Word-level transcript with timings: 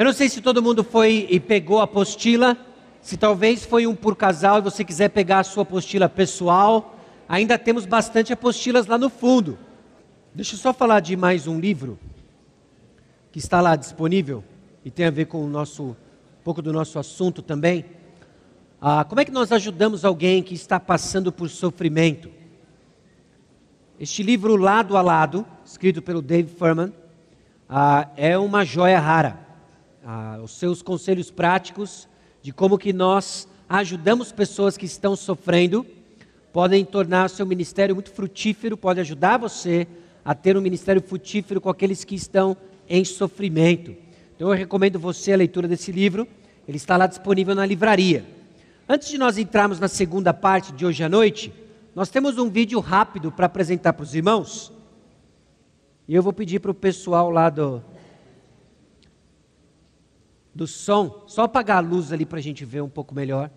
Eu 0.00 0.06
não 0.06 0.14
sei 0.14 0.30
se 0.30 0.40
todo 0.40 0.62
mundo 0.62 0.82
foi 0.82 1.26
e 1.28 1.38
pegou 1.38 1.78
a 1.78 1.82
apostila, 1.82 2.56
se 3.02 3.18
talvez 3.18 3.66
foi 3.66 3.86
um 3.86 3.94
por 3.94 4.16
casal 4.16 4.56
e 4.56 4.62
você 4.62 4.82
quiser 4.82 5.10
pegar 5.10 5.40
a 5.40 5.44
sua 5.44 5.62
apostila 5.62 6.08
pessoal, 6.08 6.98
ainda 7.28 7.58
temos 7.58 7.84
bastante 7.84 8.32
apostilas 8.32 8.86
lá 8.86 8.96
no 8.96 9.10
fundo. 9.10 9.58
Deixa 10.34 10.54
eu 10.54 10.58
só 10.58 10.72
falar 10.72 11.00
de 11.00 11.14
mais 11.18 11.46
um 11.46 11.60
livro 11.60 11.98
que 13.30 13.38
está 13.38 13.60
lá 13.60 13.76
disponível 13.76 14.42
e 14.82 14.90
tem 14.90 15.04
a 15.04 15.10
ver 15.10 15.26
com 15.26 15.44
o 15.44 15.46
nosso, 15.46 15.88
um 15.90 16.42
pouco 16.42 16.62
do 16.62 16.72
nosso 16.72 16.98
assunto 16.98 17.42
também. 17.42 17.84
Ah, 18.80 19.04
como 19.04 19.20
é 19.20 19.24
que 19.26 19.30
nós 19.30 19.52
ajudamos 19.52 20.02
alguém 20.02 20.42
que 20.42 20.54
está 20.54 20.80
passando 20.80 21.30
por 21.30 21.50
sofrimento? 21.50 22.30
Este 24.00 24.22
livro, 24.22 24.56
lado 24.56 24.96
a 24.96 25.02
lado, 25.02 25.44
escrito 25.62 26.00
pelo 26.00 26.22
Dave 26.22 26.48
Furman, 26.54 26.90
ah, 27.68 28.08
é 28.16 28.38
uma 28.38 28.64
joia 28.64 28.98
rara. 28.98 29.49
Os 30.42 30.52
seus 30.52 30.80
conselhos 30.82 31.30
práticos 31.30 32.08
de 32.42 32.52
como 32.52 32.78
que 32.78 32.92
nós 32.92 33.46
ajudamos 33.68 34.32
pessoas 34.32 34.76
que 34.76 34.86
estão 34.86 35.14
sofrendo 35.14 35.86
podem 36.52 36.84
tornar 36.84 37.30
seu 37.30 37.46
ministério 37.46 37.94
muito 37.94 38.10
frutífero, 38.10 38.76
pode 38.76 38.98
ajudar 39.00 39.36
você 39.36 39.86
a 40.24 40.34
ter 40.34 40.56
um 40.56 40.60
ministério 40.60 41.00
frutífero 41.02 41.60
com 41.60 41.68
aqueles 41.68 42.02
que 42.02 42.14
estão 42.14 42.56
em 42.88 43.04
sofrimento. 43.04 43.94
Então 44.34 44.48
eu 44.48 44.54
recomendo 44.54 44.98
você 44.98 45.32
a 45.32 45.36
leitura 45.36 45.68
desse 45.68 45.92
livro, 45.92 46.26
ele 46.66 46.76
está 46.76 46.96
lá 46.96 47.06
disponível 47.06 47.54
na 47.54 47.64
livraria. 47.64 48.24
Antes 48.88 49.08
de 49.08 49.18
nós 49.18 49.38
entrarmos 49.38 49.78
na 49.78 49.86
segunda 49.86 50.34
parte 50.34 50.72
de 50.72 50.84
hoje 50.84 51.04
à 51.04 51.08
noite, 51.08 51.52
nós 51.94 52.08
temos 52.08 52.38
um 52.38 52.48
vídeo 52.48 52.80
rápido 52.80 53.30
para 53.30 53.46
apresentar 53.46 53.92
para 53.92 54.02
os 54.02 54.14
irmãos. 54.14 54.72
E 56.08 56.14
eu 56.14 56.22
vou 56.22 56.32
pedir 56.32 56.58
para 56.58 56.70
o 56.70 56.74
pessoal 56.74 57.30
lá 57.30 57.50
do, 57.50 57.82
do 60.54 60.66
som, 60.66 61.24
só 61.26 61.42
apagar 61.42 61.78
a 61.78 61.80
luz 61.80 62.12
ali 62.12 62.26
para 62.26 62.38
a 62.38 62.42
gente 62.42 62.64
ver 62.64 62.82
um 62.82 62.88
pouco 62.88 63.14
melhor. 63.14 63.50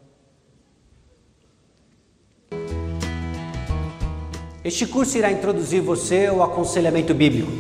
Este 4.64 4.86
curso 4.86 5.18
irá 5.18 5.32
introduzir 5.32 5.82
você 5.82 6.28
ao 6.28 6.42
aconselhamento 6.42 7.14
bíblico. 7.14 7.52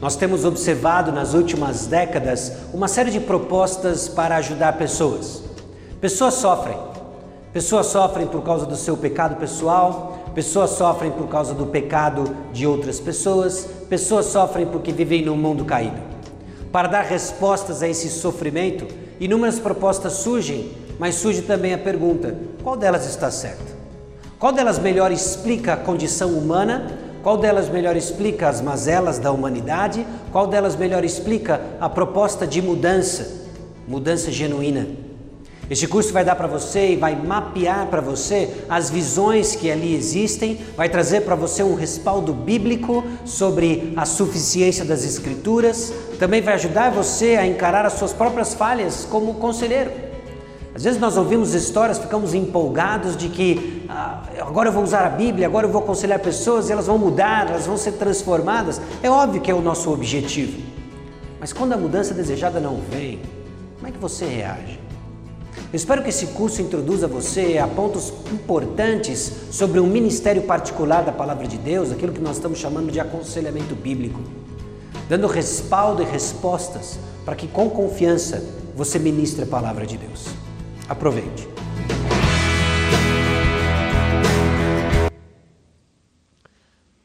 Nós 0.00 0.14
temos 0.14 0.44
observado 0.44 1.10
nas 1.10 1.34
últimas 1.34 1.86
décadas 1.86 2.52
uma 2.72 2.86
série 2.86 3.10
de 3.10 3.18
propostas 3.18 4.08
para 4.08 4.36
ajudar 4.36 4.74
pessoas. 4.74 5.42
Pessoas 6.00 6.34
sofrem. 6.34 6.78
Pessoas 7.52 7.86
sofrem 7.86 8.26
por 8.26 8.42
causa 8.42 8.66
do 8.66 8.76
seu 8.76 8.96
pecado 8.96 9.36
pessoal, 9.36 10.30
pessoas 10.34 10.70
sofrem 10.70 11.10
por 11.10 11.28
causa 11.28 11.54
do 11.54 11.66
pecado 11.66 12.24
de 12.52 12.66
outras 12.66 13.00
pessoas, 13.00 13.68
pessoas 13.88 14.26
sofrem 14.26 14.66
porque 14.66 14.92
vivem 14.92 15.24
num 15.24 15.36
mundo 15.36 15.64
caído. 15.64 16.13
Para 16.74 16.88
dar 16.88 17.02
respostas 17.02 17.84
a 17.84 17.88
esse 17.88 18.10
sofrimento, 18.10 18.88
inúmeras 19.20 19.60
propostas 19.60 20.14
surgem, 20.14 20.72
mas 20.98 21.14
surge 21.14 21.42
também 21.42 21.72
a 21.72 21.78
pergunta: 21.78 22.36
qual 22.64 22.76
delas 22.76 23.06
está 23.06 23.30
certa? 23.30 23.72
Qual 24.40 24.52
delas 24.52 24.76
melhor 24.80 25.12
explica 25.12 25.74
a 25.74 25.76
condição 25.76 26.30
humana? 26.30 26.90
Qual 27.22 27.36
delas 27.38 27.68
melhor 27.68 27.96
explica 27.96 28.48
as 28.48 28.60
mazelas 28.60 29.20
da 29.20 29.30
humanidade? 29.30 30.04
Qual 30.32 30.48
delas 30.48 30.74
melhor 30.74 31.04
explica 31.04 31.60
a 31.80 31.88
proposta 31.88 32.44
de 32.44 32.60
mudança, 32.60 33.46
mudança 33.86 34.32
genuína? 34.32 35.03
Este 35.70 35.88
curso 35.88 36.12
vai 36.12 36.24
dar 36.24 36.36
para 36.36 36.46
você 36.46 36.92
e 36.92 36.96
vai 36.96 37.16
mapear 37.16 37.86
para 37.86 38.02
você 38.02 38.50
as 38.68 38.90
visões 38.90 39.56
que 39.56 39.70
ali 39.70 39.94
existem, 39.94 40.60
vai 40.76 40.90
trazer 40.90 41.22
para 41.22 41.34
você 41.34 41.62
um 41.62 41.74
respaldo 41.74 42.34
bíblico 42.34 43.02
sobre 43.24 43.94
a 43.96 44.04
suficiência 44.04 44.84
das 44.84 45.04
Escrituras, 45.04 45.92
também 46.18 46.42
vai 46.42 46.54
ajudar 46.54 46.90
você 46.90 47.36
a 47.36 47.46
encarar 47.46 47.86
as 47.86 47.94
suas 47.94 48.12
próprias 48.12 48.52
falhas 48.52 49.06
como 49.10 49.34
conselheiro. 49.34 49.90
Às 50.74 50.82
vezes 50.82 51.00
nós 51.00 51.16
ouvimos 51.16 51.54
histórias, 51.54 51.98
ficamos 51.98 52.34
empolgados 52.34 53.16
de 53.16 53.28
que 53.28 53.86
ah, 53.88 54.24
agora 54.40 54.68
eu 54.68 54.72
vou 54.72 54.82
usar 54.82 55.06
a 55.06 55.08
Bíblia, 55.08 55.46
agora 55.46 55.66
eu 55.66 55.70
vou 55.70 55.80
aconselhar 55.80 56.18
pessoas 56.18 56.68
e 56.68 56.72
elas 56.72 56.88
vão 56.88 56.98
mudar, 56.98 57.48
elas 57.48 57.64
vão 57.64 57.76
ser 57.76 57.92
transformadas. 57.92 58.80
É 59.02 59.08
óbvio 59.08 59.40
que 59.40 59.50
é 59.50 59.54
o 59.54 59.62
nosso 59.62 59.90
objetivo. 59.90 60.60
Mas 61.38 61.52
quando 61.52 61.72
a 61.72 61.76
mudança 61.76 62.12
desejada 62.12 62.58
não 62.58 62.80
vem, 62.90 63.20
como 63.76 63.86
é 63.88 63.92
que 63.92 63.98
você 63.98 64.24
reage? 64.26 64.83
Espero 65.74 66.04
que 66.04 66.10
esse 66.10 66.28
curso 66.28 66.62
introduza 66.62 67.08
você 67.08 67.58
a 67.58 67.66
pontos 67.66 68.12
importantes 68.32 69.32
sobre 69.50 69.80
um 69.80 69.88
ministério 69.88 70.42
particular 70.42 71.02
da 71.02 71.10
Palavra 71.10 71.48
de 71.48 71.58
Deus, 71.58 71.90
aquilo 71.90 72.12
que 72.12 72.20
nós 72.20 72.36
estamos 72.36 72.60
chamando 72.60 72.92
de 72.92 73.00
aconselhamento 73.00 73.74
bíblico, 73.74 74.20
dando 75.08 75.26
respaldo 75.26 76.00
e 76.00 76.04
respostas 76.04 76.96
para 77.24 77.34
que 77.34 77.48
com 77.48 77.68
confiança 77.68 78.40
você 78.76 79.00
ministre 79.00 79.42
a 79.42 79.46
Palavra 79.48 79.84
de 79.84 79.96
Deus. 79.96 80.26
Aproveite. 80.88 81.53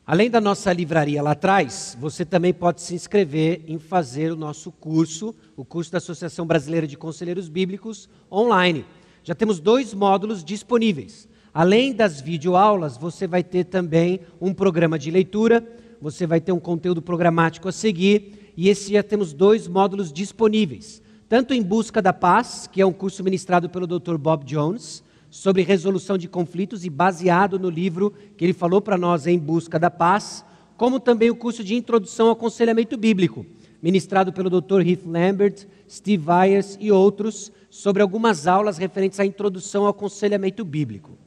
Além 0.10 0.28
da 0.28 0.42
nossa 0.42 0.74
livraria 0.74 1.22
lá 1.22 1.34
atrás, 1.34 1.96
você 2.02 2.26
também 2.26 2.52
pode 2.52 2.82
se 2.82 2.96
inscrever 2.96 3.62
em 3.68 3.78
fazer 3.78 4.32
o 4.32 4.36
nosso 4.36 4.72
curso, 4.72 5.36
o 5.56 5.64
curso 5.64 5.92
da 5.92 6.00
Associação 6.00 6.48
Brasileira 6.48 6.88
de 6.88 6.98
Conselheiros 6.98 7.48
Bíblicos, 7.48 8.10
online. 8.32 8.88
Já 9.24 9.36
temos 9.36 9.60
dois 9.60 9.94
módulos 9.94 10.44
disponíveis. 10.44 11.30
Além 11.54 11.94
das 11.94 12.20
videoaulas, 12.20 12.98
você 12.98 13.28
vai 13.28 13.44
ter 13.44 13.66
também 13.66 14.22
um 14.42 14.52
programa 14.52 14.98
de 14.98 15.12
leitura, 15.12 15.64
você 16.02 16.26
vai 16.26 16.42
ter 16.42 16.54
um 16.54 16.60
conteúdo 16.60 17.04
programático 17.04 17.70
a 17.70 17.72
seguir, 17.72 18.52
e 18.58 18.68
esse 18.68 18.94
já 18.94 19.04
temos 19.04 19.32
dois 19.32 19.68
módulos 19.68 20.12
disponíveis. 20.12 21.04
Tanto 21.28 21.54
em 21.54 21.62
Busca 21.62 22.02
da 22.02 22.14
Paz, 22.14 22.66
que 22.66 22.82
é 22.82 22.86
um 22.86 22.92
curso 22.92 23.24
ministrado 23.24 23.70
pelo 23.70 23.86
Dr. 23.86 24.18
Bob 24.18 24.44
Jones, 24.44 25.04
sobre 25.30 25.62
resolução 25.62 26.18
de 26.18 26.28
conflitos 26.28 26.86
e 26.86 26.90
baseado 26.90 27.60
no 27.60 27.70
livro 27.70 28.14
que 28.36 28.44
ele 28.44 28.54
falou 28.54 28.82
para 28.82 28.98
nós 28.98 29.28
em 29.28 29.38
Busca 29.38 29.78
da 29.78 29.92
Paz, 29.92 30.44
como 30.76 31.00
também 31.00 31.30
o 31.30 31.36
curso 31.36 31.64
de 31.64 31.76
Introdução 31.76 32.28
ao 32.28 32.34
Aconselhamento 32.34 32.98
Bíblico, 32.98 33.46
ministrado 33.82 34.34
pelo 34.34 34.50
Dr. 34.50 34.82
Heath 34.82 35.06
Lambert, 35.06 35.68
Steve 35.90 36.24
Vyers 36.26 36.78
e 36.80 36.92
outros, 36.92 37.52
sobre 37.70 38.02
algumas 38.02 38.48
aulas 38.48 38.78
referentes 38.78 39.20
à 39.20 39.26
introdução 39.26 39.84
ao 39.84 39.90
aconselhamento 39.90 40.66
bíblico. 40.66 41.18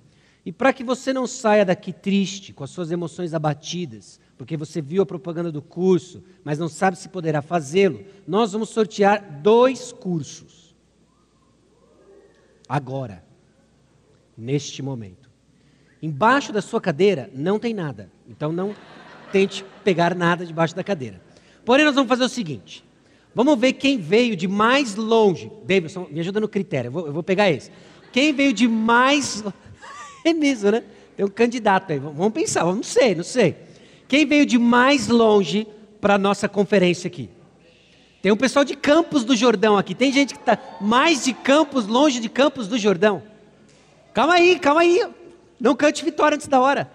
E 0.44 0.50
para 0.50 0.72
que 0.72 0.82
você 0.82 1.12
não 1.12 1.26
saia 1.26 1.64
daqui 1.64 1.92
triste, 1.92 2.52
com 2.52 2.64
as 2.64 2.70
suas 2.70 2.90
emoções 2.90 3.32
abatidas, 3.32 4.18
porque 4.36 4.56
você 4.56 4.82
viu 4.82 5.02
a 5.02 5.06
propaganda 5.06 5.52
do 5.52 5.62
curso, 5.62 6.22
mas 6.42 6.58
não 6.58 6.68
sabe 6.68 6.98
se 6.98 7.08
poderá 7.08 7.40
fazê-lo, 7.40 8.00
nós 8.26 8.52
vamos 8.52 8.70
sortear 8.70 9.40
dois 9.40 9.92
cursos. 9.92 10.74
Agora 12.68 13.22
neste 14.36 14.82
momento. 14.82 15.30
Embaixo 16.02 16.52
da 16.52 16.60
sua 16.60 16.80
cadeira 16.80 17.30
não 17.34 17.58
tem 17.58 17.72
nada, 17.72 18.10
então 18.28 18.52
não 18.52 18.74
tente 19.30 19.64
pegar 19.84 20.14
nada 20.14 20.44
debaixo 20.44 20.74
da 20.74 20.82
cadeira. 20.82 21.20
Porém, 21.64 21.84
nós 21.84 21.94
vamos 21.94 22.08
fazer 22.08 22.24
o 22.24 22.28
seguinte: 22.28 22.84
vamos 23.34 23.58
ver 23.58 23.74
quem 23.74 23.98
veio 23.98 24.34
de 24.36 24.48
mais 24.48 24.96
longe. 24.96 25.50
Davidson, 25.64 26.08
me 26.10 26.20
ajuda 26.20 26.40
no 26.40 26.48
critério, 26.48 26.88
eu 26.88 26.92
vou, 26.92 27.06
eu 27.06 27.12
vou 27.12 27.22
pegar 27.22 27.50
esse. 27.50 27.70
Quem 28.12 28.32
veio 28.32 28.52
de 28.52 28.66
mais. 28.66 29.44
é 30.24 30.32
nisso, 30.32 30.70
né? 30.70 30.82
Tem 31.16 31.24
um 31.24 31.30
candidato 31.30 31.92
aí, 31.92 31.98
vamos 31.98 32.32
pensar, 32.32 32.64
não 32.64 32.82
sei, 32.82 33.14
não 33.14 33.24
sei. 33.24 33.56
Quem 34.08 34.26
veio 34.26 34.44
de 34.44 34.58
mais 34.58 35.08
longe 35.08 35.66
para 36.00 36.14
a 36.14 36.18
nossa 36.18 36.48
conferência 36.48 37.06
aqui? 37.06 37.30
Tem 38.20 38.30
um 38.30 38.36
pessoal 38.36 38.64
de 38.64 38.76
Campos 38.76 39.24
do 39.24 39.34
Jordão 39.34 39.76
aqui. 39.76 39.94
Tem 39.94 40.12
gente 40.12 40.34
que 40.34 40.40
está 40.40 40.58
mais 40.80 41.24
de 41.24 41.32
Campos, 41.32 41.86
longe 41.86 42.20
de 42.20 42.28
Campos 42.28 42.68
do 42.68 42.78
Jordão. 42.78 43.22
Calma 44.12 44.34
aí, 44.34 44.58
calma 44.58 44.82
aí. 44.82 45.08
Não 45.60 45.74
cante 45.74 46.04
vitória 46.04 46.34
antes 46.34 46.48
da 46.48 46.60
hora. 46.60 46.90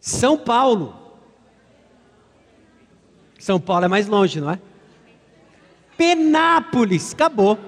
São 0.00 0.36
Paulo. 0.36 0.94
São 3.38 3.60
Paulo 3.60 3.84
é 3.84 3.88
mais 3.88 4.06
longe, 4.06 4.40
não 4.40 4.50
é? 4.50 4.58
Penápolis, 5.96 7.12
acabou. 7.12 7.58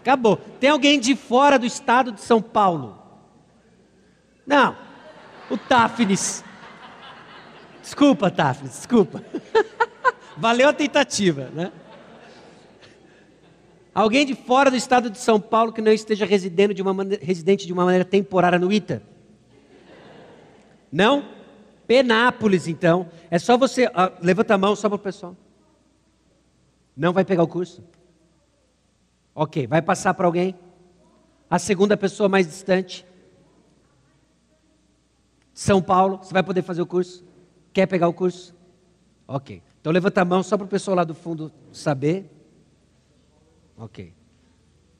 Acabou. 0.00 0.36
Tem 0.60 0.70
alguém 0.70 0.98
de 1.00 1.16
fora 1.16 1.58
do 1.58 1.66
estado 1.66 2.12
de 2.12 2.20
São 2.20 2.40
Paulo? 2.40 2.98
Não. 4.46 4.76
O 5.50 5.56
Tafnis. 5.56 6.44
Desculpa, 7.82 8.30
Tafnis, 8.30 8.72
desculpa. 8.72 9.24
Valeu 10.36 10.68
a 10.68 10.72
tentativa, 10.72 11.50
né? 11.52 11.72
Alguém 13.98 14.24
de 14.24 14.36
fora 14.36 14.70
do 14.70 14.76
estado 14.76 15.10
de 15.10 15.18
São 15.18 15.40
Paulo 15.40 15.72
que 15.72 15.82
não 15.82 15.90
esteja 15.90 16.24
residendo 16.24 16.72
de 16.72 16.80
uma 16.80 16.94
maneira, 16.94 17.24
residente 17.24 17.66
de 17.66 17.72
uma 17.72 17.84
maneira 17.84 18.04
temporária 18.04 18.56
no 18.56 18.72
ITA? 18.72 19.02
Não? 20.92 21.24
Penápolis, 21.84 22.68
então. 22.68 23.10
É 23.28 23.40
só 23.40 23.58
você. 23.58 23.90
Ah, 23.92 24.12
levanta 24.22 24.54
a 24.54 24.58
mão 24.58 24.76
só 24.76 24.88
para 24.88 24.94
o 24.94 25.00
pessoal. 25.00 25.36
Não 26.96 27.12
vai 27.12 27.24
pegar 27.24 27.42
o 27.42 27.48
curso? 27.48 27.82
Ok, 29.34 29.66
vai 29.66 29.82
passar 29.82 30.14
para 30.14 30.26
alguém? 30.26 30.54
A 31.50 31.58
segunda 31.58 31.96
pessoa 31.96 32.28
mais 32.28 32.46
distante? 32.46 33.04
São 35.52 35.82
Paulo, 35.82 36.18
você 36.18 36.32
vai 36.32 36.44
poder 36.44 36.62
fazer 36.62 36.82
o 36.82 36.86
curso? 36.86 37.24
Quer 37.72 37.86
pegar 37.86 38.06
o 38.06 38.14
curso? 38.14 38.54
Ok. 39.26 39.60
Então 39.80 39.92
levanta 39.92 40.20
a 40.20 40.24
mão 40.24 40.40
só 40.44 40.56
para 40.56 40.66
o 40.66 40.68
pessoal 40.68 40.98
lá 40.98 41.02
do 41.02 41.16
fundo 41.16 41.50
saber. 41.72 42.37
Ok. 43.78 44.12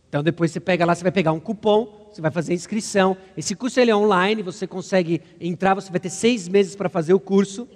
Então 0.08 0.22
depois 0.22 0.50
você 0.50 0.60
pega 0.60 0.86
lá, 0.86 0.94
você 0.94 1.02
vai 1.02 1.12
pegar 1.12 1.32
um 1.32 1.40
cupom, 1.40 2.08
você 2.10 2.22
vai 2.22 2.30
fazer 2.30 2.52
a 2.52 2.54
inscrição. 2.54 3.16
Esse 3.36 3.54
curso 3.54 3.78
ele 3.78 3.90
é 3.90 3.96
online, 3.96 4.42
você 4.42 4.66
consegue 4.66 5.20
entrar, 5.40 5.74
você 5.74 5.90
vai 5.90 6.00
ter 6.00 6.10
seis 6.10 6.48
meses 6.48 6.74
para 6.74 6.88
fazer 6.88 7.12
o 7.12 7.20
curso, 7.20 7.68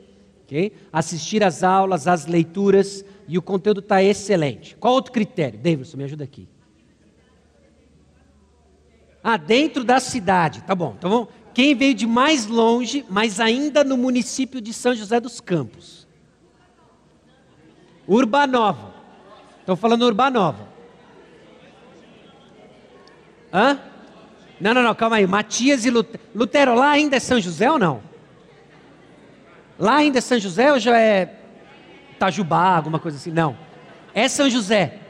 ok? 0.45 0.73
Assistir 0.93 1.45
às 1.45 1.63
aulas, 1.63 2.07
às 2.07 2.27
leituras 2.27 3.05
e 3.29 3.37
o 3.37 3.43
conteúdo 3.43 3.81
está 3.81 4.03
excelente. 4.03 4.77
Qual 4.77 4.95
outro 4.95 5.13
critério? 5.13 5.59
Davidson, 5.59 5.99
me 5.99 6.05
ajuda 6.05 6.25
aqui. 6.25 6.49
Ah, 9.23 9.37
dentro 9.37 9.85
da 9.85 10.01
cidade, 10.01 10.63
tá 10.63 10.75
bom. 10.75 10.95
Então 10.97 11.11
vamos. 11.11 11.29
Quem 11.55 11.75
veio 11.75 11.93
de 11.95 12.07
mais 12.07 12.47
longe, 12.47 13.05
mas 13.11 13.39
ainda 13.39 13.85
no 13.85 13.99
município 13.99 14.59
de 14.59 14.73
São 14.73 14.95
José 14.95 15.21
dos 15.21 15.39
Campos? 15.39 16.09
Urbanova. 18.09 18.95
Estou 19.61 19.77
falando 19.77 20.03
Urbanova. 20.03 20.72
Hã? 23.53 23.79
Não, 24.61 24.73
não, 24.73 24.83
não, 24.83 24.95
calma 24.95 25.17
aí. 25.17 25.27
Matias 25.27 25.85
e 25.85 25.91
Lutero. 25.91 26.23
Lutero, 26.35 26.75
lá 26.75 26.91
ainda 26.91 27.17
é 27.17 27.21
São 27.21 27.41
José 27.41 27.71
ou 27.71 27.79
não? 27.79 28.03
Lá 29.79 29.97
ainda 29.97 30.19
é 30.19 30.21
São 30.21 30.39
José 30.39 30.73
ou 30.73 30.79
já 30.79 30.99
é 30.99 31.37
Itajubá, 32.13 32.77
alguma 32.77 32.99
coisa 32.99 33.17
assim? 33.17 33.31
Não. 33.33 33.57
É 34.15 34.29
São 34.29 34.49
José. 34.49 35.01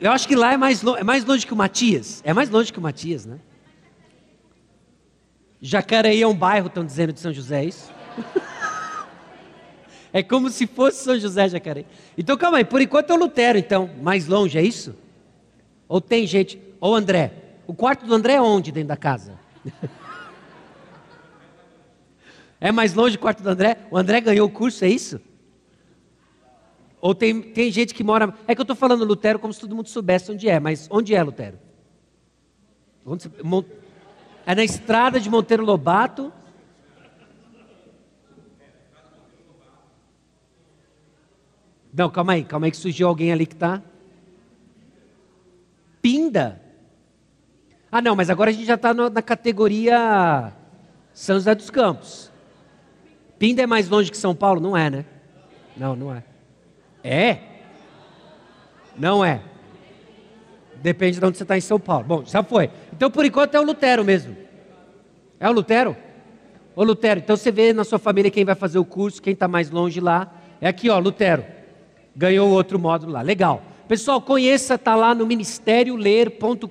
Eu 0.00 0.12
acho 0.12 0.28
que 0.28 0.36
lá 0.36 0.52
é 0.52 0.56
mais, 0.56 0.82
longe, 0.82 1.00
é 1.00 1.04
mais 1.04 1.24
longe 1.24 1.46
que 1.46 1.52
o 1.52 1.56
Matias. 1.56 2.22
É 2.24 2.32
mais 2.32 2.50
longe 2.50 2.72
que 2.72 2.78
o 2.78 2.82
Matias, 2.82 3.26
né? 3.26 3.40
Jacareí 5.60 6.22
é 6.22 6.26
um 6.26 6.36
bairro, 6.36 6.68
estão 6.68 6.84
dizendo, 6.84 7.12
de 7.12 7.18
São 7.18 7.32
José, 7.32 7.62
é 7.62 7.64
isso? 7.64 7.90
é 10.12 10.22
como 10.22 10.50
se 10.50 10.68
fosse 10.68 11.02
São 11.02 11.18
José 11.18 11.48
Jacareí. 11.48 11.86
Então 12.16 12.36
calma 12.36 12.58
aí, 12.58 12.64
por 12.64 12.80
enquanto 12.80 13.10
é 13.10 13.14
o 13.14 13.18
Lutero, 13.18 13.58
então. 13.58 13.90
Mais 14.00 14.28
longe, 14.28 14.56
é 14.56 14.62
isso? 14.62 14.94
Ou 15.88 16.00
tem 16.00 16.26
gente. 16.26 16.60
Ou 16.80 16.94
André. 16.94 17.32
O 17.66 17.74
quarto 17.74 18.06
do 18.06 18.14
André 18.14 18.34
é 18.34 18.42
onde 18.42 18.70
dentro 18.70 18.88
da 18.88 18.96
casa? 18.96 19.38
é 22.60 22.70
mais 22.70 22.94
longe 22.94 23.16
o 23.16 23.18
quarto 23.18 23.42
do 23.42 23.48
André? 23.48 23.78
O 23.90 23.96
André 23.96 24.20
ganhou 24.20 24.46
o 24.46 24.50
curso, 24.50 24.84
é 24.84 24.88
isso? 24.88 25.20
Ou 27.00 27.14
tem, 27.14 27.40
tem 27.40 27.70
gente 27.70 27.94
que 27.94 28.02
mora. 28.02 28.34
É 28.46 28.54
que 28.54 28.60
eu 28.60 28.64
estou 28.64 28.76
falando 28.76 29.04
Lutero 29.04 29.38
como 29.38 29.52
se 29.52 29.60
todo 29.60 29.74
mundo 29.74 29.88
soubesse 29.88 30.30
onde 30.32 30.48
é, 30.48 30.58
mas 30.58 30.88
onde 30.90 31.14
é 31.14 31.22
Lutero? 31.22 31.58
Onde, 33.06 33.30
é 34.44 34.54
na 34.54 34.64
estrada 34.64 35.20
de 35.20 35.30
Monteiro 35.30 35.64
Lobato. 35.64 36.32
Não, 41.92 42.10
calma 42.10 42.32
aí, 42.34 42.44
calma 42.44 42.66
aí 42.66 42.70
que 42.70 42.76
surgiu 42.76 43.08
alguém 43.08 43.32
ali 43.32 43.46
que 43.46 43.54
está. 43.54 43.82
Pinda. 46.28 46.60
Ah, 47.90 48.02
não, 48.02 48.14
mas 48.14 48.28
agora 48.28 48.50
a 48.50 48.52
gente 48.52 48.66
já 48.66 48.74
está 48.74 48.92
na 48.92 49.22
categoria 49.22 50.52
São 51.14 51.36
José 51.36 51.54
dos 51.54 51.70
Campos. 51.70 52.30
Pinda 53.38 53.62
é 53.62 53.66
mais 53.66 53.88
longe 53.88 54.10
que 54.10 54.16
São 54.16 54.34
Paulo? 54.34 54.60
Não 54.60 54.76
é, 54.76 54.90
né? 54.90 55.04
Não, 55.74 55.96
não 55.96 56.14
é. 56.14 56.22
É? 57.02 57.38
Não 58.94 59.24
é. 59.24 59.40
Depende 60.82 61.18
de 61.18 61.24
onde 61.24 61.38
você 61.38 61.44
está 61.44 61.56
em 61.56 61.62
São 61.62 61.80
Paulo. 61.80 62.04
Bom, 62.04 62.24
já 62.26 62.42
foi. 62.42 62.70
Então, 62.92 63.10
por 63.10 63.24
enquanto, 63.24 63.54
é 63.54 63.60
o 63.60 63.64
Lutero 63.64 64.04
mesmo. 64.04 64.36
É 65.40 65.48
o 65.48 65.52
Lutero? 65.52 65.96
Ô 66.76 66.84
Lutero, 66.84 67.20
então 67.20 67.38
você 67.38 67.50
vê 67.50 67.72
na 67.72 67.84
sua 67.84 67.98
família 67.98 68.30
quem 68.30 68.44
vai 68.44 68.54
fazer 68.54 68.78
o 68.78 68.84
curso, 68.84 69.22
quem 69.22 69.32
está 69.32 69.48
mais 69.48 69.70
longe 69.70 69.98
lá. 69.98 70.30
É 70.60 70.68
aqui, 70.68 70.90
ó, 70.90 70.98
Lutero. 70.98 71.42
Ganhou 72.14 72.50
outro 72.50 72.78
módulo 72.78 73.12
lá. 73.12 73.22
Legal. 73.22 73.62
Pessoal, 73.88 74.20
conheça, 74.20 74.74
está 74.74 74.94
lá 74.94 75.14
no 75.14 75.26
ministérioler.com.br 75.26 76.68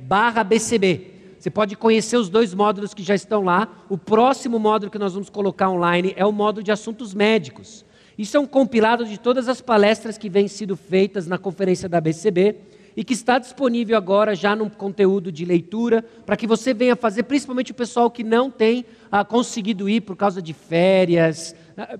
barra 0.00 0.42
BCB. 0.42 1.12
Você 1.38 1.50
pode 1.50 1.76
conhecer 1.76 2.16
os 2.16 2.30
dois 2.30 2.54
módulos 2.54 2.94
que 2.94 3.02
já 3.02 3.14
estão 3.14 3.44
lá. 3.44 3.84
O 3.90 3.98
próximo 3.98 4.58
módulo 4.58 4.90
que 4.90 4.98
nós 4.98 5.12
vamos 5.12 5.28
colocar 5.28 5.68
online 5.68 6.14
é 6.16 6.24
o 6.24 6.32
módulo 6.32 6.64
de 6.64 6.72
assuntos 6.72 7.12
médicos. 7.12 7.84
Isso 8.16 8.38
é 8.38 8.40
um 8.40 8.46
compilado 8.46 9.04
de 9.04 9.20
todas 9.20 9.50
as 9.50 9.60
palestras 9.60 10.16
que 10.16 10.30
vêm 10.30 10.48
sido 10.48 10.76
feitas 10.76 11.26
na 11.26 11.36
conferência 11.36 11.90
da 11.90 12.00
BCB 12.00 12.56
e 12.96 13.04
que 13.04 13.12
está 13.12 13.38
disponível 13.38 13.94
agora 13.94 14.34
já 14.34 14.56
no 14.56 14.70
conteúdo 14.70 15.30
de 15.30 15.44
leitura, 15.44 16.02
para 16.24 16.38
que 16.38 16.46
você 16.46 16.72
venha 16.72 16.96
fazer, 16.96 17.24
principalmente 17.24 17.72
o 17.72 17.74
pessoal 17.74 18.10
que 18.10 18.24
não 18.24 18.50
tem 18.50 18.86
ah, 19.10 19.26
conseguido 19.26 19.90
ir 19.90 20.00
por 20.00 20.16
causa 20.16 20.40
de 20.40 20.54
férias, 20.54 21.54
ah, 21.76 21.98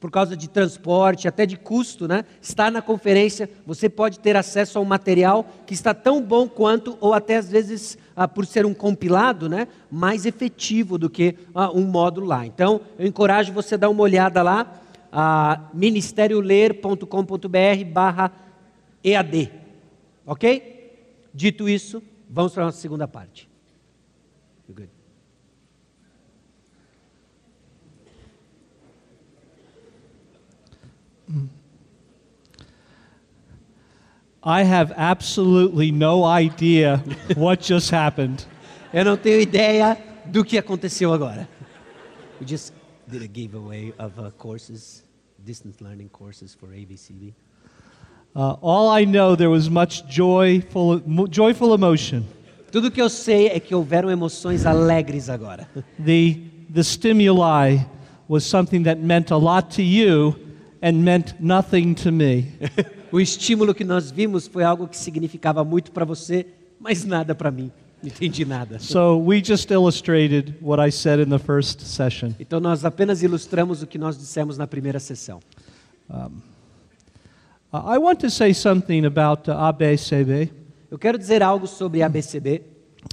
por 0.00 0.10
causa 0.10 0.36
de 0.36 0.48
transporte, 0.48 1.28
até 1.28 1.46
de 1.46 1.56
custo, 1.56 2.08
né? 2.08 2.24
Está 2.40 2.70
na 2.70 2.80
conferência, 2.82 3.48
você 3.64 3.88
pode 3.88 4.18
ter 4.18 4.36
acesso 4.36 4.78
a 4.78 4.82
um 4.82 4.84
material 4.84 5.48
que 5.66 5.72
está 5.74 5.94
tão 5.94 6.20
bom 6.22 6.48
quanto, 6.48 6.98
ou 7.00 7.14
até 7.14 7.36
às 7.36 7.48
vezes, 7.50 7.96
ah, 8.14 8.28
por 8.28 8.46
ser 8.46 8.66
um 8.66 8.74
compilado, 8.74 9.48
né? 9.48 9.68
Mais 9.90 10.26
efetivo 10.26 10.98
do 10.98 11.08
que 11.08 11.36
ah, 11.54 11.70
um 11.70 11.82
módulo 11.82 12.26
lá. 12.26 12.44
Então, 12.44 12.80
eu 12.98 13.06
encorajo 13.06 13.52
você 13.52 13.74
a 13.74 13.78
dar 13.78 13.88
uma 13.88 14.02
olhada 14.02 14.42
lá, 14.42 14.82
ah, 15.12 15.68
ministérioler.com.br 15.72 17.84
barra 17.92 18.32
EAD. 19.02 19.50
Ok? 20.26 20.74
Dito 21.32 21.68
isso, 21.68 22.02
vamos 22.28 22.52
para 22.52 22.64
a 22.64 22.66
nossa 22.66 22.80
segunda 22.80 23.06
parte. 23.06 23.48
I 34.46 34.62
have 34.62 34.92
absolutely 34.96 35.90
no 35.90 36.22
idea 36.22 37.02
what 37.34 37.60
just 37.60 37.90
happened. 37.90 38.46
Eu 38.94 39.04
não 39.04 39.16
tenho 39.16 39.40
ideia 39.40 39.98
do 40.24 40.44
que 40.44 40.56
aconteceu 40.56 41.12
agora. 41.12 41.48
We 42.40 42.46
just 42.46 42.72
did 43.08 43.22
a 43.22 43.26
giveaway 43.26 43.92
of 43.98 44.12
uh, 44.20 44.30
courses, 44.38 45.02
distance 45.44 45.82
learning 45.82 46.10
courses 46.10 46.54
for 46.54 46.68
ABCD. 46.68 47.34
Uh, 48.36 48.54
all 48.62 48.88
I 48.88 49.04
know, 49.04 49.34
there 49.34 49.50
was 49.50 49.68
much 49.68 50.06
joyful, 50.06 51.00
joyful 51.28 51.74
emotion. 51.74 52.22
Tudo 52.70 52.92
que 52.92 53.02
eu 53.02 53.08
sei 53.08 53.48
é 53.48 53.58
que 53.58 53.74
houveram 53.74 54.12
emoções 54.12 54.64
alegres 54.64 55.28
agora. 55.28 55.68
The, 55.98 56.40
the 56.72 56.84
stimuli 56.84 57.84
was 58.28 58.44
something 58.44 58.84
that 58.84 59.00
meant 59.00 59.32
a 59.32 59.36
lot 59.36 59.74
to 59.74 59.82
you 59.82 60.36
and 60.80 61.02
meant 61.02 61.34
nothing 61.40 61.96
to 61.96 62.12
me. 62.12 62.52
o 63.12 63.20
estímulo 63.20 63.74
que 63.74 63.84
nós 63.84 64.10
vimos 64.10 64.46
foi 64.46 64.64
algo 64.64 64.88
que 64.88 64.96
significava 64.96 65.64
muito 65.64 65.92
para 65.92 66.04
você, 66.04 66.46
mas 66.80 67.04
nada 67.04 67.34
para 67.34 67.50
mim. 67.50 67.70
Não 68.02 68.08
entendi 68.08 68.44
nada. 68.44 68.78
So 68.78 69.18
we 69.18 69.42
just 69.42 69.70
illustrated 69.70 70.54
what 70.60 70.80
I 70.80 70.92
said 70.92 71.20
in 71.20 71.30
the 71.30 71.38
first 71.38 71.80
session. 71.80 72.32
Então 72.38 72.60
nós 72.60 72.84
apenas 72.84 73.22
ilustramos 73.22 73.82
o 73.82 73.86
que 73.86 73.98
nós 73.98 74.18
dissemos 74.18 74.58
na 74.58 74.66
primeira 74.66 75.00
sessão. 75.00 75.40
Um, 76.10 76.30
I 77.72 77.98
want 77.98 78.20
to 78.20 78.30
say 78.30 78.54
something 78.54 79.04
about 79.04 79.50
ABCB. 79.50 80.52
Eu 80.90 80.98
quero 80.98 81.18
dizer 81.18 81.42
algo 81.42 81.66
sobre 81.66 82.02
ABCB. 82.02 82.62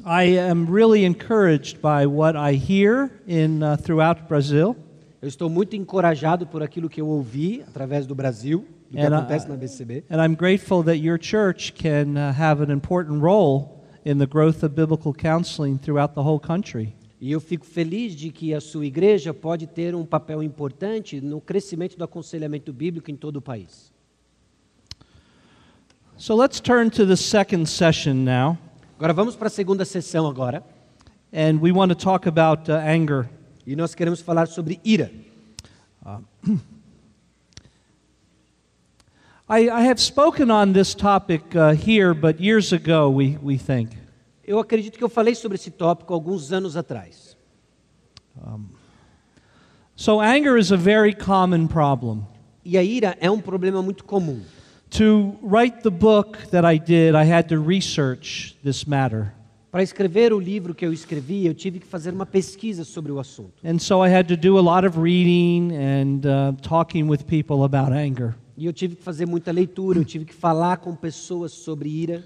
I 0.05 0.37
am 0.37 0.65
really 0.65 1.05
encouraged 1.05 1.79
by 1.81 2.05
what 2.05 2.37
I 2.37 2.53
hear 2.55 3.09
in 3.27 3.63
uh, 3.63 3.77
throughout 3.77 4.23
Brazil. 4.27 4.75
Eu 5.21 5.27
estou 5.27 5.49
muito 5.49 5.75
encorajado 5.75 6.45
por 6.45 6.61
aquilo 6.61 6.89
que 6.89 6.99
eu 6.99 7.07
ouvi 7.07 7.63
através 7.67 8.05
do 8.05 8.13
Brasil, 8.13 8.65
and 8.95 9.15
I, 9.15 10.03
and 10.09 10.21
I'm 10.21 10.35
grateful 10.35 10.83
that 10.83 10.97
your 10.97 11.17
church 11.17 11.73
can 11.73 12.15
uh, 12.15 12.33
have 12.33 12.61
an 12.61 12.69
important 12.69 13.21
role 13.21 13.83
in 14.05 14.17
the 14.19 14.27
growth 14.27 14.63
of 14.63 14.75
biblical 14.75 15.13
counseling 15.13 15.77
throughout 15.79 16.13
the 16.13 16.23
whole 16.23 16.39
country. 16.39 16.95
E 17.19 17.31
eu 17.31 17.39
fico 17.39 17.65
feliz 17.65 18.15
de 18.15 18.29
que 18.29 18.53
a 18.53 18.59
sua 18.59 18.85
igreja 18.85 19.33
pode 19.33 19.65
ter 19.65 19.95
um 19.95 20.05
papel 20.05 20.43
importante 20.43 21.21
no 21.21 21.39
crescimento 21.39 21.97
do 21.97 22.03
aconselhamento 22.03 22.73
bíblico 22.73 23.09
em 23.09 23.15
todo 23.15 23.37
o 23.37 23.41
país. 23.41 23.93
So 26.17 26.35
let's 26.35 26.59
turn 26.59 26.89
to 26.91 27.05
the 27.07 27.15
second 27.15 27.67
session 27.67 28.25
now. 28.25 28.57
Agora 28.97 29.13
vamos 29.13 29.35
para 29.35 29.47
a 29.47 29.49
segunda 29.49 29.85
sessão 29.85 30.27
agora. 30.27 30.63
And 31.33 31.59
we 31.61 31.71
want 31.71 31.89
to 31.89 31.95
talk 31.95 32.27
about 32.27 32.69
uh, 32.69 32.75
anger. 32.75 33.29
E 33.65 33.75
nós 33.75 33.95
queremos 33.95 34.21
falar 34.21 34.47
sobre 34.47 34.79
ira. 34.83 35.09
Uh, 36.05 36.21
I, 39.49 39.69
I, 39.69 39.81
have 39.81 39.99
spoken 39.99 40.49
on 40.49 40.71
this 40.71 40.95
topic 40.95 41.53
uh, 41.53 41.73
here, 41.73 42.13
but 42.13 42.39
years 42.39 42.71
ago, 42.71 43.09
we, 43.09 43.37
we 43.41 43.57
think. 43.57 43.89
Eu 44.45 44.57
acredito 44.57 44.97
que 44.97 45.03
eu 45.03 45.09
falei 45.09 45.35
sobre 45.35 45.55
esse 45.55 45.69
tópico 45.69 46.13
alguns 46.13 46.53
anos 46.53 46.77
atrás. 46.77 47.35
Um, 48.41 48.69
so 49.97 50.21
anger 50.21 50.57
is 50.57 50.71
a 50.71 50.77
very 50.77 51.13
common 51.13 51.67
problem. 51.67 52.25
E 52.63 52.77
a 52.77 52.83
ira 52.83 53.17
é 53.19 53.29
um 53.29 53.41
problema 53.41 53.81
muito 53.81 54.05
comum. 54.05 54.39
To 54.91 55.37
write 55.41 55.81
the 55.83 55.89
book 55.89 56.37
that 56.51 56.65
I 56.65 56.77
did, 56.77 57.13
I 57.13 57.29
had 57.29 57.49
to 57.49 57.61
research 57.61 58.55
this 58.63 58.85
matter. 58.85 59.33
Para 59.69 59.83
escrever 59.83 60.31
o 60.31 60.39
livro 60.39 60.73
que 60.73 60.85
eu 60.85 60.93
escrevi, 60.93 61.45
eu 61.45 61.53
tive 61.53 61.79
que 61.79 61.87
fazer 61.87 62.13
uma 62.13 62.25
pesquisa 62.25 62.85
sobre 62.85 63.11
o 63.11 63.19
assunto. 63.19 63.55
And 63.65 63.77
so 63.79 64.05
I 64.05 64.09
had 64.09 64.27
to 64.27 64.37
do 64.37 64.57
a 64.57 64.61
lot 64.61 64.87
of 64.87 64.97
reading 64.97 65.73
and 65.75 66.25
uh, 66.25 66.53
talking 66.61 67.09
with 67.09 67.25
people 67.25 67.65
about 67.65 67.91
anger. 67.91 68.35
E 68.63 68.65
eu 68.65 68.71
tive 68.71 68.95
que 68.95 69.03
fazer 69.03 69.25
muita 69.25 69.51
leitura, 69.51 69.99
eu 69.99 70.05
tive 70.05 70.23
que 70.23 70.33
falar 70.33 70.77
com 70.77 70.95
pessoas 70.95 71.51
sobre 71.51 71.89
ira. 71.89 72.23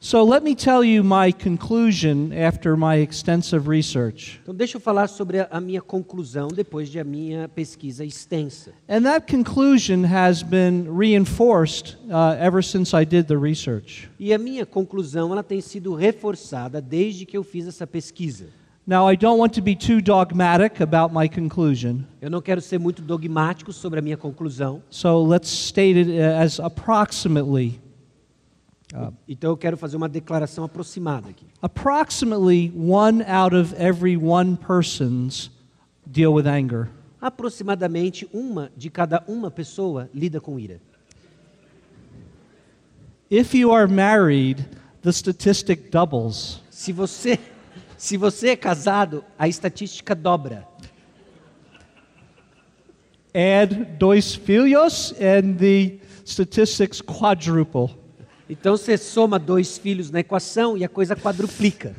So 0.00 0.24
let 0.24 0.42
me 0.42 0.56
tell 0.56 0.84
you 0.84 1.04
my 1.04 1.32
conclusion 1.32 2.32
after 2.32 2.76
my 2.76 2.96
extensive 3.00 3.68
research. 3.68 4.40
Então 4.42 4.52
deixa 4.52 4.76
eu 4.76 4.80
falar 4.80 5.06
sobre 5.06 5.38
a, 5.38 5.48
a 5.48 5.60
minha 5.60 5.80
conclusão 5.80 6.48
depois 6.48 6.88
de 6.88 6.98
a 6.98 7.04
minha 7.04 7.48
pesquisa 7.48 8.04
extensa. 8.04 8.72
And 8.88 9.02
that 9.02 9.32
conclusion 9.32 10.04
has 10.04 10.42
been 10.42 10.88
reinforced 10.92 11.96
uh, 12.08 12.34
ever 12.40 12.60
since 12.60 12.92
I 12.92 13.04
did 13.04 13.28
the 13.28 13.36
research. 13.36 14.10
E 14.18 14.34
a 14.34 14.38
minha 14.38 14.66
conclusão 14.66 15.30
ela 15.30 15.44
tem 15.44 15.60
sido 15.60 15.94
reforçada 15.94 16.80
desde 16.80 17.24
que 17.24 17.36
eu 17.36 17.44
fiz 17.44 17.68
essa 17.68 17.86
pesquisa. 17.86 18.46
Now, 18.88 19.06
I 19.06 19.16
don't 19.16 19.38
want 19.38 19.52
to 19.56 19.60
be 19.60 19.76
too 19.76 20.00
dogmatic 20.00 20.80
about 20.80 21.12
my 21.12 21.28
conclusion, 21.28 22.06
Eu 22.22 22.30
não 22.30 22.40
quero 22.40 22.58
ser 22.62 22.78
muito 22.78 23.02
dogmático 23.02 23.70
sobre 23.70 23.98
a 23.98 24.02
minha 24.02 24.16
conclusão, 24.16 24.82
so 24.88 25.22
let's 25.22 25.50
state 25.50 25.98
it 25.98 26.08
uh, 26.08 26.42
as 26.42 26.58
approximately. 26.58 27.78
então 29.28 29.50
eu 29.50 29.58
quero 29.58 29.76
fazer 29.76 29.98
uma 29.98 30.08
declaração 30.08 30.64
aproximada 30.64 31.28
aqui. 31.28 31.44
Approximately 31.60 32.72
one 32.74 33.22
out 33.24 33.54
of 33.54 33.74
every 33.76 34.16
one 34.16 34.56
persons 34.56 35.50
deal 36.06 36.32
with 36.32 36.46
anger. 36.46 36.88
Aproximadamente 37.20 38.26
uma 38.32 38.72
de 38.74 38.88
cada 38.88 39.22
uma 39.28 39.50
pessoa 39.50 40.08
lida 40.14 40.40
com 40.40 40.58
ira. 40.58 40.80
If 43.30 43.52
you 43.52 43.70
are 43.70 43.86
married, 43.86 44.66
the 45.02 45.12
statistic 45.12 45.90
doubles. 45.90 46.62
Se 46.70 46.90
você 46.90 47.38
se 47.98 48.16
você 48.16 48.50
é 48.50 48.56
casado, 48.56 49.24
a 49.36 49.48
estatística 49.48 50.14
dobra. 50.14 50.66
Add 53.34 53.84
dois 53.98 54.34
filhos, 54.34 55.12
and 55.20 55.56
the 55.56 55.98
statistics 56.24 57.02
quadruple. 57.02 57.90
Então 58.48 58.76
você 58.76 58.96
soma 58.96 59.38
dois 59.38 59.76
filhos 59.76 60.10
na 60.10 60.20
equação 60.20 60.78
e 60.78 60.84
a 60.84 60.88
coisa 60.88 61.16
quadruplica. 61.16 61.94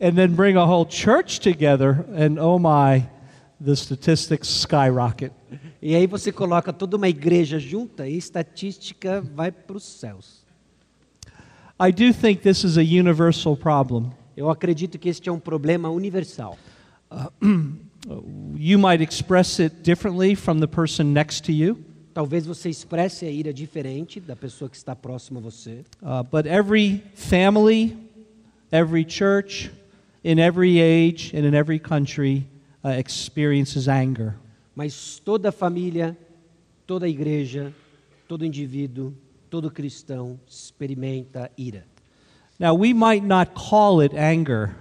And 0.00 0.14
then 0.14 0.30
bring 0.30 0.56
a 0.56 0.64
whole 0.64 0.86
church 0.90 1.40
together, 1.40 2.04
and 2.10 2.40
oh 2.40 2.58
my, 2.58 3.06
the 3.62 3.76
statistics 3.76 4.48
skyrocket. 4.48 5.32
E 5.80 5.94
aí 5.94 6.06
você 6.06 6.32
coloca 6.32 6.72
toda 6.72 6.96
uma 6.96 7.08
igreja 7.08 7.58
junta 7.58 8.08
e 8.08 8.14
a 8.14 8.16
estatística 8.16 9.20
vai 9.20 9.52
para 9.52 9.76
os 9.76 9.84
céus. 9.84 10.44
I 11.78 11.92
do 11.92 12.14
think 12.14 12.40
this 12.42 12.64
is 12.64 12.78
a 12.78 12.82
universal 12.82 13.54
problem. 13.56 14.10
Eu 14.36 14.50
acredito 14.50 14.98
que 14.98 15.08
este 15.08 15.28
é 15.28 15.32
um 15.32 15.40
problema 15.40 15.88
universal. 15.88 16.58
You 18.56 18.78
might 18.78 19.02
express 19.02 19.58
it 19.58 19.82
differently 19.82 20.36
from 20.36 20.60
the 20.60 20.68
person 20.68 21.12
next 21.12 21.42
to 21.46 21.52
you, 21.52 21.76
Talvez 22.16 22.46
você 22.46 22.70
expresse 22.70 23.26
a 23.26 23.30
ira 23.30 23.52
diferente 23.52 24.20
da 24.20 24.34
pessoa 24.34 24.70
que 24.70 24.76
está 24.76 24.96
próxima 24.96 25.38
a 25.38 25.42
você, 25.42 25.84
uh, 26.00 26.24
but 26.24 26.46
every 26.46 27.02
family, 27.14 27.94
every 28.72 29.04
church, 29.06 29.70
in 30.24 30.38
every 30.38 30.80
age 30.80 31.36
and 31.36 31.44
in 31.46 31.54
every 31.54 31.78
country 31.78 32.46
uh, 32.82 32.98
experiences 32.98 33.86
anger. 33.86 34.34
mas 34.74 35.20
toda 35.22 35.52
família, 35.52 36.16
toda 36.86 37.06
igreja, 37.06 37.70
todo 38.26 38.46
indivíduo, 38.46 39.12
todo 39.50 39.70
cristão 39.70 40.40
experimenta 40.48 41.50
ira. 41.58 41.84
Now, 42.58 42.74
we 42.74 42.94
might 42.94 43.22
not 43.22 43.54
call 43.54 44.00
it 44.00 44.14
anger. 44.14 44.74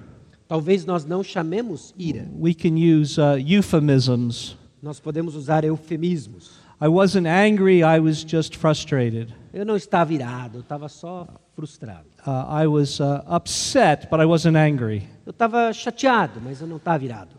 Talvez 0.48 0.86
nós 0.86 1.06
não 1.06 1.24
chamemos 1.24 1.94
ira. 1.98 2.28
We 2.38 2.54
can 2.54 2.78
use 2.78 3.20
uh, 3.20 3.38
euphemisms. 3.38 4.56
Nós 4.82 5.00
podemos 5.00 5.36
usar 5.36 5.64
eufemismos. 5.64 6.52
I 6.80 6.88
wasn't 6.88 7.28
angry, 7.28 7.84
I 7.84 8.00
was 8.00 8.24
just 8.24 8.56
frustrated. 8.56 9.34
Eu 9.54 9.66
não 9.66 9.76
estava 9.76 10.14
irado, 10.14 10.58
eu 10.58 10.62
estava 10.62 10.88
só 10.88 11.28
frustrado. 11.56 12.06
Uh, 12.26 12.64
I 12.64 12.68
was 12.68 13.00
uh, 13.00 13.24
upset, 13.28 14.10
but 14.10 14.20
I 14.20 14.26
wasn't 14.26 14.58
angry. 14.58 15.08
Eu 15.26 15.32
estava 15.32 15.72
chateado, 15.74 16.42
mas 16.44 16.62
eu 16.62 16.68
não 16.68 16.78
estava 16.78 17.04
irado. 17.04 17.36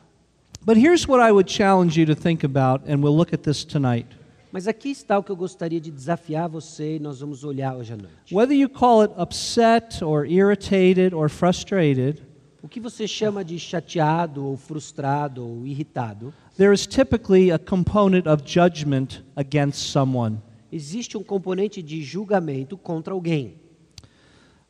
But 0.64 0.76
here's 0.76 1.07
what 1.07 1.23
I 1.23 1.31
would 1.31 1.50
challenge 1.50 2.00
you 2.00 2.07
to 2.07 2.21
think 2.21 2.45
about, 2.45 2.83
and 2.90 3.02
we'll 3.02 3.16
look 3.16 3.33
at 3.33 3.43
this 3.43 3.64
tonight. 3.64 4.09
Mas 4.56 4.66
aqui 4.66 4.88
está 4.88 5.18
o 5.18 5.22
que 5.22 5.30
eu 5.30 5.36
gostaria 5.36 5.78
de 5.78 5.90
desafiar 5.90 6.48
você 6.48 6.96
e 6.96 6.98
nós 6.98 7.20
vamos 7.20 7.44
olhar 7.44 7.76
hoje 7.76 7.92
à 7.92 7.96
noite. 7.98 8.34
Whether 8.34 8.56
you 8.56 8.70
call 8.70 9.02
it 9.02 9.12
upset 9.18 10.02
or 10.02 10.25
irritated 10.25 11.14
or 11.14 11.28
frustrated, 11.28 12.22
O 12.62 12.66
que 12.66 12.80
você 12.80 13.06
chama 13.06 13.44
de 13.44 13.58
chateado 13.58 14.46
ou 14.46 14.56
frustrado 14.56 15.46
ou 15.46 15.66
irritado, 15.66 16.32
there 16.56 16.72
is 16.72 16.86
typically 16.86 17.52
a 17.52 17.58
component 17.58 18.26
of 18.26 18.44
judgment 18.46 19.22
against 19.36 19.92
someone. 19.92 20.38
existe 20.72 21.18
um 21.18 21.22
componente 21.22 21.82
de 21.82 22.02
julgamento 22.02 22.78
contra 22.78 23.12
alguém. 23.12 23.56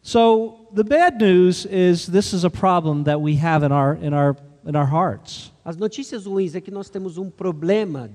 So 0.03 0.67
the 0.75 0.83
bad 0.83 1.25
news 1.25 1.65
is 1.65 2.07
this 2.07 2.33
is 2.33 2.45
a 2.45 2.51
problem 2.51 3.05
that 3.05 3.21
we 3.21 3.37
have 3.37 3.65
in 3.65 3.71
our, 3.71 3.95
in 4.03 4.13
our, 4.13 4.37
in 4.67 4.75
our 4.75 4.91
hearts. 4.91 5.53
As 5.65 5.77
notícias 5.77 6.27
ruins 6.27 6.57
é 6.57 6.61
que 6.61 6.73
nós 6.73 6.91
temos 6.91 7.19
um 7.19 7.31
problema 7.31 8.11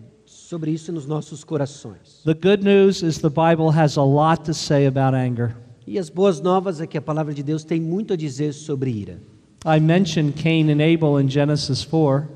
sobre 0.51 0.71
isso 0.71 0.91
nos 0.91 1.05
nossos 1.05 1.45
corações. 1.45 2.21
The 2.25 2.33
good 2.33 2.61
news 2.61 3.01
is 3.01 3.19
the 3.19 3.29
Bible 3.29 3.69
has 3.73 3.95
a 3.97 4.03
lot 4.03 4.43
to 4.43 4.53
say 4.53 4.85
about 4.85 5.15
anger. 5.15 5.55
E 5.87 5.97
as 5.97 6.09
boas 6.09 6.41
novas 6.41 6.81
é 6.81 6.85
que 6.85 6.97
a 6.97 7.01
palavra 7.01 7.33
de 7.33 7.41
Deus 7.41 7.63
tem 7.63 7.79
muito 7.79 8.11
a 8.11 8.17
dizer 8.17 8.51
sobre 8.51 8.91
ira. 8.91 9.17
I 9.65 9.79
mentioned 9.79 10.33
Cain 10.43 10.69
and 10.69 10.81
Abel 10.83 11.21
in 11.21 11.29
Genesis 11.29 11.85
4, 11.85 12.27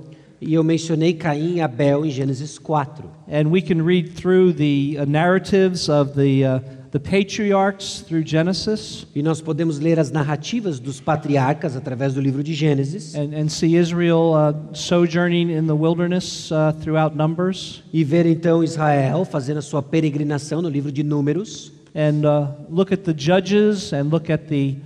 E 0.41 0.53
eu 0.53 0.63
mencionei 0.63 1.13
Caim 1.13 1.55
e 1.55 1.61
Abel 1.61 2.05
em 2.05 2.09
Gênesis 2.09 2.57
4. 2.57 3.03
and 3.27 3.49
we 3.51 3.61
can 3.61 3.83
read 3.83 4.13
through 4.15 4.53
the 4.53 4.97
uh, 4.97 5.05
narratives 5.05 5.89
of 5.89 6.13
the, 6.13 6.45
uh, 6.45 6.59
the 6.95 6.99
patriarchs 6.99 7.99
through 7.99 8.23
Genesis 8.23 9.05
E 9.13 9.21
nós 9.21 9.41
podemos 9.41 9.79
ler 9.79 9.99
as 9.99 10.11
narrativas 10.11 10.79
dos 10.79 11.01
patriarcas 11.01 11.75
através 11.75 12.13
do 12.13 12.21
livro 12.21 12.41
de 12.41 12.53
Gênesis 12.53 13.15
and, 13.15 13.35
and 13.35 13.49
see 13.49 13.75
Israel 13.75 14.31
uh, 14.33 14.73
sojourning 14.73 15.51
in 15.51 15.67
the 15.67 15.75
wilderness 15.75 16.49
uh, 16.53 16.71
throughout 16.79 17.13
Numbers 17.13 17.83
e 17.91 18.01
ver 18.05 18.25
então 18.25 18.63
Israel 18.63 19.25
fazendo 19.25 19.57
a 19.57 19.61
sua 19.61 19.83
peregrinação 19.83 20.61
no 20.61 20.69
livro 20.69 20.89
de 20.89 21.03
Números 21.03 21.69
and 21.93 22.25
uh, 22.25 22.47
look 22.69 22.93
at 22.93 23.03
the 23.03 23.13
judges 23.13 23.91
and 23.91 24.09
look 24.09 24.31
at 24.31 24.47
the 24.47 24.77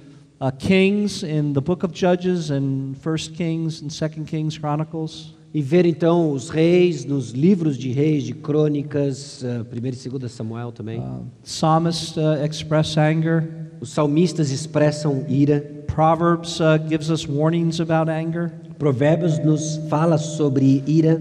uh, 0.42 0.50
kings 0.58 1.22
in 1.22 1.54
the 1.54 1.62
book 1.62 1.84
of 1.84 1.94
Judges 1.94 2.50
and 2.50 2.96
First 3.04 3.36
Kings 3.36 3.84
and 3.84 3.92
Second 3.92 4.26
Kings 4.26 4.58
Chronicles. 4.58 5.36
E 5.54 5.62
ver 5.62 5.86
então 5.86 6.32
os 6.32 6.50
reis 6.50 7.06
nos 7.06 7.32
livros 7.32 7.78
de 7.78 7.92
reis, 7.92 8.24
de 8.24 8.34
crônicas, 8.34 9.44
1 9.44 10.16
e 10.16 10.20
2 10.20 10.32
Samuel 10.32 10.72
também. 10.72 11.00
Uh, 11.00 11.26
psalmists 11.44 12.16
uh, 12.18 12.44
express 12.46 12.98
anger. 12.98 13.70
Os 13.82 13.90
salmistas 13.90 14.52
expressam 14.52 15.26
ira. 15.28 15.62
Proverbs 15.88 16.60
uh, 16.60 16.78
gives 16.88 17.10
us 17.10 17.28
warnings 17.28 17.80
about 17.80 18.12
anger. 18.12 18.52
Provérbios 18.78 19.44
nos 19.44 19.78
fala 19.90 20.18
sobre 20.18 20.84
ira. 20.86 21.20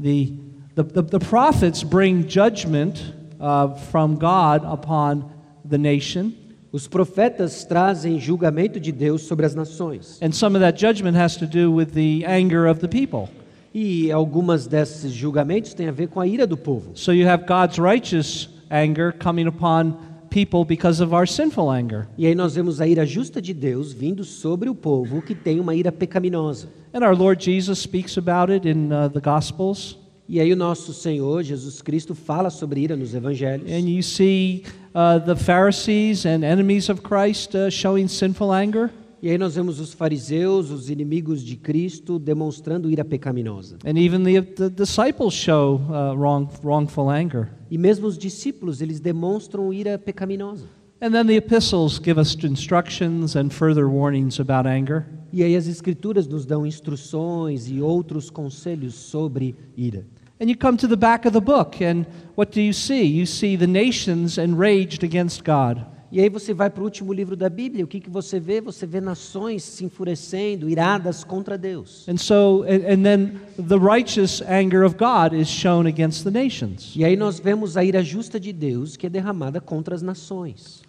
The, 0.00 0.36
the, 0.74 0.82
the, 0.82 1.02
the 1.02 1.18
prophets 1.20 1.84
bring 1.84 2.26
judgment 2.28 3.14
uh, 3.40 3.74
from 3.90 4.16
God 4.16 4.64
upon 4.64 5.30
the 5.64 5.78
nation, 5.78 6.34
Os 6.74 6.88
profetas 6.88 7.64
trazem 7.64 8.18
julgamento 8.18 8.80
de 8.80 8.90
Deus 8.90 9.22
sobre 9.22 9.46
as 9.46 9.54
nações. 9.54 10.18
and 10.20 10.32
some 10.32 10.56
of 10.56 10.60
that 10.60 10.76
judgment 10.76 11.16
has 11.16 11.36
to 11.36 11.46
do 11.46 11.72
with 11.72 11.92
the 11.92 12.24
anger 12.26 12.68
of 12.68 12.80
the 12.80 12.88
people. 12.88 13.32
E 13.72 14.10
algumas 14.10 14.66
desses 14.66 15.12
julgamentos 15.12 15.72
têm 15.72 15.86
a 15.86 15.92
ver 15.92 16.08
com 16.08 16.18
a 16.20 16.26
ira 16.26 16.48
do 16.48 16.56
povo. 16.56 16.90
So 16.94 17.12
you 17.12 17.28
have 17.28 17.44
God's 17.46 17.78
righteous 17.78 18.48
anger 18.68 19.12
coming 19.12 19.46
upon 19.46 19.94
people 20.30 20.64
because 20.64 21.00
of 21.00 21.14
our 21.14 21.28
sinful 21.28 21.70
anger. 21.70 22.08
E 22.18 22.26
aí 22.26 22.34
nós 22.34 22.56
vemos 22.56 22.80
a 22.80 22.88
ira 22.88 23.06
justa 23.06 23.40
de 23.40 23.54
Deus 23.54 23.92
vindo 23.92 24.24
sobre 24.24 24.68
o 24.68 24.74
povo 24.74 25.22
que 25.22 25.32
tem 25.36 25.60
uma 25.60 25.76
ira 25.76 25.92
pecaminosa. 25.92 26.66
And 26.92 27.06
our 27.06 27.16
Lord 27.16 27.40
Jesus 27.44 27.78
speaks 27.78 28.18
about 28.18 28.52
it 28.52 28.68
in 28.68 28.88
uh, 28.88 29.08
the 29.08 29.20
Gospels. 29.20 29.96
E 30.28 30.40
aí 30.40 30.52
o 30.52 30.56
nosso 30.56 30.92
Senhor 30.92 31.44
Jesus 31.44 31.80
Cristo 31.80 32.16
fala 32.16 32.50
sobre 32.50 32.80
ira 32.80 32.96
nos 32.96 33.14
evangelhos. 33.14 33.70
And 33.70 33.88
you 33.88 34.02
see 34.02 34.64
uh, 34.94 35.18
the 35.18 35.36
Pharisees 35.36 36.24
and 36.24 36.44
enemies 36.44 36.88
of 36.88 37.02
Christ 37.02 37.54
uh, 37.54 37.68
showing 37.70 38.08
sinful 38.08 38.52
anger. 38.52 38.90
E 39.20 39.30
aí 39.30 39.38
nós 39.38 39.54
vemos 39.54 39.80
os 39.80 39.94
fariseus, 39.94 40.70
os 40.70 40.90
inimigos 40.90 41.42
de 41.42 41.56
Cristo, 41.56 42.18
demonstrando 42.18 42.90
ira 42.90 43.02
pecaminosa. 43.02 43.78
And 43.82 43.98
even 43.98 44.22
the, 44.22 44.42
the 44.42 44.68
disciples 44.68 45.32
show 45.32 45.80
uh, 45.88 46.14
wrong, 46.14 46.46
wrongful 46.62 47.08
anger. 47.08 47.48
E 47.70 47.78
mesmo 47.78 48.06
os 48.06 48.18
discípulos, 48.18 48.82
eles 48.82 49.00
demonstram 49.00 49.72
ira 49.72 49.98
pecaminosa. 49.98 50.66
And 51.00 51.10
then 51.10 51.26
the 51.26 51.36
epistles 51.36 51.98
give 51.98 52.20
us 52.20 52.36
instructions 52.44 53.34
and 53.34 53.50
further 53.50 53.86
warnings 53.88 54.38
about 54.38 54.68
anger. 54.68 55.06
E 55.32 55.42
aí 55.42 55.56
as 55.56 55.66
escrituras 55.66 56.26
nos 56.26 56.44
dão 56.46 56.66
instruções 56.66 57.68
e 57.68 57.80
outros 57.80 58.28
conselhos 58.30 58.94
sobre 58.94 59.56
ira. 59.76 60.06
And 60.44 60.50
you 60.50 60.56
come 60.56 60.76
to 60.76 60.86
the 60.86 60.98
back 60.98 61.24
of 61.24 61.32
the 61.32 61.40
book, 61.40 61.80
and 61.80 62.04
what 62.34 62.52
do 62.52 62.60
you 62.60 62.74
see? 62.74 63.02
You 63.04 63.24
see 63.24 63.56
the 63.56 63.66
nations 63.66 64.36
enraged 64.36 65.02
against 65.02 65.42
God. 65.42 65.82
E 66.12 66.20
aí 66.20 66.28
você 66.28 66.52
vai 66.52 66.68
para 66.68 66.82
o 66.82 66.84
último 66.84 67.14
livro 67.14 67.34
da 67.34 67.48
Bíblia, 67.48 67.82
o 67.82 67.88
que, 67.88 67.98
que 67.98 68.10
você 68.10 68.38
vê? 68.38 68.60
Você 68.60 68.84
vê 68.84 69.00
nações 69.00 69.62
se 69.62 69.86
enfurecendo, 69.86 70.68
iradas 70.68 71.24
contra 71.24 71.56
Deus. 71.56 72.06
And 72.06 72.18
so, 72.18 72.62
and, 72.64 73.02
then 73.02 73.40
the 73.56 73.78
righteous 73.78 74.42
anger 74.42 74.84
of 74.84 74.96
God 74.98 75.32
is 75.32 75.48
shown 75.48 75.86
against 75.86 76.24
the 76.24 76.30
nations. 76.30 76.92
E 76.94 77.06
aí 77.06 77.16
nós 77.16 77.40
vemos 77.40 77.78
a 77.78 77.82
ira 77.82 78.04
justa 78.04 78.38
de 78.38 78.52
Deus 78.52 78.98
que 78.98 79.06
é 79.06 79.08
derramada 79.08 79.62
contra 79.62 79.94
as 79.94 80.02
nações. 80.02 80.82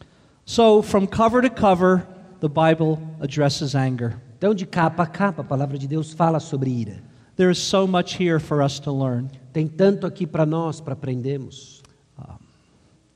So, 0.45 0.81
from 0.81 1.07
cover 1.07 1.41
to 1.41 1.49
cover, 1.49 2.05
the 2.41 2.49
Bible 2.49 3.01
addresses 3.21 3.73
anger. 3.73 4.17
Então, 4.37 4.53
de 4.53 4.65
capa 4.65 5.03
a 5.03 5.07
capa, 5.07 5.43
a 5.43 5.45
palavra 5.45 5.77
de 5.77 5.87
Deus 5.87 6.11
fala 6.11 6.41
sobre 6.41 6.71
ira. 6.71 7.01
There 7.37 7.51
is 7.51 7.57
so 7.57 7.85
much 7.85 8.15
here 8.17 8.39
for 8.39 8.61
us 8.61 8.79
to 8.79 8.91
learn. 8.91 9.29
Tem 9.55 9.69
tanto 9.69 10.05
aqui 10.05 10.27
para 10.27 10.45
nós 10.45 10.81
para 10.81 10.91
aprendermos. 10.91 11.81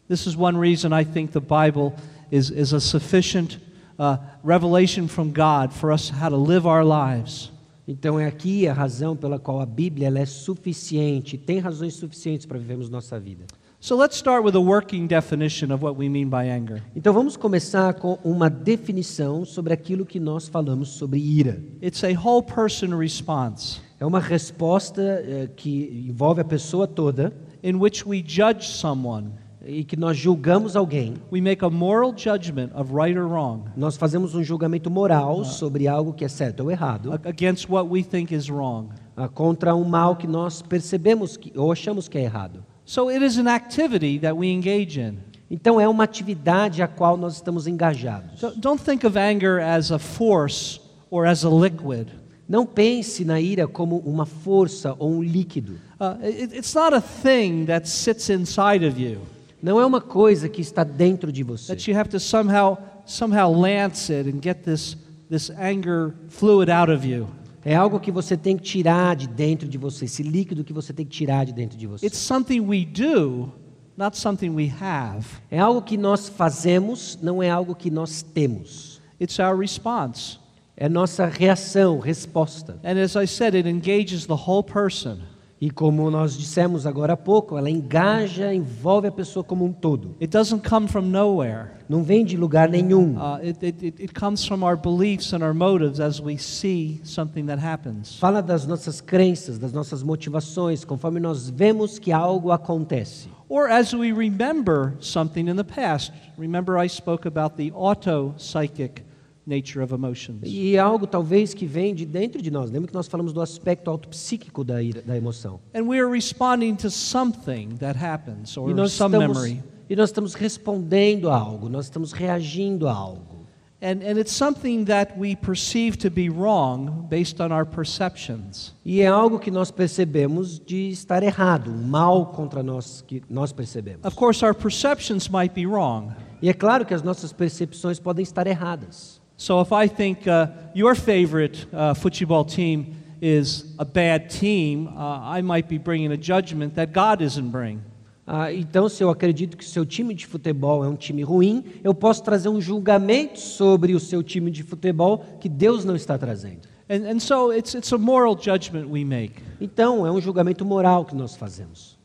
This 0.07 0.25
is 0.25 0.37
one 0.37 0.57
reason 0.57 0.97
I 0.97 1.03
think 1.03 1.33
the 1.33 1.41
Bible 1.41 1.93
is, 2.31 2.49
is 2.49 2.73
a 2.73 2.79
sufficient 2.79 3.59
uh, 3.99 4.15
revelation 4.41 5.09
from 5.09 5.33
God 5.33 5.73
for 5.73 5.91
us 5.91 6.09
how 6.09 6.29
to 6.29 6.37
live 6.37 6.65
our 6.65 6.85
lives. 6.85 7.51
Então 7.85 8.17
é 8.17 8.25
aqui 8.25 8.69
a 8.69 8.73
razão 8.73 9.17
pela 9.17 9.37
qual 9.37 9.59
a 9.59 9.65
Bíblia 9.65 10.07
ela 10.07 10.19
é 10.19 10.25
suficiente, 10.25 11.37
tem 11.37 11.59
razões 11.59 11.95
suficientes 11.95 12.45
para 12.45 12.57
vivermos 12.57 12.89
nossa 12.89 13.19
vida. 13.19 13.43
So 13.81 13.97
let's 13.97 14.15
start 14.15 14.45
with 14.45 14.55
a 14.55 14.61
working 14.61 15.07
definition 15.07 15.73
of 15.73 15.83
what 15.83 15.99
we 15.99 16.07
mean 16.07 16.29
by 16.29 16.49
anger. 16.49 16.81
Então 16.95 17.11
vamos 17.11 17.35
começar 17.35 17.95
com 17.95 18.17
uma 18.23 18.49
definição 18.49 19.43
sobre 19.43 19.73
aquilo 19.73 20.05
que 20.05 20.21
nós 20.21 20.47
falamos 20.47 20.87
sobre 20.87 21.19
ira. 21.19 21.61
It's 21.83 22.01
a 22.05 22.17
whole 22.17 22.41
person 22.41 22.97
response 22.97 23.88
É 23.99 24.05
uma 24.05 24.19
resposta 24.19 25.01
eh, 25.01 25.49
que 25.55 26.05
envolve 26.07 26.39
a 26.39 26.45
pessoa 26.45 26.87
toda 26.87 27.33
in 27.63 27.75
which 27.75 28.07
we 28.07 28.23
judge 28.25 28.67
someone. 28.67 29.31
e 29.65 29.83
que 29.83 29.97
nós 29.97 30.17
julgamos 30.17 30.75
alguém. 30.75 31.15
We 31.31 31.41
make 31.41 31.63
a 31.63 31.69
moral 31.69 32.13
judgment 32.15 32.71
of 32.73 32.93
right 32.93 33.17
or 33.17 33.27
wrong 33.27 33.63
Nós 33.75 33.97
fazemos 33.97 34.33
um 34.33 34.43
julgamento 34.43 34.89
moral 34.89 35.43
sobre 35.43 35.87
algo 35.87 36.13
que 36.13 36.23
é 36.23 36.27
certo 36.27 36.61
ou 36.61 36.71
errado, 36.71 37.13
against 37.25 37.69
what 37.69 37.89
we 37.89 38.03
think 38.03 38.33
is 38.33 38.49
wrong. 38.49 38.89
contra 39.33 39.75
um 39.75 39.83
mal 39.83 40.15
que 40.15 40.27
nós 40.27 40.61
percebemos 40.61 41.35
que, 41.35 41.51
ou 41.57 41.71
achamos 41.71 42.07
que 42.07 42.17
é 42.17 42.23
errado. 42.23 42.63
So 42.85 43.09
it 43.09 43.23
is 43.23 43.37
an 43.37 43.47
activity 43.47 44.17
that 44.19 44.33
we 44.33 44.47
engage 44.47 44.99
in. 44.99 45.17
Então 45.51 45.79
é 45.79 45.87
uma 45.87 46.03
atividade 46.03 46.81
a 46.81 46.87
qual 46.87 47.17
nós 47.17 47.35
estamos 47.35 47.67
engajados. 47.67 48.41
Don't 48.57 48.81
think 48.81 49.05
of 49.05 49.17
anger 49.17 49.61
as 49.61 49.91
a 49.91 49.99
force 49.99 50.79
or 51.11 51.25
as 51.25 51.43
a 51.43 51.49
liquid. 51.49 52.07
Não 52.49 52.65
pense 52.65 53.23
na 53.23 53.39
ira 53.39 53.67
como 53.67 53.97
uma 53.99 54.25
força 54.25 54.95
ou 54.97 55.11
um 55.11 55.21
líquido. 55.23 55.73
Uh, 55.99 56.25
it- 56.25 56.57
it's 56.57 56.73
not 56.73 56.95
a 56.95 56.99
thing 57.01 57.65
that 57.65 57.87
sits 57.87 58.27
inside 58.29 58.83
of 58.85 58.99
you 58.99 59.19
Não 59.61 59.79
é 59.79 59.85
uma 59.85 60.01
coisa 60.01 60.49
que 60.49 60.59
está 60.61 60.83
dentro 60.83 61.31
de 61.31 61.43
você. 61.43 61.67
that 61.75 61.89
you 61.91 61.95
have 61.97 62.09
to 62.09 62.19
somehow 62.19 62.75
somehow 63.05 63.53
lance 63.53 64.11
it 64.11 64.27
and 64.29 64.41
get 64.43 64.63
this 64.63 64.97
this 65.29 65.51
anger 65.51 66.15
fluid 66.27 66.71
out 66.71 66.91
of 66.91 67.07
you. 67.07 67.27
É 67.63 67.75
algo 67.75 67.99
que 67.99 68.11
você 68.11 68.35
tem 68.35 68.57
que 68.57 68.63
tirar 68.63 69.15
de 69.15 69.27
dentro 69.27 69.67
de 69.67 69.77
você, 69.77 70.05
esse 70.05 70.23
líquido 70.23 70.63
que 70.63 70.73
você 70.73 70.91
tem 70.91 71.05
que 71.05 71.11
tirar 71.11 71.45
de 71.45 71.53
dentro 71.53 71.77
de 71.77 71.85
você. 71.85 72.03
It's 72.05 72.17
something 72.17 72.61
we 72.61 72.83
do, 72.85 73.51
not 73.97 74.17
something 74.17 74.49
we 74.49 74.73
have. 74.81 75.27
É 75.51 75.59
algo 75.59 75.81
que 75.83 75.97
nós 75.97 76.29
fazemos, 76.29 77.19
não 77.21 77.43
é 77.43 77.49
algo 77.49 77.75
que 77.75 77.91
nós 77.91 78.23
temos. 78.23 78.99
It's 79.21 79.37
our 79.39 79.55
response. 79.59 80.39
É 80.81 80.87
nossa 80.87 81.25
reação, 81.25 81.99
resposta. 81.99 82.79
And 82.85 82.97
as 83.03 83.13
I 83.17 83.27
said, 83.27 83.53
it 83.53 83.67
engages 83.67 84.25
the 84.25 84.33
whole 84.33 84.63
person. 84.63 85.17
E 85.59 85.69
como 85.69 86.09
nós 86.09 86.37
dissemos 86.37 86.85
agora 86.85 87.13
há 87.13 87.17
pouco, 87.17 87.57
ela 87.57 87.69
engaja, 87.69 88.53
envolve 88.53 89.09
a 89.09 89.11
pessoa 89.11 89.43
como 89.43 89.65
um 89.65 89.73
todo. 89.73 90.15
It 90.21 90.27
doesn't 90.27 90.65
come 90.65 90.87
from 90.87 91.01
nowhere. 91.01 91.71
Não 91.89 92.01
vem 92.01 92.23
de 92.23 92.37
lugar 92.37 92.69
nenhum. 92.69 93.17
Uh, 93.17 93.45
it, 93.45 93.65
it, 93.65 94.03
it, 94.03 94.13
comes 94.13 94.45
from 94.45 94.63
our 94.63 94.77
beliefs 94.77 95.33
and 95.33 95.43
our 95.43 95.53
motives 95.53 95.99
as 95.99 96.21
we 96.21 96.37
see 96.37 97.01
something 97.03 97.45
that 97.47 97.61
happens. 97.61 98.17
Fala 98.17 98.41
das 98.41 98.65
nossas 98.65 99.01
crenças, 99.01 99.59
das 99.59 99.73
nossas 99.73 100.01
motivações, 100.01 100.85
conforme 100.85 101.19
nós 101.19 101.49
vemos 101.49 101.99
que 101.99 102.13
algo 102.13 102.53
acontece. 102.53 103.27
Or 103.49 103.69
as 103.69 103.91
we 103.93 104.13
remember 104.13 104.93
something 105.01 105.49
in 105.49 105.57
the 105.57 105.65
past. 105.65 106.13
Remember, 106.37 106.81
I 106.81 106.87
spoke 106.87 107.27
about 107.27 107.57
the 107.57 107.69
auto 107.75 108.33
psychic 108.37 109.08
nature 109.49 109.83
of 109.83 109.93
emotions. 109.93 110.41
E 110.43 110.75
é 110.75 110.79
algo 110.79 111.07
talvez 111.07 111.53
que 111.53 111.65
vem 111.65 111.95
de 111.95 112.05
dentro 112.05 112.41
de 112.41 112.51
nós. 112.51 112.69
Lembra 112.69 112.87
que 112.87 112.93
nós 112.93 113.07
falamos 113.07 113.33
do 113.33 113.41
aspecto 113.41 113.89
autopsíquico 113.89 114.63
da, 114.63 114.81
ira, 114.81 115.01
da 115.01 115.17
emoção. 115.17 115.59
And 115.73 115.83
we 115.83 115.99
are 115.99 116.09
responding 116.09 116.75
to 116.75 116.91
something 116.91 117.69
that 117.79 117.97
happens 117.97 118.55
or 118.55 118.69
some 118.69 119.15
estamos, 119.15 119.19
memory. 119.19 119.63
e 119.89 119.95
nós 119.95 120.09
estamos 120.09 120.35
respondendo 120.35 121.29
a 121.29 121.35
algo, 121.35 121.67
nós 121.67 121.85
estamos 121.85 122.11
reagindo 122.11 122.87
a 122.87 122.93
algo. 122.93 123.39
And, 123.81 124.03
and 124.03 124.19
it's 124.19 124.33
something 124.33 124.83
that 124.85 125.17
we 125.17 125.37
perceive 125.37 125.97
to 125.99 126.09
be 126.11 126.29
wrong 126.29 127.07
based 127.09 127.39
on 127.39 127.53
our 127.53 127.65
perceptions. 127.65 128.73
E 128.83 128.99
é 128.99 129.07
algo 129.07 129.39
que 129.39 129.49
nós 129.49 129.71
percebemos 129.71 130.59
de 130.59 130.89
estar 130.89 131.23
errado, 131.23 131.71
um 131.71 131.87
mal 131.87 132.25
contra 132.25 132.61
nós 132.61 133.01
que 133.07 133.23
nós 133.29 133.53
percebemos. 133.53 134.03
Of 134.03 134.17
course, 134.17 134.43
our 134.43 134.53
perceptions 134.53 135.29
might 135.29 135.55
be 135.55 135.65
wrong. 135.65 136.11
E 136.41 136.49
é 136.49 136.53
claro 136.53 136.85
que 136.85 136.93
as 136.93 137.01
nossas 137.01 137.31
percepções 137.31 137.99
podem 137.99 138.23
estar 138.23 138.47
erradas. 138.47 139.18
So 139.39 139.61
if 139.61 139.71
I 139.71 139.87
think 139.87 140.27
uh, 140.27 140.47
your 140.73 140.93
favorite 140.95 141.65
uh, 141.71 141.93
football 141.93 142.43
team 142.43 142.97
is 143.21 143.73
a 143.79 143.85
bad 143.85 144.29
team, 144.29 144.89
uh, 144.89 145.21
I 145.21 145.41
might 145.41 145.69
be 145.69 145.77
bringing 145.77 146.11
a 146.11 146.17
judgment 146.17 146.75
that 146.75 146.91
God 146.91 147.21
isn't 147.21 147.49
bringing. 147.49 147.81
Ah, 148.27 148.51
então, 148.51 148.89
se 148.89 149.01
eu 149.01 149.09
acredito 149.09 149.55
que 149.55 149.63
seu 149.63 149.85
time 149.85 150.13
de 150.13 150.27
futebol 150.27 150.83
é 150.83 150.89
um 150.89 150.95
time 150.97 151.23
ruim, 151.23 151.63
eu 151.85 151.93
posso 151.93 152.21
trazer 152.21 152.49
um 152.49 152.59
julgamento 152.59 153.39
sobre 153.39 153.95
o 153.95 153.99
seu 153.99 154.21
time 154.21 154.51
de 154.51 154.61
futebol 154.61 155.23
que 155.39 155.47
Deus 155.47 155.85
não 155.85 155.95
está 155.95 156.17
trazendo. 156.17 156.67
And, 156.89 157.09
and 157.09 157.19
so 157.21 157.53
it's, 157.53 157.73
it's 157.73 157.93
a 157.93 157.97
moral 157.97 158.35
judgment 158.35 158.89
we 158.89 159.05
make. 159.05 159.41
Então, 159.61 160.05
é 160.05 160.11
um 160.11 160.19
julgamento 160.19 160.65
moral 160.65 161.05
que 161.05 161.15
nós 161.15 161.37
fazemos. 161.37 161.97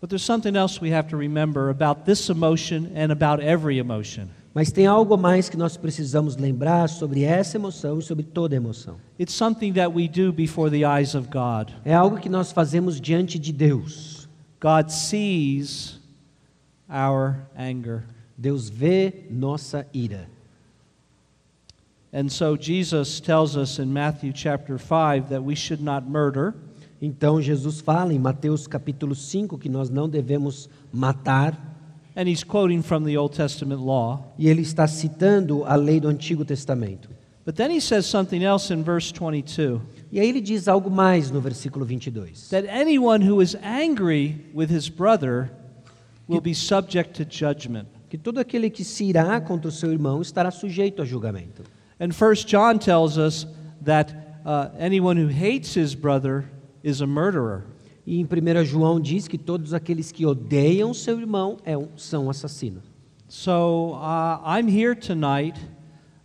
But 0.00 0.10
there's 0.10 0.24
something 0.24 0.56
else 0.56 0.80
we 0.80 0.94
have 0.94 1.08
to 1.08 1.16
remember 1.16 1.70
about 1.70 2.04
this 2.04 2.30
emotion 2.30 2.92
and 2.94 3.10
about 3.10 3.42
every 3.42 3.78
emotion. 3.78 4.28
Mas 4.58 4.72
tem 4.72 4.88
algo 4.88 5.16
mais 5.16 5.48
que 5.48 5.56
nós 5.56 5.76
precisamos 5.76 6.36
lembrar 6.36 6.88
sobre 6.88 7.22
essa 7.22 7.56
emoção 7.56 8.00
e 8.00 8.02
sobre 8.02 8.24
toda 8.24 8.56
emoção. 8.56 8.96
It's 9.16 9.32
something 9.32 9.72
that 9.74 9.94
we 9.94 10.08
do 10.08 10.32
before 10.32 10.68
the 10.68 10.84
eyes 10.84 11.14
of 11.14 11.28
God. 11.28 11.72
É 11.84 11.94
algo 11.94 12.18
que 12.18 12.28
nós 12.28 12.50
fazemos 12.50 13.00
diante 13.00 13.38
de 13.38 13.52
Deus. 13.52 14.28
God 14.60 14.88
sees 14.90 16.00
our 16.90 17.36
anger. 17.56 18.02
Deus 18.36 18.68
vê 18.68 19.26
nossa 19.30 19.86
ira. 19.94 20.28
And 22.12 22.28
so 22.28 22.56
Jesus 22.60 23.20
tells 23.20 23.54
us 23.54 23.78
in 23.78 23.92
Matthew 23.92 24.32
chapter 24.34 24.76
5 24.76 25.28
that 25.28 25.40
we 25.40 25.54
should 25.54 25.84
not 25.84 26.04
murder. 26.10 26.52
Então 27.00 27.40
Jesus 27.40 27.80
fala 27.80 28.12
em 28.12 28.18
Mateus 28.18 28.66
capítulo 28.66 29.14
5 29.14 29.56
que 29.56 29.68
nós 29.68 29.88
não 29.88 30.08
devemos 30.08 30.68
matar, 30.92 31.67
And 32.18 32.28
he's 32.28 32.42
quoting 32.42 32.82
from 32.82 33.04
the 33.04 33.16
Old 33.16 33.32
Testament 33.36 33.80
law. 33.80 34.34
e 34.36 34.48
ele 34.48 34.62
está 34.62 34.88
citando 34.88 35.64
a 35.64 35.76
lei 35.76 36.00
do 36.00 36.08
Antigo 36.08 36.44
Testamento. 36.44 37.08
But 37.44 37.54
then 37.54 37.70
he 37.70 37.80
says 37.80 38.06
something 38.06 38.42
else 38.42 38.74
in 38.74 38.82
verse 38.82 39.12
22 39.12 39.80
E 40.10 40.18
aí 40.18 40.28
ele 40.28 40.40
diz 40.40 40.66
algo 40.66 40.90
mais 40.90 41.30
no 41.30 41.40
versículo 41.40 41.86
22. 41.86 42.50
that 42.50 42.66
anyone 42.68 43.24
who 43.24 43.40
is 43.40 43.54
angry 43.62 44.44
with 44.52 44.68
his 44.68 44.88
brother 44.88 45.48
will 46.28 46.40
be 46.40 46.52
subject 46.52 47.14
to 47.14 47.24
judgment. 47.24 47.86
Que 48.10 48.18
todo 48.18 48.38
aquele 48.40 48.68
que 48.68 48.84
se 48.84 49.04
irá 49.04 49.40
contra 49.40 49.68
o 49.68 49.72
seu 49.72 49.92
irmão 49.92 50.20
estará 50.20 50.50
sujeito 50.50 51.00
a 51.00 51.04
julgamento. 51.04 51.62
And 52.00 52.12
First 52.12 52.48
John 52.48 52.78
tells 52.78 53.16
us 53.16 53.46
that 53.84 54.12
uh, 54.44 54.70
anyone 54.76 55.16
who 55.16 55.28
hates 55.28 55.74
his 55.74 55.94
brother 55.94 56.44
is 56.82 57.00
a 57.00 57.06
murderer. 57.06 57.62
E 58.10 58.18
em 58.20 58.24
1 58.24 58.64
João 58.64 58.98
diz 58.98 59.28
que 59.28 59.36
todos 59.36 59.74
aqueles 59.74 60.10
que 60.10 60.24
odeiam 60.24 60.94
seu 60.94 61.20
irmão 61.20 61.58
é 61.62 61.76
um- 61.76 61.88
são 61.94 62.30
assassinos. 62.30 62.82
So 63.28 63.92
uh, 63.96 64.40
I'm 64.46 64.66
here 64.66 64.94
tonight 64.96 65.60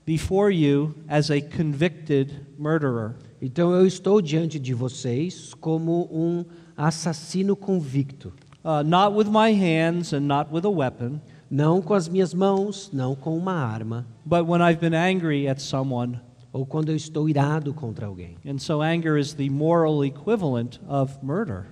before 0.06 0.50
you 0.56 0.96
as 1.10 1.30
a 1.30 1.42
convicted 1.42 2.40
murderer. 2.58 3.16
Então 3.42 3.74
eu 3.74 3.86
estou 3.86 4.22
diante 4.22 4.58
de 4.60 4.74
vocês 4.74 5.54
como 5.56 6.08
um 6.10 6.46
assassino 6.78 7.54
convicto. 7.54 8.32
Uh, 8.64 8.82
not 8.86 9.14
with 9.14 9.26
my 9.30 9.52
hands 9.52 10.14
and 10.14 10.22
not 10.22 10.50
with 10.54 10.64
a 10.66 10.70
weapon, 10.72 11.20
Não 11.52 11.82
com 11.82 11.94
as 11.94 12.08
minhas 12.08 12.34
mãos, 12.34 12.90
não 12.94 13.14
com 13.14 13.38
uma 13.38 13.54
arma, 13.54 14.08
but 14.26 14.48
when 14.48 14.62
I've 14.62 14.80
been 14.80 14.96
angry 14.96 15.50
at 15.50 15.60
someone. 15.60 16.18
ou 16.54 16.66
quando 16.66 16.90
eu 16.90 16.96
estou 16.96 17.28
irado 17.28 17.74
contra 17.74 18.06
alguém. 18.06 18.38
And 18.46 18.60
so 18.60 18.80
anger 18.82 19.18
is 19.20 19.34
the 19.34 19.50
moral 19.50 20.06
equivalent 20.06 20.80
of 20.88 21.14
murder. 21.22 21.66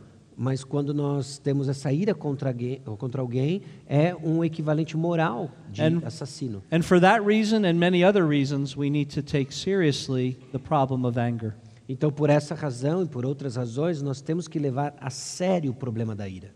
Mas 0.43 0.63
quando 0.63 0.91
nós 0.91 1.37
temos 1.37 1.69
essa 1.69 1.93
ira 1.93 2.15
contra 2.15 2.49
alguém, 2.49 2.81
contra 2.97 3.21
alguém 3.21 3.61
é 3.85 4.15
um 4.15 4.43
equivalente 4.43 4.97
moral 4.97 5.51
de 5.69 5.83
And- 5.83 6.01
assassino. 6.03 6.63
And 6.71 6.81
for 6.81 6.99
that 6.99 7.23
reason 7.23 7.57
and 7.57 7.75
many 7.75 8.03
other 8.03 8.27
reasons, 8.27 8.75
we 8.75 8.89
need 8.89 9.13
to 9.13 9.21
take 9.21 9.53
seriously 9.53 10.39
the 10.51 10.57
problem 10.57 11.05
of 11.05 11.19
anger. 11.19 11.53
Então, 11.87 12.11
por 12.11 12.31
essa 12.31 12.55
razão 12.55 13.03
e 13.03 13.05
por 13.05 13.23
outras 13.23 13.55
razões, 13.55 14.01
nós 14.01 14.19
temos 14.19 14.47
que 14.47 14.57
levar 14.57 14.95
a 14.99 15.11
sério 15.11 15.69
o 15.69 15.75
problema 15.75 16.15
da 16.15 16.27
ira. 16.27 16.49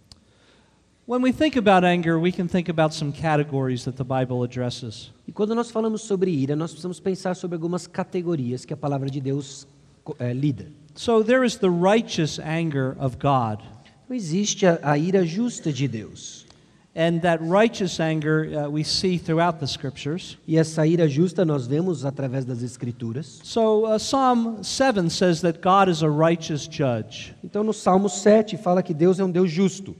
When 1.07 1.21
we 1.21 1.31
think 1.31 1.55
about 1.55 1.85
anger, 1.85 2.19
we 2.19 2.31
can 2.31 2.47
think 2.47 2.71
about 2.71 2.95
some 2.95 3.11
categories 3.11 3.83
that 3.83 3.97
the 3.97 4.03
Bible 4.03 4.43
addresses. 4.43 5.13
E 5.27 5.31
quando 5.31 5.53
nós 5.53 5.69
falamos 5.69 6.01
sobre 6.01 6.31
ira, 6.31 6.55
nós 6.55 6.71
precisamos 6.71 6.99
pensar 6.99 7.35
sobre 7.35 7.53
algumas 7.53 7.85
categorias 7.85 8.65
que 8.65 8.73
a 8.73 8.77
palavra 8.77 9.11
de 9.11 9.21
Deus 9.21 9.67
é, 10.17 10.33
lida. 10.33 10.71
So 10.95 11.23
there 11.23 11.45
is 11.45 11.57
the 11.57 11.69
righteous 11.69 12.39
anger 12.39 12.95
of 12.99 13.17
God. 13.17 13.74
Existe 14.09 14.65
a, 14.65 14.79
a 14.81 14.97
ira 14.97 15.25
justa 15.25 15.71
de 15.71 15.87
Deus. 15.87 16.45
And 16.97 17.19
that 17.23 17.43
righteous 17.43 17.99
anger 17.99 18.45
uh, 18.55 18.69
we 18.69 18.81
see 18.81 19.17
throughout 19.17 19.59
the 19.59 19.67
scriptures. 19.67 20.37
E 20.47 20.57
essa 20.57 20.87
ira 20.87 21.09
justa 21.09 21.43
nós 21.43 21.67
vemos 21.67 22.05
através 22.05 22.45
das 22.45 22.63
escrituras. 22.63 23.41
So 23.43 23.85
uh, 23.85 23.99
Psalm 23.99 24.63
7 24.63 25.09
says 25.09 25.41
that 25.41 25.59
God 25.59 25.89
is 25.89 26.01
a 26.03 26.09
righteous 26.09 26.65
judge. 26.69 27.35
Então 27.43 27.65
no 27.65 27.73
Salmo 27.73 28.07
7 28.09 28.55
fala 28.55 28.81
que 28.81 28.93
Deus 28.93 29.19
é 29.19 29.25
um 29.25 29.31
Deus 29.31 29.51
justo, 29.51 29.93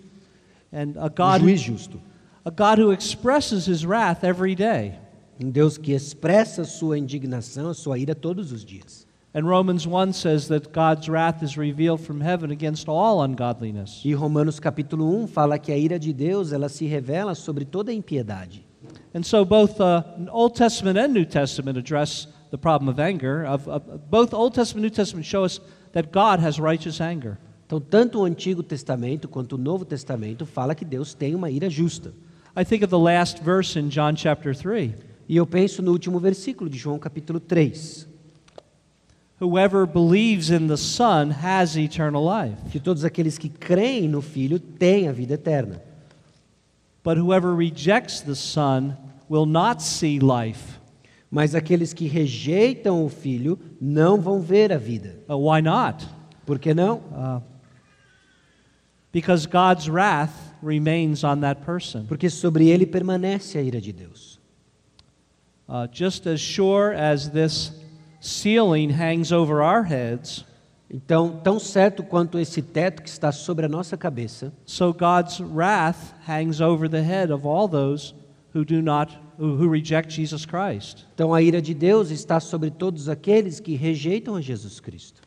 And 0.72 0.94
a 0.98 1.08
um 1.08 1.10
God, 1.10 1.42
juiz 1.42 1.60
justo. 1.60 2.00
a 2.46 2.50
God 2.50 2.80
who 2.80 2.94
expresses 2.94 3.68
his 3.68 3.86
wrath 3.86 4.24
every 4.24 4.56
day. 4.56 4.94
Um 5.38 5.50
Deus 5.52 5.78
que 5.78 5.92
expressa 5.92 6.64
sua 6.64 6.98
indignação, 6.98 7.74
sua 7.74 7.98
ira 8.00 8.16
todos 8.16 8.54
os 8.54 8.64
dias. 8.64 9.05
And 9.36 9.46
Romans 9.46 9.86
1 9.86 10.14
says 10.14 10.48
that 10.48 10.72
God's 10.72 11.10
wrath 11.10 11.44
is 11.44 11.58
revealed 11.58 12.00
from 12.00 12.22
heaven 12.22 12.52
against 12.52 12.88
all 12.88 13.22
ungodliness. 13.22 14.02
E 14.06 14.16
Romanos 14.16 14.62
capítulo 14.62 15.04
1 15.24 15.28
fala 15.28 15.60
que 15.60 15.74
a 15.74 15.78
ira 15.78 16.00
de 16.00 16.14
Deus, 16.14 16.54
ela 16.54 16.70
se 16.70 16.88
revela 16.88 17.36
sobre 17.36 17.66
toda 17.66 17.92
impiedade. 17.92 18.66
And 19.14 19.24
so 19.24 19.44
both 19.44 19.82
uh, 19.82 20.04
Old 20.32 20.56
Testament 20.56 20.98
and 20.98 21.10
New 21.10 21.26
Testament 21.26 21.78
address 21.78 22.30
the 22.50 22.58
problem 22.58 22.88
of 22.88 22.98
anger. 22.98 23.46
Of, 23.46 23.68
of, 23.68 24.10
both 24.10 24.34
Old 24.34 24.54
Testament 24.54 24.86
and 24.86 24.92
New 24.92 24.96
Testament 24.96 25.26
show 25.26 25.44
us 25.44 25.60
that 25.92 26.14
God 26.14 26.40
has 26.40 26.58
righteous 26.58 27.02
anger. 27.02 27.38
Então, 27.66 27.82
tanto 27.82 28.20
o 28.20 28.24
Antigo 28.24 28.64
Testamento 28.64 29.28
quanto 29.28 29.56
o 29.56 29.58
Novo 29.58 29.84
Testamento 29.84 30.46
fala 30.46 30.74
que 30.74 30.86
Deus 30.86 31.14
tem 31.14 31.36
uma 31.36 31.52
ira 31.52 31.70
justa. 31.70 32.14
I 32.56 32.64
think 32.64 32.86
of 32.86 32.90
the 32.90 32.98
last 32.98 33.44
verse 33.44 33.78
in 33.78 33.90
John 33.90 34.16
chapter 34.16 34.56
3. 34.56 34.94
E 35.28 35.36
eu 35.36 35.46
penso 35.46 35.82
no 35.82 35.92
último 35.92 36.22
versículo 36.22 36.70
de 36.70 36.78
João 36.78 36.98
capítulo 36.98 37.42
3, 37.42 38.08
Whoever 39.40 39.86
believes 39.86 40.50
in 40.50 40.68
the 40.68 40.78
Son 40.78 41.32
has 41.32 41.78
eternal 41.78 42.24
life, 42.24 42.58
que 42.72 42.80
todos 42.80 43.04
aqueles 43.04 43.38
que 43.38 43.50
creem 43.50 44.08
no 44.08 44.22
Filho 44.22 44.60
têm 44.60 45.10
a 45.10 45.12
vida 45.12 45.34
eterna. 45.34 45.82
but 47.06 47.18
whoever 47.18 47.54
rejects 47.54 48.22
the 48.22 48.36
Son 48.36 48.98
will 49.30 49.46
not 49.46 49.80
see 49.82 50.20
life. 50.20 50.80
Mas 51.30 51.54
aqueles 51.54 51.94
que 51.94 52.08
rejeitam 52.08 53.06
o 53.06 53.10
Filho 53.10 53.60
não 53.80 54.20
vão 54.20 54.42
ver 54.42 54.74
a 54.74 54.78
vida. 54.78 55.20
Uh, 55.30 55.38
why 55.38 55.62
not? 55.62 56.04
Por 56.48 56.58
que 56.58 56.74
não? 56.74 56.98
Uh, 57.12 57.42
because 59.12 59.46
God's 59.46 59.88
wrath 59.88 60.34
remains 60.64 61.24
on 61.24 61.42
that 61.42 61.62
person. 61.62 62.06
Porque 62.08 62.28
sobre 62.28 62.70
ele 62.70 62.88
permanece 62.88 63.60
a 63.60 63.62
ira 63.62 63.80
de 63.80 63.94
Deus. 63.94 64.40
Uh, 65.70 65.88
just 65.92 66.26
as 66.26 66.40
sure 66.40 66.96
as 66.96 67.30
this 67.30 67.72
ceiling 68.26 68.90
hangs 68.90 69.32
over 69.32 69.62
our 69.62 69.84
heads, 69.84 70.44
Então, 70.90 71.42
tão 71.44 71.60
certo 71.60 72.04
quanto 72.04 72.40
esse 72.40 72.62
teto 72.62 73.02
que 73.02 73.10
está 73.10 73.32
sobre 73.32 73.66
a 73.66 73.70
nossa 73.70 73.98
cabeça, 73.98 74.54
so 74.66 74.94
God's 74.94 75.40
wrath 75.40 76.14
hangs 76.28 76.62
over 76.62 76.88
the 76.88 77.02
head 77.02 77.34
of 77.34 77.46
all 77.46 77.68
those 77.68 78.14
who 78.54 78.64
do 78.64 78.82
not 78.82 79.18
who, 79.38 79.68
reject 79.68 80.14
Jesus 80.14 80.46
Christ. 80.46 81.06
então 81.14 81.34
a 81.34 81.42
ira 81.42 81.62
de 81.62 81.74
Deus 81.74 82.12
está 82.12 82.40
sobre 82.40 82.70
todos 82.70 83.10
aqueles 83.10 83.60
que 83.60 83.76
rejeitam 83.76 84.36
a 84.36 84.42
Jesus 84.42 84.80
Cristo. 84.80 85.22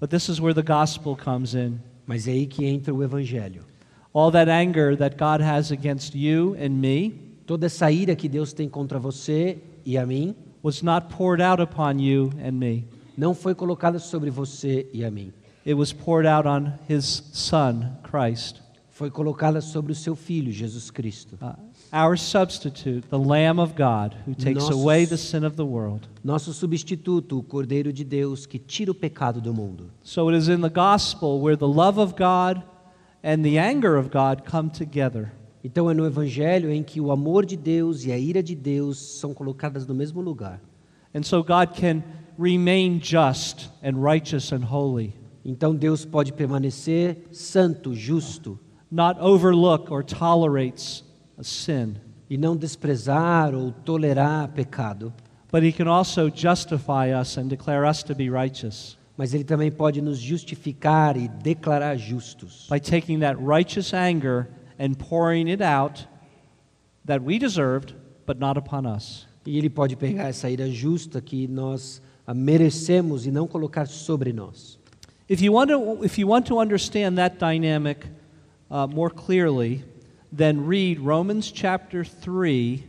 But 0.00 0.10
this 0.10 0.28
is 0.28 0.40
where 0.40 0.54
the 0.54 0.62
gospel 0.62 1.16
comes 1.16 1.54
in. 1.54 1.78
Mas 2.06 2.26
é 2.26 2.32
aí 2.32 2.46
que 2.46 2.64
entra 2.64 2.92
o 2.92 3.02
evangelho. 3.02 3.62
All 4.12 4.30
that 4.32 4.50
anger 4.50 4.96
that 4.96 5.16
God 5.16 5.40
has 5.42 5.70
against 5.70 6.14
you 6.14 6.56
and 6.58 6.70
me 6.70 7.24
Toda 7.46 7.66
essa 7.66 7.90
ira 7.90 8.16
que 8.16 8.28
Deus 8.28 8.52
tem 8.54 8.68
contra 8.68 8.98
você 8.98 9.58
e 9.84 9.98
a 9.98 10.06
mim 10.06 10.34
was 10.64 10.82
not 10.82 11.10
poured 11.10 11.40
out 11.42 11.60
upon 11.60 12.00
you 12.00 12.32
and 12.42 12.52
me. 12.52 12.84
não 13.16 13.34
foi 13.34 13.54
colocada 13.54 13.98
sobre 14.00 14.30
você 14.30 14.88
e 14.92 15.04
a 15.04 15.10
mim. 15.10 15.30
It 15.66 15.74
was 15.74 15.92
poured 15.92 16.26
out 16.26 16.48
on 16.48 16.72
his 16.88 17.04
son, 17.32 17.92
Christ. 18.02 18.60
Foi 18.90 19.10
colocada 19.10 19.60
sobre 19.60 19.92
o 19.92 19.94
seu 19.94 20.16
filho, 20.16 20.50
Jesus 20.52 20.90
Cristo. 20.90 21.36
Uh, 21.40 21.54
our 21.92 22.16
substitute, 22.16 23.06
the 23.10 23.18
Lamb 23.18 23.60
of 23.60 23.74
God, 23.74 24.14
who 24.26 24.34
takes 24.34 24.62
Nossos- 24.64 24.80
away 24.80 25.04
the 25.04 25.16
sin 25.16 25.44
of 25.44 25.56
the 25.56 25.64
world. 25.64 26.08
Nosso 26.24 26.52
substituto, 26.52 27.38
o 27.38 27.42
Cordeiro 27.42 27.92
de 27.92 28.04
Deus 28.04 28.46
que 28.46 28.58
tira 28.58 28.90
o 28.90 28.94
pecado 28.94 29.40
do 29.40 29.52
mundo. 29.52 29.90
So 30.02 30.30
it 30.30 30.36
is 30.36 30.48
in 30.48 30.60
the 30.60 30.70
gospel 30.70 31.40
where 31.40 31.56
the 31.56 31.68
love 31.68 32.00
of 32.00 32.14
God 32.14 32.62
and 33.22 33.42
the 33.42 33.58
anger 33.58 33.96
of 33.96 34.10
God 34.10 34.44
come 34.44 34.70
together. 34.70 35.32
Então 35.64 35.90
é 35.90 35.94
no 35.94 36.04
evangelho 36.04 36.70
em 36.70 36.82
que 36.82 37.00
o 37.00 37.10
amor 37.10 37.46
de 37.46 37.56
Deus 37.56 38.04
e 38.04 38.12
a 38.12 38.18
ira 38.18 38.42
de 38.42 38.54
Deus 38.54 38.98
são 39.18 39.32
colocadas 39.32 39.86
no 39.86 39.94
mesmo 39.94 40.20
lugar. 40.20 40.60
And 41.14 41.22
so 41.22 41.42
God 41.42 41.74
can 41.74 42.02
remain 42.38 43.00
just 43.02 43.70
and 43.82 43.98
righteous 43.98 44.52
and 44.52 44.64
holy, 44.70 45.14
Então 45.44 45.74
Deus 45.74 46.04
pode 46.04 46.32
permanecer 46.32 47.28
santo, 47.30 47.94
justo. 47.94 48.58
Not 48.90 49.20
overlook 49.20 49.92
or 49.92 50.04
tolerates 50.04 51.04
a 51.36 51.42
sin, 51.42 51.96
e 52.30 52.38
não 52.38 52.56
desprezar 52.56 53.54
ou 53.54 53.72
tolerar 53.72 54.48
pecado, 54.52 55.12
but 55.50 55.62
He 55.62 55.72
can 55.72 55.88
also 55.88 56.30
justify 56.30 57.12
us 57.12 57.36
and 57.36 57.48
declare 57.48 57.88
us 57.88 58.02
to 58.02 58.14
be 58.14 58.30
righteous. 58.30 58.96
Mas 59.16 59.32
ele 59.32 59.44
também 59.44 59.70
pode 59.70 60.00
nos 60.00 60.18
justificar 60.18 61.16
e 61.16 61.28
declarar 61.28 61.96
justos, 61.96 62.68
by 62.70 62.80
taking 62.80 63.20
that 63.20 63.38
righteous 63.40 63.92
anger 63.92 64.48
and 64.84 64.98
pouring 64.98 65.48
it 65.48 65.62
out 65.62 66.06
that 67.06 67.22
we 67.22 67.38
deserved, 67.38 67.94
but 68.26 68.38
not 68.38 68.58
upon 68.58 68.86
us. 68.86 69.26
e 69.46 69.58
ele 69.58 69.68
pode 69.68 69.96
pegar 69.96 70.28
essa 70.28 70.48
ira 70.48 70.70
justa 70.70 71.20
que 71.20 71.46
nós 71.46 72.00
a 72.26 72.32
merecemos 72.32 73.26
e 73.26 73.30
não 73.30 73.46
colocar 73.46 73.86
sobre 73.86 74.32
nós. 74.32 74.78
If 75.28 75.42
you 75.42 75.52
want 75.52 75.70
to, 75.70 76.04
if 76.04 76.18
you 76.18 76.28
want 76.28 76.46
to 76.46 76.58
understand 76.58 77.16
that 77.16 77.38
dynamic 77.38 78.06
uh, 78.70 78.86
more 78.86 79.12
clearly, 79.12 79.84
then 80.34 80.66
read 80.66 80.98
Romans 80.98 81.50
chapter 81.54 82.04
3, 82.04 82.82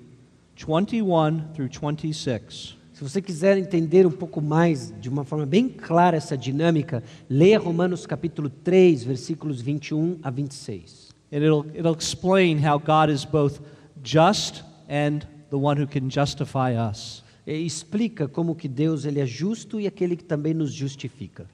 21 0.56 1.54
through 1.54 1.70
26. 1.70 2.78
Se 2.94 3.04
você 3.04 3.22
quiser 3.22 3.58
entender 3.58 4.06
um 4.06 4.12
pouco 4.12 4.42
mais, 4.42 4.94
de 5.02 5.10
uma 5.10 5.26
forma 5.26 5.46
bem 5.46 5.68
clara, 5.68 6.16
essa 6.16 6.38
dinâmica, 6.38 7.04
leia 7.30 7.60
Romanos 7.60 8.06
capítulo 8.06 8.50
3, 8.50 9.04
versículos 9.04 9.60
21 9.60 10.20
a 10.24 10.30
26. 10.30 11.15
And 11.36 11.44
it'll, 11.44 11.66
it'll 11.76 11.94
explain 11.94 12.60
how 12.60 12.78
God 12.78 13.10
is 13.10 13.26
both 13.26 13.60
just 14.02 14.64
and 14.88 15.28
the 15.50 15.58
one 15.58 15.76
who 15.76 15.86
can 15.86 16.10
justify 16.10 16.76
us. 16.76 17.24
E 17.46 17.66
explica 17.66 18.26
como 18.26 18.56
que 18.56 18.70
Deus 18.70 19.04
ele 19.04 19.20
é 19.20 19.26
justo 19.26 19.78
e 19.78 19.86
aquele 19.86 20.16
que 20.16 20.24
também 20.24 20.54
nos 20.54 20.72
justifica. 20.72 21.46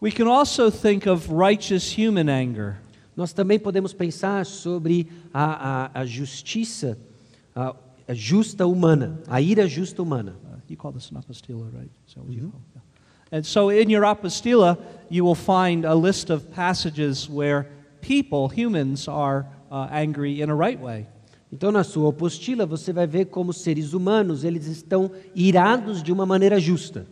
We 0.00 0.10
can 0.10 0.26
also 0.26 0.68
think 0.68 1.06
of 1.06 1.30
righteous 1.32 1.96
human 1.96 2.28
anger. 2.28 2.78
Nós 3.16 3.32
também 3.32 3.60
podemos 3.60 3.92
pensar 3.92 4.44
sobre 4.46 5.06
a, 5.32 5.84
a, 5.94 6.00
a 6.00 6.06
justiça, 6.06 6.98
a, 7.54 7.76
a 8.08 8.14
justa 8.14 8.66
humana, 8.66 9.22
a 9.28 9.40
ira 9.40 9.68
justa 9.68 10.02
humana. 10.02 10.34
Uh, 10.52 10.58
you 10.68 10.76
call 10.76 10.90
this 10.90 11.08
an 11.12 11.18
apostila, 11.18 11.72
right? 11.72 11.88
Is 12.08 12.14
that 12.14 12.24
what 12.24 12.89
you 13.32 13.38
call 13.38 13.38
it? 13.38 13.38
Yeah. 13.38 13.38
And 13.38 13.46
so 13.46 13.68
in 13.70 13.90
your 13.90 14.02
apostila, 14.02 14.78
you 15.08 15.24
will 15.24 15.34
find 15.34 15.84
a 15.84 15.94
list 15.94 16.30
of 16.30 16.50
passages 16.52 17.28
where 17.28 17.66
people, 18.00 18.48
humans, 18.48 19.08
are 19.08 19.46
uh, 19.70 19.88
angry 19.90 20.40
in 20.40 20.50
a 20.50 20.54
right 20.54 20.78
way. 20.78 21.06
Então, 21.52 21.72
na 21.72 21.82
sua 21.82 22.10
apostila, 22.10 22.64
você 22.64 22.92
vai 22.92 23.06
ver 23.06 23.26
como 23.26 23.52
seres 23.52 23.92
humanos 23.92 24.44
eles 24.44 24.66
estão 24.66 25.10
irados 25.34 26.02
de 26.02 26.12
uma 26.12 26.24
maneira 26.24 26.60
justa. 26.60 27.06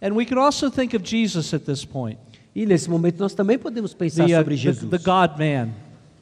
And 0.00 0.14
we 0.14 0.24
can 0.24 0.38
also 0.38 0.70
think 0.70 0.94
of 0.94 1.02
Jesus 1.02 1.52
at 1.54 1.64
this 1.64 1.84
point, 1.84 2.18
E 2.54 2.66
nesse 2.66 2.88
momento 2.88 3.18
nós 3.18 3.34
também 3.34 3.58
podemos 3.58 3.94
pensar 3.94 4.26
the, 4.26 4.34
uh, 4.34 4.38
sobre 4.38 4.54
the, 4.54 4.60
Jesus, 4.60 4.90
the 4.90 4.98
God 4.98 5.38
man, 5.38 5.72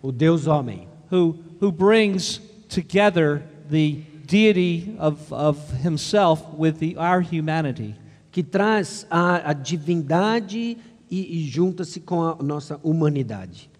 o 0.00 0.10
Deus 0.10 0.46
homem, 0.46 0.88
who, 1.10 1.36
who 1.60 1.70
brings 1.70 2.40
together 2.68 3.42
the 3.68 4.02
deity 4.26 4.96
of, 4.98 5.30
of 5.30 5.58
himself 5.82 6.42
with 6.56 6.78
the, 6.78 6.96
our 6.96 7.20
humanity. 7.20 7.94
Que 8.32 8.42
traz 8.42 9.06
a, 9.10 9.50
a 9.50 9.52
divindade 9.52 10.78
e, 11.10 11.38
e 11.38 11.46
junta-se 11.46 12.00
com 12.00 12.22
a 12.22 12.36
nossa 12.42 12.80
humanidade. 12.82 13.70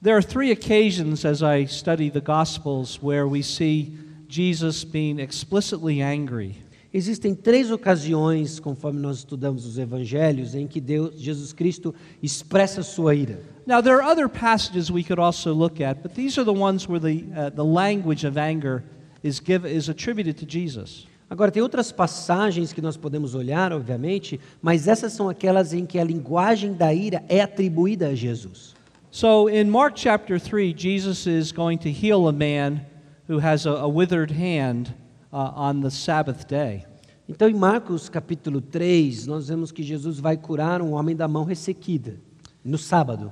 There 0.00 0.16
are 0.16 0.22
three 0.22 0.50
occasions 0.50 1.24
as 1.24 1.42
I 1.42 1.66
study 1.66 2.10
the 2.10 2.20
Gospels 2.20 2.98
where 3.02 3.28
we 3.28 3.42
see 3.42 3.92
Jesus 4.26 4.84
being 4.84 5.20
explicitly 5.20 6.00
angry. 6.02 6.56
Existem 6.94 7.34
três 7.34 7.70
ocasiões, 7.70 8.58
conforme 8.58 8.98
nós 8.98 9.18
estudamos 9.18 9.66
os 9.66 9.76
evangelhos, 9.76 10.54
em 10.54 10.66
que 10.66 10.80
Deus, 10.80 11.20
Jesus 11.20 11.52
Cristo 11.52 11.94
expressa 12.22 12.82
sua 12.82 13.14
ira. 13.14 13.42
Now, 13.66 13.82
there 13.82 13.96
are 13.96 14.02
other 14.02 14.28
passages 14.28 14.90
we 14.90 15.04
could 15.04 15.20
also 15.20 15.52
look 15.52 15.82
at, 15.82 16.02
but 16.02 16.14
these 16.14 16.40
are 16.40 16.44
the 16.44 16.58
ones 16.58 16.88
where 16.88 16.98
the, 16.98 17.26
uh, 17.36 17.50
the 17.50 17.64
language 17.64 18.24
of 18.24 18.38
anger 18.38 18.82
is, 19.22 19.40
give, 19.40 19.66
is 19.66 19.90
attributed 19.90 20.38
to 20.38 20.46
Jesus. 20.46 21.06
Agora, 21.30 21.50
tem 21.50 21.62
outras 21.62 21.92
passagens 21.92 22.72
que 22.72 22.80
nós 22.80 22.96
podemos 22.96 23.34
olhar, 23.34 23.72
obviamente, 23.72 24.40
mas 24.62 24.88
essas 24.88 25.12
são 25.12 25.28
aquelas 25.28 25.74
em 25.74 25.84
que 25.84 25.98
a 25.98 26.04
linguagem 26.04 26.72
da 26.72 26.92
ira 26.92 27.22
é 27.28 27.42
atribuída 27.42 28.08
a 28.08 28.14
Jesus. 28.14 28.74
So 29.10 29.48
in 29.48 29.64
Mark 29.64 29.96
chapter 29.96 30.40
3, 30.40 30.74
Jesus 30.74 31.26
is 31.26 31.52
going 31.52 31.78
to 31.78 31.88
heal 31.88 32.28
a 32.28 32.32
man 32.32 32.80
who 33.28 33.38
has 33.38 33.66
a, 33.66 33.72
a 33.72 33.88
withered 33.88 34.32
hand 34.32 34.94
uh, 35.32 35.52
on 35.54 35.80
the 35.80 35.90
Sabbath 35.90 36.46
day. 36.46 36.84
Então, 37.28 37.46
em 37.46 37.54
Marcos 37.54 38.08
capítulo 38.08 38.62
3, 38.62 39.26
nós 39.26 39.48
vemos 39.48 39.70
que 39.70 39.82
Jesus 39.82 40.18
vai 40.18 40.36
curar 40.38 40.80
um 40.80 40.92
homem 40.92 41.14
da 41.14 41.28
mão 41.28 41.44
ressequida, 41.44 42.16
no 42.64 42.78
sábado. 42.78 43.30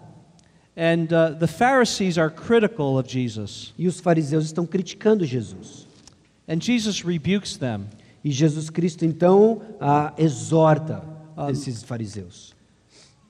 And 0.77 1.09
uh, 1.13 1.35
the 1.39 1.47
Pharisees 1.47 2.19
are 2.19 2.31
critical 2.31 2.99
of 2.99 3.11
Jesus. 3.11 3.73
E 3.79 3.89
os 3.89 3.99
fariseus 3.99 4.45
estão 4.45 4.67
criticando 4.67 5.25
Jesus. 5.25 5.86
And 6.49 6.61
Jesus 6.61 7.03
rebukes 7.05 7.57
them. 7.57 7.89
E 8.25 8.31
Jesus 8.31 8.71
Cristo, 8.71 9.05
então, 9.05 9.63
ah, 9.81 10.13
exorta 10.19 11.05
esses 11.51 11.83
fariseus. 11.83 12.55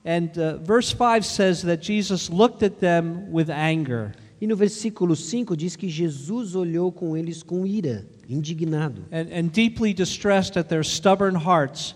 And 0.05 0.29
uh, 0.37 0.57
verse 0.63 0.91
5 0.91 1.25
says 1.25 1.63
that 1.63 1.83
Jesus 1.83 2.29
looked 2.29 2.63
at 2.63 2.79
them 2.79 3.29
with 3.29 3.49
anger. 3.49 4.13
E 4.39 4.47
no 4.47 4.55
versículo 4.55 5.15
5 5.15 5.57
diz 5.57 5.75
que 5.75 5.89
Jesus 5.89 6.55
olhou 6.55 6.91
com 6.91 7.17
eles 7.17 7.43
com 7.43 7.65
ira, 7.65 8.07
indignado. 8.29 9.03
And, 9.11 9.27
and 9.33 9.49
deeply 9.51 9.93
distressed 9.93 10.57
at 10.57 10.69
their 10.69 10.83
stubborn 10.83 11.35
hearts, 11.35 11.93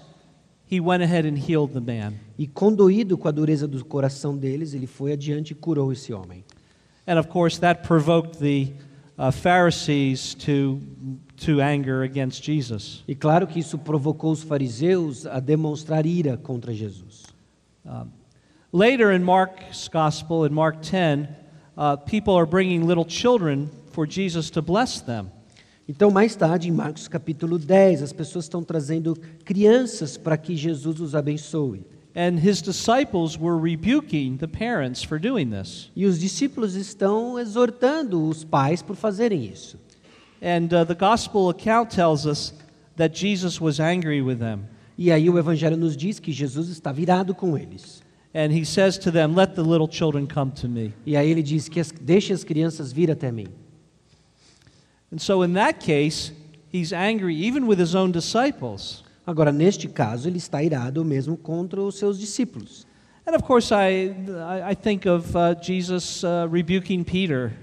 he 0.70 0.82
went 0.82 1.04
ahead 1.04 1.26
and 1.26 1.38
healed 1.38 1.74
the 1.74 1.80
man. 1.80 2.16
E 2.38 2.48
condoído 2.48 3.18
com 3.18 3.28
a 3.28 3.32
dureza 3.32 3.68
do 3.68 3.86
coração 3.86 4.36
deles, 4.36 4.74
ele 4.74 4.88
foi 4.88 5.14
adiante 5.14 5.52
e 5.52 5.56
curou 5.56 5.94
esse 5.94 6.12
homem. 6.12 6.44
And 7.08 7.18
of 7.18 7.30
course, 7.30 7.60
that 7.62 7.88
provoked 7.88 8.40
the 8.40 8.74
uh, 9.18 9.32
Pharisees 9.32 10.34
to, 10.36 10.80
to 11.38 11.62
anger 11.62 12.04
against 12.04 12.44
Jesus. 12.44 13.04
E 13.08 13.16
claro 13.16 13.48
que 13.48 13.60
isso 13.60 13.78
provocou 13.78 14.32
os 14.32 14.44
fariseus 14.44 15.26
a 15.26 15.40
demonstrar 15.40 16.06
ira 16.06 16.38
contra 16.38 16.74
Jesus. 16.74 17.24
Later 18.72 19.12
in 19.12 19.24
Mark's 19.24 19.90
gospel, 19.90 20.46
in 20.46 20.54
Mark 20.54 20.82
10, 20.82 21.28
uh, 21.78 21.98
people 21.98 22.36
are 22.38 22.46
bringing 22.46 22.88
little 22.88 23.06
children 23.06 23.70
for 23.92 24.06
Jesus 24.06 24.50
to 24.52 24.62
bless 24.62 25.02
them. 25.02 25.30
Então, 25.90 26.10
mais 26.10 26.36
tarde, 26.36 26.70
em 26.70 26.72
Marcos 26.72 27.08
capítulo 27.10 27.60
10, 27.60 28.02
as 28.02 28.14
pessoas 28.14 28.46
estão 28.46 28.64
trazendo 28.64 29.14
crianças 29.44 30.16
para 30.16 30.38
que 30.38 30.56
Jesus 30.56 31.02
os 31.02 31.16
abençoe. 31.16 31.86
And 32.14 32.40
his 32.40 32.62
disciples 32.62 33.38
were 33.38 33.58
rebuking 33.58 34.38
the 34.38 34.48
parents 34.48 35.02
for 35.02 35.18
doing 35.18 35.50
this. 35.50 35.90
E 35.96 36.06
os 36.06 36.20
discípulos 36.20 36.76
estão 36.76 37.40
exortando 37.40 38.28
os 38.28 38.44
pais 38.44 38.82
por 38.82 38.96
fazerem 38.96 39.46
isso. 39.46 39.78
And 40.42 40.74
uh, 40.74 40.84
the 40.86 40.96
gospel 40.96 41.50
account 41.50 41.90
tells 41.90 42.26
us 42.26 42.54
that 42.98 43.18
Jesus 43.18 43.62
was 43.62 43.80
angry 43.80 44.22
with 44.22 44.40
them. 44.40 44.68
E 44.98 45.12
aí 45.12 45.30
o 45.30 45.38
evangelho 45.38 45.78
nos 45.78 45.96
diz 45.96 46.20
que 46.20 46.34
Jesus 46.34 46.70
está 46.70 46.92
virado 46.92 47.34
com 47.34 47.58
eles. 47.58 48.04
And 48.34 48.52
he 48.52 48.66
says 48.66 48.98
to 49.00 49.12
them, 49.12 49.34
Let 49.36 49.56
the 49.56 49.64
little 49.64 49.88
children 49.88 50.28
come 50.28 50.52
to 50.52 50.68
me. 50.68 50.94
E 51.06 51.16
aí 51.16 51.30
ele 51.30 51.44
diz 51.44 51.70
que 51.70 51.80
as, 51.80 51.92
deixe 51.92 52.34
as 52.34 52.44
crianças 52.44 52.92
vir 52.92 53.10
até 53.10 53.32
mim. 53.32 53.48
And 55.12 55.20
so, 55.20 55.44
in 55.44 55.54
that 55.54 55.80
case, 55.80 56.32
he's 56.72 56.94
angry 56.94 57.36
even 57.36 57.68
with 57.68 57.80
his 57.80 57.96
own 57.96 58.12
disciples. 58.12 59.04
Agora, 59.32 59.50
neste 59.50 59.88
caso, 59.88 60.28
ele 60.28 60.40
está 60.40 60.62
irado 60.62 61.06
mesmo 61.06 61.38
contra 61.38 61.82
os 61.82 61.98
seus 61.98 62.20
discípulos. 62.20 62.86
And 63.26 63.34
of 63.34 63.44
course, 63.44 63.72
I, 63.74 64.14
I 64.70 64.76
think 64.76 65.08
of 65.08 65.30
uh, 65.38 65.56
Jesus 65.62 66.22
uh, 66.24 66.52
rebuking 66.52 67.02
Peter. 67.02 67.54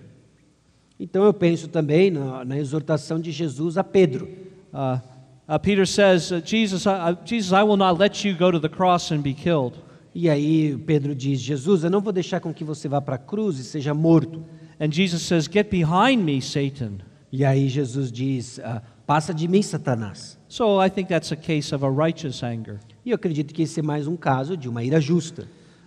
Então 0.98 1.24
eu 1.24 1.35
penso 1.35 1.68
também 1.68 2.11
na, 2.11 2.42
na 2.42 2.57
exortação 2.57 3.20
de 3.20 3.31
Jesus 3.31 3.76
a 3.76 3.85
Pedro. 3.85 4.26
Uh, 4.72 4.98
uh, 5.46 5.59
Peter 5.61 5.87
says, 5.87 6.31
Jesus, 6.42 6.85
Jesus, 7.26 7.52
I 7.52 7.62
will 7.62 7.76
not 7.76 8.00
let 8.00 8.26
you 8.26 8.35
go 8.35 8.50
to 8.50 8.59
the 8.59 8.68
cross 8.70 9.12
and 9.12 9.20
be 9.20 9.35
killed. 9.35 9.76
E 10.14 10.31
aí 10.31 10.74
Pedro 10.87 11.14
diz: 11.14 11.38
Jesus, 11.38 11.85
eu 11.85 11.90
não 11.90 12.00
vou 12.00 12.14
deixar 12.14 12.40
com 12.40 12.54
que 12.54 12.64
você 12.64 12.88
vá 12.88 13.02
para 13.02 13.16
a 13.16 13.18
cruz 13.18 13.59
e 13.59 13.64
seja 13.64 13.92
morto. 13.92 14.42
And 14.81 14.90
Jesus 14.90 15.20
says, 15.22 15.46
Get 15.52 15.68
behind 15.68 16.24
me, 16.24 16.40
Satan. 16.40 17.00
E 17.31 17.44
aí 17.44 17.68
Jesus 17.68 18.11
diz: 18.11 18.59
ah, 18.61 18.81
Passa 19.07 19.35
de 19.35 19.46
mim, 19.46 19.61
Satanás. 19.61 20.38
So 20.49 20.81
I 20.81 20.89
think 20.89 21.09
that's 21.09 21.31
a 21.31 21.37
case 21.37 21.75
of 21.75 21.85
a 21.85 21.91
righteous 21.91 22.43
anger. 22.43 22.81
E 23.05 23.11
eu 23.11 23.17
acredito 23.17 23.53
que 23.53 23.63
esse 23.63 23.81
é 23.81 23.83
mais 23.83 24.07
um 24.07 24.17
caso 24.17 24.57
de 24.57 24.69
uma 24.69 24.83
ira 24.83 25.01
justa. 25.01 25.47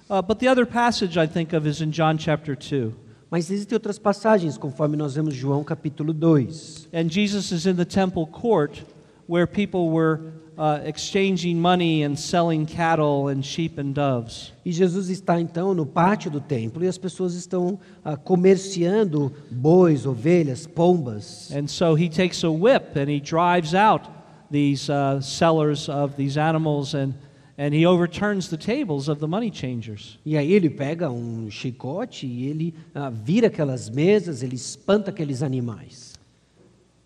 Uh, 0.10 0.22
but 0.22 0.40
the 0.40 0.48
other 0.48 0.66
passage 0.66 1.18
I 1.18 1.28
think 1.28 1.56
of 1.56 1.68
is 1.68 1.82
in 1.82 1.92
John 1.92 2.18
chapter 2.18 2.56
2. 2.56 2.94
Mas 3.32 3.50
existem 3.50 3.76
outras 3.76 3.98
passagens, 3.98 4.58
conforme 4.58 4.98
nós 4.98 5.16
vemos 5.16 5.34
João 5.34 5.64
capítulo 5.64 6.14
2. 6.14 6.90
And 6.94 7.10
Jesus 7.10 7.52
is 7.52 7.66
in 7.66 7.76
the 7.76 7.86
temple 7.86 8.28
court 8.28 8.84
where 9.28 9.48
people 9.48 9.90
were 9.90 10.34
uh, 10.58 10.86
exchanging 10.86 11.56
money 11.56 12.04
and 12.04 12.16
selling 12.16 12.66
cattle 12.66 13.30
and 13.30 13.42
sheep 13.42 13.80
and 13.80 13.94
doves. 13.94 14.54
E 14.66 14.72
Jesus 14.72 15.10
está 15.10 15.40
então 15.40 15.74
no 15.74 15.86
pátio 15.86 16.30
do 16.30 16.42
templo 16.42 16.84
e 16.84 16.88
as 16.88 16.98
pessoas 16.98 17.34
estão 17.34 17.80
ah, 18.04 18.18
comerciando 18.18 19.32
bois, 19.50 20.06
ovelhas, 20.06 20.68
pombas. 20.68 21.50
And 21.52 21.68
so 21.68 21.96
he 21.96 22.10
takes 22.10 22.44
a 22.44 22.52
whip 22.52 23.00
and 23.00 23.10
he 23.10 23.20
drives 23.20 23.74
out 23.74 24.21
these 24.52 24.90
uh, 24.90 25.22
sellers 25.22 25.90
of 25.90 26.16
these 26.16 26.38
animals 26.38 26.94
and, 26.94 27.14
and 27.58 27.74
he 27.74 27.86
overturns 27.86 28.50
the 28.50 28.58
tables 28.58 29.08
of 29.08 29.20
the 29.20 29.28
money 29.28 29.50
changers. 29.50 30.20
E 30.26 30.38
aí 30.38 30.52
ele 30.52 30.70
pega 30.70 31.10
um 31.10 31.50
chicote 31.50 32.28
e 32.28 32.48
ele 32.48 32.74
ah, 32.94 33.10
vira 33.10 33.48
aquelas 33.48 33.90
mesas, 33.90 34.44
ele 34.44 34.56
espanta 34.56 35.12
aqueles 35.12 35.42
animais. 35.42 36.12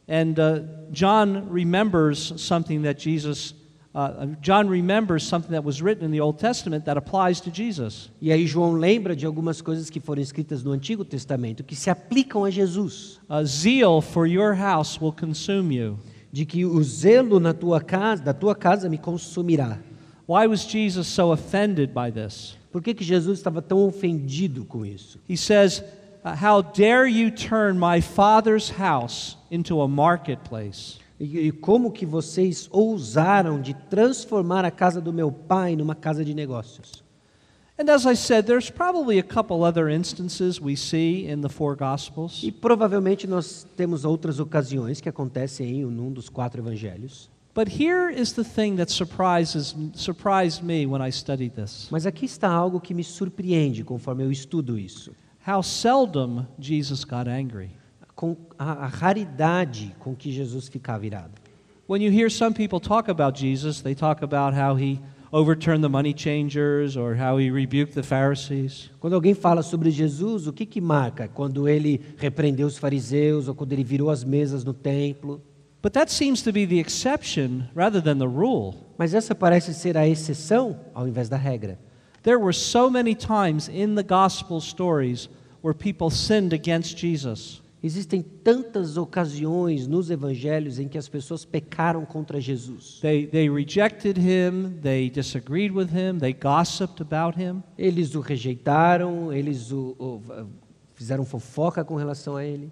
And 0.07 0.39
uh, 0.39 0.61
John 0.91 1.49
remembers 1.49 2.33
something 2.37 2.83
that 2.83 2.99
Jesus, 2.99 3.55
uh, 3.95 4.27
John 4.39 4.67
remembers 4.67 5.23
something 5.23 5.51
that 5.51 5.63
was 5.63 5.81
written 5.81 6.05
in 6.05 6.11
the 6.11 6.21
Old 6.21 6.37
Testament 6.37 6.85
that 6.85 6.95
applies 6.95 7.41
to 7.41 7.49
Jesus. 7.49 8.11
E 8.21 8.31
aí 8.31 8.45
João 8.45 8.73
lembra 8.73 9.15
de 9.15 9.25
algumas 9.25 9.61
coisas 9.61 9.89
que 9.89 9.99
foram 9.99 10.21
escritas 10.21 10.63
no 10.63 10.71
Antigo 10.71 11.03
Testamento 11.03 11.63
que 11.63 11.75
se 11.75 11.89
aplicam 11.89 12.43
a 12.45 12.51
Jesus, 12.51 13.19
Uh, 13.27 13.43
zeal 13.43 14.01
for 14.01 14.27
your 14.27 14.53
house 14.53 15.01
will 15.01 15.11
consume 15.11 15.71
you. 15.71 15.97
De 16.35 16.45
que 16.45 16.65
o 16.65 16.83
zelo 16.83 17.39
na 17.39 17.53
tua 17.53 17.79
casa, 17.79 18.21
da 18.21 18.33
tua 18.33 18.53
casa 18.53 18.89
me 18.89 18.97
consumirá. 18.97 19.79
Why 20.27 20.47
was 20.47 20.67
Jesus 20.67 21.07
so 21.07 21.31
offended 21.31 21.93
by 21.93 22.11
this? 22.11 22.57
Por 22.73 22.81
que, 22.81 22.93
que 22.93 23.05
Jesus 23.05 23.39
estava 23.39 23.61
tão 23.61 23.87
ofendido 23.87 24.65
com 24.65 24.85
isso? 24.85 25.17
He 25.29 25.37
says, 25.37 25.81
uh, 26.25 26.35
How 26.35 26.61
dare 26.61 27.07
you 27.07 27.31
turn 27.31 27.79
my 27.79 28.01
father's 28.01 28.69
house 28.69 29.37
into 29.49 29.79
a 29.79 29.87
marketplace? 29.87 30.99
E, 31.17 31.47
e 31.47 31.51
como 31.53 31.89
que 31.89 32.05
vocês 32.05 32.67
ousaram 32.69 33.61
de 33.61 33.73
transformar 33.89 34.65
a 34.65 34.71
casa 34.71 34.99
do 34.99 35.13
meu 35.13 35.31
pai 35.31 35.77
numa 35.77 35.95
casa 35.95 36.25
de 36.25 36.33
negócios? 36.33 37.01
And 37.77 37.89
as 37.89 38.05
I 38.05 38.15
said, 38.15 38.45
there's 38.45 38.69
probably 38.69 39.19
a 39.19 39.23
couple 39.23 39.63
other 39.65 39.89
instances 39.89 40.61
we 40.61 40.77
see 40.77 41.27
in 41.27 41.41
the 41.41 41.49
four 41.49 41.75
Gospels. 41.75 42.41
E 42.41 42.51
provavelmente 42.51 43.27
nós 43.27 43.67
temos 43.75 44.05
outras 44.05 44.39
ocasiões 44.39 45.01
que 45.01 45.09
acontecem 45.09 45.81
em 45.81 45.85
um 45.85 46.11
dos 46.11 46.29
quatro 46.29 46.61
evangelhos. 46.61 47.29
But 47.53 47.69
here 47.69 48.09
is 48.09 48.33
the 48.33 48.43
thing 48.43 48.75
that 48.77 48.91
surprises, 48.91 49.75
surprised 49.93 50.61
me 50.61 50.85
when 50.85 51.01
I 51.01 51.09
studied 51.09 51.53
this 51.55 51.87
Mas 51.89 52.05
aqui 52.05 52.25
está 52.25 52.49
algo 52.49 52.81
que 52.81 52.93
me 52.93 53.03
surpreende 53.03 53.83
conforme 53.83 54.23
eu 54.23 54.31
estudo 54.31 54.77
isso. 54.77 55.11
how 55.45 55.61
seldom 55.61 56.47
Jesus 56.59 57.03
got 57.05 57.27
angry. 57.27 57.71
Com 58.15 58.37
a, 58.57 58.85
a 58.85 58.87
raridade 58.87 59.93
com 59.99 60.15
que 60.15 60.31
Jesus 60.31 60.69
ficava 60.69 61.05
irado. 61.05 61.33
When 61.87 62.01
you 62.01 62.09
hear 62.09 62.29
some 62.29 62.53
people 62.53 62.79
talk 62.79 63.09
about 63.09 63.37
Jesus, 63.37 63.81
they 63.81 63.93
talk 63.93 64.23
about 64.23 64.53
how 64.53 64.75
he 64.75 64.99
overturned 65.35 65.83
the 65.83 65.89
money 65.89 66.13
changers 66.13 66.95
or 66.95 67.13
how 67.13 67.35
he 67.35 67.51
rebuked 67.51 67.93
the 67.93 68.01
Pharisees. 68.01 68.89
Quando 69.01 69.15
alguém 69.15 69.33
fala 69.33 69.61
sobre 69.61 69.91
Jesus, 69.91 70.47
o 70.47 70.53
que, 70.53 70.65
que 70.65 70.79
marca? 70.79 71.27
Quando 71.27 71.67
ele 71.67 71.99
repreendeu 72.17 72.65
os 72.65 72.77
fariseus 72.77 73.49
ou 73.49 73.53
quando 73.53 73.73
ele 73.73 73.83
virou 73.83 74.09
as 74.09 74.23
mesas 74.23 74.63
no 74.63 74.73
templo. 74.73 75.41
But 75.81 75.91
that 75.91 76.09
seems 76.09 76.41
to 76.43 76.53
be 76.53 76.65
the 76.65 76.79
exception 76.79 77.65
rather 77.75 78.01
than 78.01 78.17
the 78.17 78.25
rule. 78.25 78.75
Mas 78.97 79.13
essa 79.13 79.35
parece 79.35 79.73
ser 79.73 79.97
a 79.97 80.07
exceção 80.07 80.79
ao 80.93 81.05
invés 81.05 81.27
da 81.27 81.35
regra. 81.35 81.77
There 82.23 82.39
were 82.39 82.53
so 82.53 82.89
many 82.89 83.13
times 83.13 83.67
in 83.67 83.95
the 83.95 84.03
gospel 84.03 84.61
stories 84.61 85.27
where 85.61 85.73
people 85.73 86.09
sinned 86.09 86.53
against 86.53 86.97
Jesus. 86.97 87.61
Existem 87.85 88.21
tantas 88.21 88.97
ocasiões 88.97 89.85
nos 89.85 90.09
evangelhos 90.09 90.79
em 90.79 90.87
que 90.87 90.97
as 90.97 91.07
pessoas 91.07 91.45
pecaram 91.45 92.03
contra 92.03 92.41
Jesus. 92.41 92.99
They, 92.99 93.27
they 93.27 93.47
rejected 93.47 94.17
him, 94.17 94.79
they 94.81 95.07
disagreed 95.09 95.71
with 95.71 95.89
him, 95.89 96.17
they 96.17 96.33
gossiped 96.33 96.99
about 96.99 97.39
him. 97.39 97.61
Eles 97.77 98.15
o 98.15 98.21
rejeitaram, 98.21 99.31
eles 99.31 99.71
o, 99.71 99.95
o- 99.99 100.21
fizeram 100.95 101.23
fofoca 101.25 101.83
com 101.85 101.95
relação 101.95 102.35
a 102.35 102.43
ele. 102.43 102.71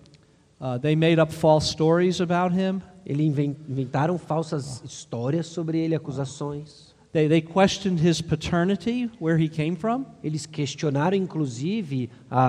Uh, 0.59 0.79
they 0.79 0.95
made 0.95 1.19
up 1.21 1.31
false 1.31 1.67
stories 1.69 2.19
about 2.19 2.55
him. 2.55 2.81
Ele 3.05 3.23
inventaram 3.23 4.17
falsas 4.17 4.81
histórias 4.83 5.45
sobre 5.45 5.77
ele, 5.77 5.93
acusações. 5.93 6.92
They, 7.13 7.27
they 7.27 7.41
questioned 7.41 7.99
his 7.99 8.23
paternity, 8.23 9.07
where 9.19 9.37
he 9.37 9.47
came 9.47 9.75
from. 9.75 10.07
Eles 10.23 10.47
questionaram, 10.47 11.15
inclusive, 11.15 12.09
a, 12.31 12.39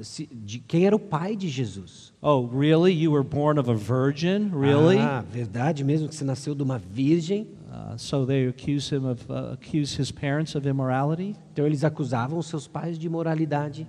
a, 0.00 0.02
se- 0.02 0.26
de 0.26 0.58
quem 0.58 0.84
era 0.84 0.96
o 0.96 0.98
pai 0.98 1.36
de 1.36 1.48
Jesus. 1.48 2.12
Oh, 2.20 2.42
really? 2.42 2.92
You 2.92 3.12
were 3.12 3.22
born 3.22 3.56
of 3.56 3.70
a 3.70 3.76
virgin? 3.76 4.50
Really? 4.52 4.98
Ah, 4.98 5.22
verdade 5.22 5.84
mesmo 5.84 6.08
que 6.08 6.16
você 6.16 6.24
nasceu 6.24 6.56
de 6.56 6.62
uma 6.64 6.76
virgem? 6.76 7.46
Uh, 7.70 7.96
so 7.96 8.26
they 8.26 8.48
accuse 8.48 8.90
him 8.92 9.06
of 9.06 9.24
uh, 9.30 9.52
accuse 9.52 9.94
his 9.96 10.10
parents 10.10 10.56
of 10.56 10.66
immorality. 10.66 11.36
Então 11.52 11.64
eles 11.64 11.84
acusavam 11.84 12.42
seus 12.42 12.66
pais 12.66 12.98
de 12.98 13.06
imoralidade. 13.06 13.86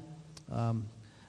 Um, 0.52 0.84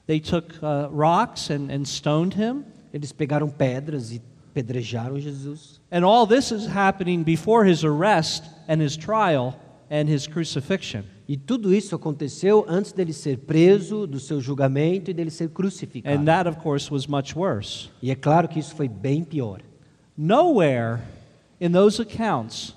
they 0.07 0.21
took 0.21 0.55
uh, 0.63 0.91
rocks 0.93 1.49
and, 1.51 1.71
and 1.71 1.87
stoned 1.87 2.35
him. 2.35 2.67
Eles 2.93 3.11
pegaram 3.11 3.49
pedras 3.49 4.13
e 4.13 4.21
pedrejaram 4.51 5.19
Jesus. 5.21 5.81
And 5.91 6.05
all 6.05 6.27
this 6.27 6.51
is 6.51 6.67
happening 6.67 7.23
before 7.23 7.65
his 7.65 7.85
arrest 7.85 8.45
and 8.69 8.81
his 8.83 8.97
trial 8.97 9.55
and 9.91 10.09
his 10.09 10.27
crucifixion. 10.27 11.05
E 11.29 11.37
tudo 11.37 11.73
isso 11.73 11.95
aconteceu 11.95 12.65
antes 12.69 12.93
dele 12.93 13.13
ser 13.13 13.39
preso, 13.39 14.07
do 14.07 14.19
seu 14.19 14.41
julgamento 14.41 15.11
e 15.11 15.15
dele 15.15 15.31
ser 15.31 15.49
crucificado. 15.51 16.15
And 16.15 16.25
that, 16.25 16.49
of 16.49 16.59
course, 16.59 16.91
was 16.93 17.07
much 17.07 17.37
worse. 17.37 17.89
E 18.03 18.11
é 18.11 18.17
claro 18.17 18.49
que 18.49 18.59
isso 18.59 18.75
foi 18.75 18.89
bem 18.89 19.23
pior. 19.23 19.61
Nowhere 20.17 21.01
in 21.61 21.71
those 21.71 22.03
accounts 22.03 22.75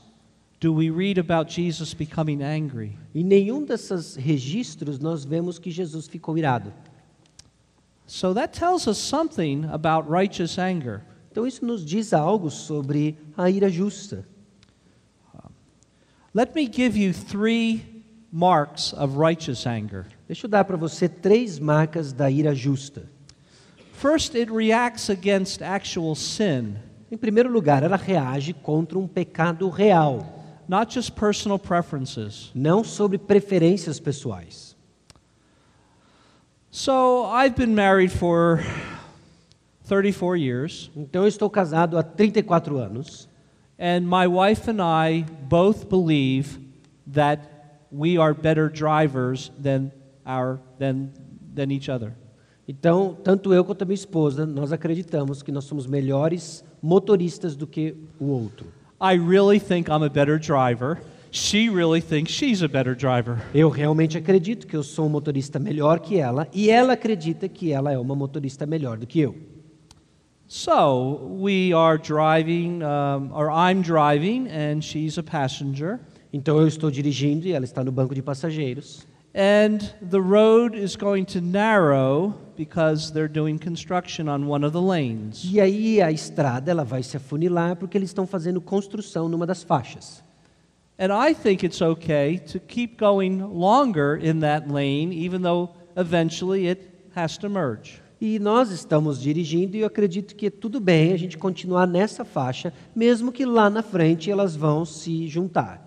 do 0.59 0.73
we 0.73 0.89
read 0.89 1.19
about 1.19 1.51
Jesus 1.51 1.93
becoming 1.93 2.41
angry. 2.41 2.97
Em 3.13 3.23
nenhum 3.23 3.65
desses 3.65 4.15
registros 4.15 4.99
nós 4.99 5.25
vemos 5.25 5.59
que 5.59 5.69
Jesus 5.69 6.07
ficou 6.07 6.38
irado. 6.38 6.71
So 8.05 8.33
that 8.33 8.53
tells 8.53 8.88
us 8.88 8.97
something 8.97 9.65
about 9.65 10.09
righteous 10.09 10.57
anger. 10.57 11.01
Então 11.34 11.48
isso 11.48 11.65
nos 11.65 11.84
diz 11.84 12.13
algo 12.13 12.52
sobre 12.52 13.17
a 13.36 13.50
ira 13.50 13.67
justa. 13.67 14.24
Let 16.32 16.54
me 16.54 16.69
give 16.72 16.96
you 16.96 17.12
three 17.12 18.04
marks 18.32 18.93
of 18.93 19.17
righteous 19.17 19.65
anger. 19.65 20.06
Deixa 20.28 20.46
eu 20.46 20.50
dar 20.50 20.63
para 20.63 20.78
você 20.78 21.10
três 21.10 21.58
marcas 21.58 22.13
da 22.13 22.30
ira 22.30 22.54
justa. 22.54 23.10
First, 23.93 24.36
it 24.36 24.52
reacts 24.52 25.10
against 25.10 25.63
actual 25.63 26.13
sin, 26.13 26.76
Em 27.12 27.17
primeiro 27.17 27.52
lugar, 27.52 27.82
ela 27.82 27.98
reage 27.98 28.54
contra 28.54 29.00
um 29.00 29.08
pecado 29.08 29.67
real, 29.69 30.46
not 30.67 30.93
just 30.93 31.13
personal 31.13 31.58
preferences. 31.58 32.52
não 32.54 32.84
sobre 32.84 33.17
preferências 33.17 34.00
pessoais. 34.00 34.76
So, 36.69 37.26
I've 37.26 37.56
been 37.56 37.74
married 37.74 38.12
for 38.12 38.60
34 39.84 40.38
years, 40.38 40.91
Então 40.96 41.24
eu 41.24 41.28
estou 41.28 41.50
casado 41.50 41.98
há 41.98 42.04
34 42.04 42.78
anos 42.78 43.28
and 43.80 44.02
my 44.02 44.28
wife 44.28 44.69
and 44.69 44.82
I 44.82 45.26
both 45.50 45.88
believe 45.88 46.60
that 47.12 47.41
we 47.91 48.17
are 48.17 48.34
better 48.34 48.69
drivers 48.69 49.52
than 49.62 49.91
our 50.26 50.60
than 50.80 51.10
than 51.54 51.72
each 51.72 51.89
other. 51.89 52.13
Então, 52.67 53.17
tanto 53.24 53.54
eu 53.54 53.63
quanto 53.65 53.82
a 53.82 53.86
minha 53.86 53.93
esposa, 53.93 54.46
nós 54.46 54.72
acreditamos 54.72 55.43
que 55.43 55.52
nós 55.52 55.65
somos 55.65 55.86
melhores 55.86 56.63
motoristas 56.82 57.58
do 57.58 57.67
que 57.67 57.93
o 58.19 58.28
outro. 58.28 58.67
I 59.02 59.17
really 59.17 59.60
think 59.60 59.89
I'm 59.89 60.04
a 60.04 60.10
better 60.10 60.39
driver. 60.39 61.02
She 61.30 61.67
really 61.67 62.00
thinks 62.00 62.32
she's 62.32 62.63
a 62.63 62.67
better 62.67 62.96
driver. 62.96 63.41
Eu 63.54 63.67
realmente 63.69 64.17
acredito 64.17 64.65
que 64.65 64.78
eu 64.78 64.84
sou 64.84 65.08
um 65.08 65.10
motorista 65.10 65.60
melhor 65.60 66.00
que 66.00 66.17
ela 66.17 66.48
e 66.54 66.69
ela 66.69 66.93
acredita 66.93 67.50
que 67.50 67.72
ela 67.72 67.91
é 67.91 67.98
uma 67.98 68.15
motorista 68.15 68.65
melhor 68.65 68.98
do 68.98 69.06
que 69.06 69.19
eu. 69.19 69.36
So 70.56 71.20
we 71.24 71.74
are 71.74 71.98
driving, 71.98 72.84
um, 72.84 73.32
or 73.34 73.50
I'm 73.50 73.82
driving, 73.82 74.48
and 74.48 74.84
she's 74.84 75.18
a 75.18 75.24
passenger. 75.24 76.00
Então 76.32 76.62
eu 76.62 76.68
estou 76.68 76.92
dirigindo 76.92 77.48
e 77.48 77.54
ela 77.54 77.66
está 77.66 77.84
no 77.84 77.92
banco 77.92 78.13
de 78.13 78.22
passageiros. 78.22 79.04
And 79.34 79.80
the 80.08 80.22
road 80.22 80.78
is 80.78 80.96
going 80.96 81.26
to 81.34 81.42
narrow 81.42 82.36
because 82.56 83.12
they're 83.12 83.28
doing 83.28 83.58
construction 83.58 84.30
on 84.30 84.48
one 84.48 84.63
of 84.63 84.74
the 84.74 84.80
lanes. 84.80 85.44
E 85.44 85.60
aí 85.60 86.00
a 86.00 86.12
estrada 86.12 86.70
ela 86.70 86.84
vai 86.84 87.02
se 87.02 87.18
afunilar 87.18 87.76
porque 87.76 87.98
eles 87.98 88.12
estão 88.12 88.28
fazendo 88.28 88.62
construção 88.62 89.28
numa 89.28 89.48
das 89.48 89.63
faixas. 89.63 90.24
And 91.00 91.12
I 91.12 91.34
think 91.34 91.66
it's 91.66 91.82
okay 91.82 92.38
to 92.52 92.60
keep 92.60 93.00
going 93.00 93.39
longer 93.39 94.18
in 94.24 94.42
that 94.42 94.72
lane, 94.72 95.12
even 95.13 95.42
though 95.42 95.72
eventually 95.98 96.68
it 96.68 97.10
has 97.16 97.39
to 97.39 97.50
merge. 97.50 98.03
E 98.25 98.39
nós 98.39 98.71
estamos 98.71 99.19
dirigindo 99.21 99.75
e 99.75 99.81
eu 99.81 99.88
acredito 99.88 100.33
que 100.33 100.45
é 100.45 100.49
tudo 100.49 100.79
bem 100.79 101.12
a 101.12 101.17
gente 101.17 101.38
continuar 101.38 101.86
nessa 101.86 102.23
faixa, 102.23 102.71
mesmo 102.95 103.33
que 103.33 103.43
lá 103.45 103.69
na 103.69 103.83
frente 103.83 104.31
elas 104.31 104.55
vão 104.55 104.86
se 104.86 105.27
juntar. 105.27 105.86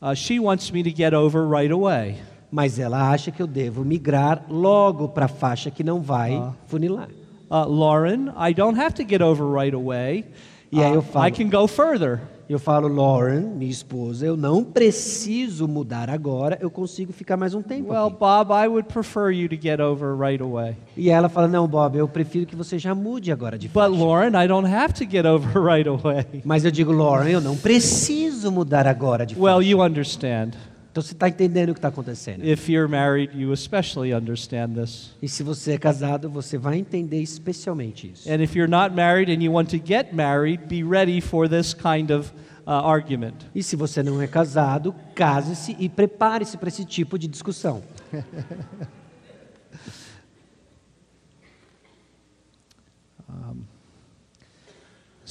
Uh, 0.00 0.14
she 0.14 0.38
wants 0.38 0.70
me 0.70 0.80
to 0.84 0.96
get 0.96 1.12
over 1.12 1.44
right 1.44 1.72
away. 1.72 2.18
Mas 2.52 2.78
ela 2.78 3.10
acha 3.10 3.32
que 3.32 3.42
eu 3.42 3.48
devo 3.48 3.84
migrar 3.84 4.44
logo 4.48 5.08
para 5.08 5.24
a 5.24 5.28
faixa 5.28 5.72
que 5.72 5.82
não 5.82 6.00
vai 6.00 6.34
Ah. 6.36 6.52
funilar. 6.68 7.08
Uh, 7.50 7.68
Lauren, 7.68 8.28
I 8.38 8.54
don't 8.54 8.78
have 8.78 8.94
to 8.94 9.02
get 9.02 9.20
over 9.20 9.44
right 9.52 9.74
away. 9.74 10.24
E 10.70 10.80
aí 10.80 10.92
eu 10.92 11.00
Uh, 11.00 11.02
falo- 11.02 11.26
I 11.26 11.32
can 11.32 11.50
go 11.50 11.66
further. 11.66 12.20
Eu 12.48 12.58
falo, 12.58 12.88
Lauren, 12.88 13.40
minha 13.56 13.70
esposa, 13.70 14.26
eu 14.26 14.36
não 14.36 14.62
preciso 14.64 15.66
mudar 15.66 16.10
agora, 16.10 16.58
eu 16.60 16.70
consigo 16.70 17.12
ficar 17.12 17.36
mais 17.36 17.54
um 17.54 17.62
tempo. 17.62 17.92
Well, 17.92 18.08
aqui. 18.08 18.16
Bob, 18.18 18.50
I 18.52 18.68
would 18.68 18.88
prefer 18.88 19.30
you 19.32 19.48
to 19.48 19.56
get 19.60 19.80
over 19.80 20.14
right 20.16 20.42
away. 20.42 20.76
E 20.96 21.08
ela 21.08 21.28
fala, 21.28 21.48
não, 21.48 21.66
Bob, 21.66 21.96
eu 21.96 22.06
prefiro 22.08 22.44
que 22.44 22.56
você 22.56 22.78
já 22.78 22.94
mude 22.94 23.32
agora 23.32 23.56
de 23.58 23.68
But 23.68 23.84
faixa. 23.90 24.04
Lauren, 24.04 24.32
I 24.44 24.46
don't 24.48 24.68
have 24.68 24.92
to 24.94 25.04
get 25.10 25.24
over 25.24 25.50
right 25.62 25.88
away. 25.88 26.26
Mas 26.44 26.64
eu 26.64 26.70
digo, 26.70 26.92
Lauren, 26.92 27.28
eu 27.30 27.40
não 27.40 27.56
preciso 27.56 28.50
mudar 28.50 28.86
agora 28.86 29.24
de 29.24 29.34
Well, 29.38 29.56
faixa. 29.58 29.68
you 29.70 29.80
understand. 29.82 30.50
Então 30.92 31.02
você 31.02 31.14
está 31.14 31.26
entendendo 31.26 31.70
o 31.70 31.72
que 31.72 31.78
está 31.78 31.88
acontecendo. 31.88 32.46
If 32.46 32.68
you're 32.68 32.86
married, 32.86 33.34
you 33.34 33.50
especially 33.50 34.12
understand 34.12 34.74
this. 34.74 35.12
E 35.22 35.26
se 35.26 35.42
você 35.42 35.72
é 35.72 35.78
casado, 35.78 36.28
você 36.28 36.58
vai 36.58 36.76
entender 36.76 37.22
especialmente 37.22 38.12
isso. 38.12 38.30
And 38.30 38.42
if 38.42 38.54
you're 38.54 38.70
not 38.70 38.94
married 38.94 39.32
and 39.32 39.42
you 39.42 39.50
want 39.50 39.70
to 39.70 39.78
get 39.82 40.12
married, 40.12 40.66
be 40.66 40.84
ready 40.84 41.22
for 41.22 41.48
this 41.48 41.72
kind 41.72 42.10
of 42.10 42.30
uh, 42.66 42.72
argument. 42.72 43.36
E 43.54 43.62
se 43.62 43.74
você 43.74 44.02
não 44.02 44.20
é 44.20 44.26
casado, 44.26 44.94
case-se 45.14 45.74
e 45.78 45.88
prepare-se 45.88 46.58
para 46.58 46.68
esse 46.68 46.84
tipo 46.84 47.18
de 47.18 47.26
discussão. 47.26 47.82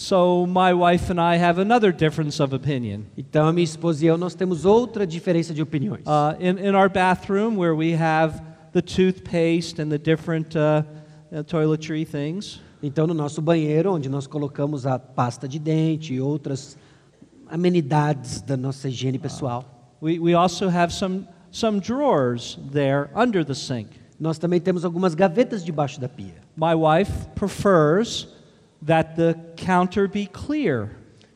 So, 0.01 0.47
my 0.47 0.73
wife 0.73 1.11
and 1.11 1.21
I 1.21 1.35
have 1.37 1.61
another 1.61 1.91
difference 1.91 2.41
of 2.41 2.55
opinion. 2.55 3.05
Então 3.15 3.45
a 3.45 3.53
minha 3.53 3.63
esposa 3.63 4.03
e 4.03 4.07
eu 4.07 4.17
nós 4.17 4.33
temos 4.33 4.65
outra 4.65 5.05
diferença 5.05 5.53
de 5.53 5.61
opiniões. 5.61 6.01
Uh, 6.07 6.35
in, 6.39 6.57
in 6.57 6.75
our 6.75 6.89
bathroom, 6.89 7.55
where 7.55 7.75
we 7.75 7.93
have 7.93 8.41
the 8.73 8.81
toothpaste 8.81 9.79
and 9.79 9.89
the 9.89 9.99
different 9.99 10.57
uh, 10.57 10.83
uh, 11.31 11.43
toiletry 11.43 12.03
things, 12.03 12.59
Então 12.81 13.05
no 13.05 13.13
nosso 13.13 13.43
banheiro, 13.43 13.93
onde 13.93 14.09
nós 14.09 14.25
colocamos 14.25 14.87
a 14.87 14.97
pasta 14.97 15.47
de 15.47 15.59
dente 15.59 16.15
e 16.15 16.19
outras 16.19 16.75
amenidades 17.47 18.41
da 18.41 18.57
nossa 18.57 18.89
higiene 18.89 19.19
pessoal, 19.19 19.63
we, 20.01 20.17
we 20.17 20.33
also 20.33 20.67
have 20.67 20.91
some, 20.91 21.27
some 21.51 21.79
drawers 21.79 22.57
there 22.73 23.11
under 23.15 23.45
the 23.45 23.53
sink. 23.53 24.01
nós 24.19 24.39
também 24.39 24.59
temos 24.59 24.83
algumas 24.83 25.13
gavetas 25.13 25.63
debaixo 25.63 26.01
da 26.01 26.09
pia. 26.09 26.41
My 26.57 26.73
wife 26.73 27.11
prefers 27.35 28.27
that 28.85 29.15
the 29.15 29.35
counter 29.55 30.07
be 30.07 30.27
clear 30.27 30.89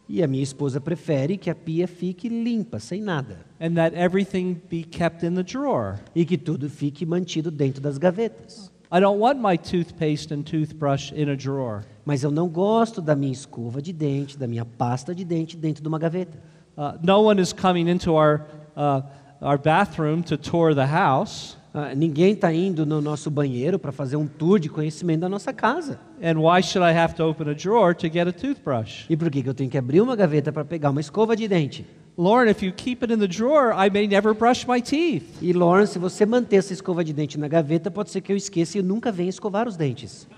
E 0.07 0.21
a 0.21 0.27
minha 0.27 0.43
esposa 0.43 0.79
prefere 0.79 1.35
que 1.35 1.49
a 1.49 1.55
pia 1.55 1.87
fique 1.87 2.29
limpa, 2.29 2.79
sem 2.79 3.01
nada, 3.01 3.39
and 3.59 3.73
that 3.73 3.95
everything 3.95 4.61
be 4.69 4.83
kept 4.83 5.23
in 5.25 5.33
the 5.33 5.43
drawer. 5.43 5.99
e 6.15 6.23
que 6.23 6.37
tudo 6.37 6.69
fique 6.69 7.05
mantido 7.05 7.49
dentro 7.49 7.81
das 7.81 7.97
gavetas. 7.97 8.71
I 8.91 8.99
don't 8.99 9.19
want 9.19 9.39
my 9.39 9.57
toothpaste 9.57 10.31
and 10.31 10.43
toothbrush 10.43 11.11
in 11.11 11.29
a 11.29 11.35
drawer. 11.35 11.83
Mas 12.05 12.23
eu 12.23 12.29
não 12.29 12.47
gosto 12.47 13.01
da 13.01 13.15
minha 13.15 13.33
escova 13.33 13.81
de 13.81 13.91
dente, 13.91 14.37
da 14.37 14.47
minha 14.47 14.63
pasta 14.63 15.13
de 15.13 15.25
dente 15.25 15.57
dentro 15.57 15.81
de 15.81 15.87
uma 15.87 15.97
gaveta. 15.97 16.37
Uh, 16.77 16.99
no 17.01 17.21
one 17.21 17.41
is 17.41 17.51
coming 17.51 17.89
into 17.89 18.13
our, 18.13 18.45
uh, 18.77 19.01
our 19.41 19.57
bathroom 19.57 20.21
to 20.21 20.37
tour 20.37 20.75
the 20.75 20.85
house. 20.85 21.57
Ah, 21.77 21.93
ninguém 21.93 22.31
está 22.31 22.53
indo 22.53 22.85
no 22.85 23.01
nosso 23.01 23.29
banheiro 23.29 23.77
para 23.77 23.91
fazer 23.91 24.15
um 24.15 24.25
tour 24.25 24.57
de 24.57 24.69
conhecimento 24.69 25.19
da 25.19 25.27
nossa 25.27 25.51
casa. 25.51 25.99
And 26.23 26.39
why 26.39 26.63
should 26.63 26.89
I 26.89 26.97
have 26.97 27.13
to 27.15 27.25
open 27.25 27.49
a 27.49 27.53
drawer 27.53 27.93
to 27.95 28.07
get 28.07 28.25
a 28.29 28.31
toothbrush? 28.31 29.05
E 29.09 29.17
por 29.17 29.29
que, 29.29 29.43
que 29.43 29.49
eu 29.49 29.53
tenho 29.53 29.69
que 29.69 29.77
abrir 29.77 29.99
uma 29.99 30.15
gaveta 30.15 30.53
para 30.53 30.63
pegar 30.63 30.91
uma 30.91 31.01
escova 31.01 31.35
de 31.35 31.49
dente? 31.49 31.85
Lauren, 32.17 32.49
if 32.49 32.63
you 32.63 32.71
keep 32.71 33.03
it 33.03 33.13
in 33.13 33.19
the 33.19 33.27
drawer, 33.27 33.73
I 33.73 33.89
may 33.89 34.07
never 34.07 34.33
brush 34.33 34.65
my 34.65 34.81
teeth. 34.81 35.25
E 35.41 35.51
Lawrence, 35.51 35.91
se 35.91 35.99
você 35.99 36.25
manter 36.25 36.55
essa 36.55 36.71
escova 36.71 37.03
de 37.03 37.11
dente 37.11 37.37
na 37.37 37.49
gaveta, 37.49 37.91
pode 37.91 38.09
ser 38.09 38.21
que 38.21 38.31
eu 38.31 38.37
esqueça 38.37 38.77
e 38.77 38.79
eu 38.79 38.83
nunca 38.85 39.11
venha 39.11 39.29
escovar 39.29 39.67
os 39.67 39.75
dentes. 39.75 40.29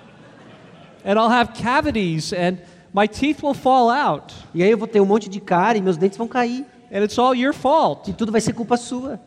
And 1.06 1.22
I'll 1.22 1.32
have 1.32 1.52
cavities 1.54 2.34
and 2.34 2.58
my 2.92 3.08
teeth 3.08 3.44
will 3.44 3.54
fall 3.54 3.92
out. 3.92 4.34
E 4.56 4.64
aí 4.64 4.72
eu 4.72 4.78
vou 4.78 4.88
ter 4.88 5.00
um 5.00 5.06
monte 5.06 5.30
de 5.30 5.40
cara 5.40 5.78
e 5.78 5.84
meus 5.84 5.98
dentes 5.98 6.18
vão 6.18 6.28
cair. 6.28 6.66
And 6.92 7.04
it's 7.04 7.20
all 7.20 7.36
your 7.36 7.54
fault. 7.54 8.10
E 8.10 8.14
tudo 8.16 8.32
vai 8.32 8.42
ser 8.42 8.54
culpa 8.54 8.76
sua. 8.76 9.20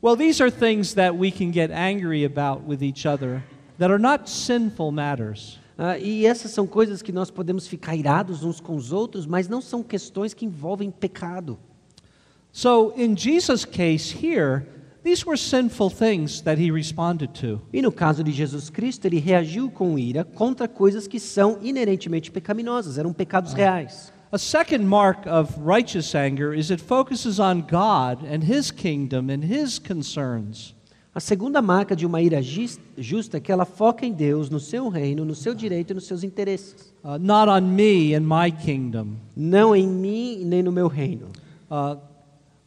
Well, 0.00 0.14
these 0.14 0.40
are 0.40 0.48
things 0.48 0.94
that 0.94 1.16
we 1.16 1.32
can 1.32 1.50
get 1.50 1.72
angry 1.72 2.24
about 2.24 2.62
with 2.62 2.84
each 2.84 3.04
other 3.04 3.42
that 3.78 3.90
are 3.90 3.98
not 3.98 4.28
sinful 4.28 4.92
matters. 4.92 5.58
Ah, 5.76 5.98
e 5.98 6.24
essas 6.24 6.52
são 6.52 6.68
coisas 6.68 7.02
que 7.02 7.10
nós 7.10 7.32
podemos 7.32 7.66
ficar 7.66 7.96
irados 7.96 8.44
uns 8.44 8.60
com 8.60 8.76
os 8.76 8.92
outros, 8.92 9.26
mas 9.26 9.48
não 9.48 9.60
são 9.60 9.82
questões 9.82 10.32
que 10.34 10.46
envolvem 10.46 10.88
pecado. 10.88 11.58
So, 12.52 12.92
in 12.96 13.16
Jesus' 13.16 13.64
case 13.64 14.12
here, 14.14 14.64
these 15.02 15.26
were 15.26 15.36
sinful 15.36 15.90
things 15.90 16.40
that 16.42 16.62
he 16.62 16.70
responded 16.70 17.32
to. 17.40 17.60
E 17.72 17.82
no 17.82 17.90
caso 17.90 18.22
de 18.22 18.30
Jesus 18.30 18.70
Cristo, 18.70 19.04
ele 19.06 19.18
reagiu 19.18 19.68
com 19.68 19.98
ira 19.98 20.22
contra 20.22 20.68
coisas 20.68 21.08
que 21.08 21.18
são 21.18 21.58
inerentemente 21.60 22.30
pecaminosas, 22.30 22.98
eram 22.98 23.12
pecados 23.12 23.52
reais. 23.52 24.12
A 24.30 24.38
second 24.38 24.86
mark 24.86 25.26
of 25.26 25.58
righteous 25.58 26.14
anger 26.14 26.52
is 26.52 26.70
it 26.70 26.82
focuses 26.82 27.40
on 27.40 27.62
God 27.62 28.22
and 28.22 28.44
his 28.44 28.70
kingdom 28.70 29.30
and 29.30 29.42
his 29.42 29.78
concerns. 29.78 30.74
A 31.14 31.20
segunda 31.20 31.62
marca 31.62 31.96
de 31.96 32.04
uma 32.04 32.20
ira 32.20 32.42
justa 32.42 33.38
é 33.38 33.40
que 33.40 33.50
ela 33.50 33.64
foca 33.64 34.04
em 34.04 34.12
Deus, 34.12 34.50
no 34.50 34.60
seu 34.60 34.90
reino, 34.90 35.24
no 35.24 35.34
seu 35.34 35.54
direito 35.54 35.92
e 35.92 35.94
nos 35.94 36.06
seus 36.06 36.22
interesses. 36.22 36.92
Uh, 37.02 37.16
not 37.18 37.48
on 37.48 37.74
me 37.74 38.14
and 38.14 38.20
my 38.20 38.50
kingdom. 38.50 39.16
Não 39.34 39.74
em 39.74 39.88
mim 39.88 40.44
nem 40.44 40.62
no 40.62 40.70
meu 40.70 40.88
reino. 40.88 41.28
Uh, 41.70 41.96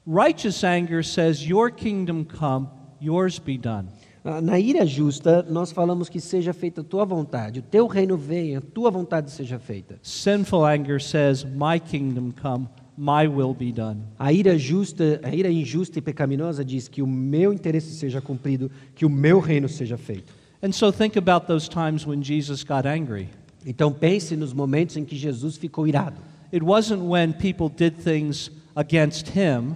righteous 0.06 0.64
anger 0.64 1.04
says, 1.04 1.48
Your 1.48 1.70
kingdom 1.70 2.26
come, 2.26 2.68
yours 3.00 3.38
be 3.38 3.56
done. 3.56 3.88
Ah, 4.24 4.40
Na 4.42 4.60
ira 4.60 4.86
justa, 4.86 5.46
nós 5.50 5.72
falamos 5.72 6.08
que 6.08 6.20
seja 6.20 6.54
feita 6.54 6.82
a 6.82 6.84
tua 6.84 7.06
vontade, 7.06 7.60
o 7.60 7.64
teu 7.64 7.88
reino 7.88 8.16
venha, 8.16 8.60
a 8.60 8.62
tua 8.62 8.92
vontade 8.92 9.32
seja 9.32 9.58
feita. 9.58 9.98
Sinful 10.04 10.66
anger 10.66 11.02
says, 11.02 11.44
My 11.44 11.80
kingdom 11.80 12.32
come, 12.32 12.68
my 12.98 13.28
will 13.28 13.54
be 13.54 13.72
done. 13.72 14.02
A 14.20 14.32
ira 14.32 14.58
justa, 14.58 15.20
a 15.24 15.34
ira 15.34 15.50
injusta 15.50 15.98
e 15.98 16.02
pecaminosa 16.02 16.64
diz 16.64 16.88
que 16.88 17.02
o 17.02 17.08
meu 17.08 17.52
interesse 17.52 17.96
seja 17.96 18.22
cumprido, 18.22 18.70
que 18.94 19.06
o 19.06 19.10
meu 19.10 19.40
reino 19.40 19.68
seja 19.68 19.98
feito. 19.98 20.34
And 20.62 20.72
so 20.72 20.92
think 20.92 21.18
about 21.18 21.48
those 21.48 21.68
times 21.68 22.06
when 22.06 22.22
Jesus 22.24 22.64
got 22.64 22.88
angry. 22.88 23.30
Então 23.66 23.92
pense 23.92 24.36
nos 24.36 24.54
momentos 24.54 24.98
em 24.98 25.04
que 25.04 25.16
Jesus 25.16 25.58
ficou 25.58 25.88
irado. 25.88 26.18
It 26.54 26.64
wasn't 26.64 27.02
when 27.04 27.34
people 27.34 27.70
did 27.70 27.96
things 28.04 28.52
against 28.76 29.30
him, 29.30 29.76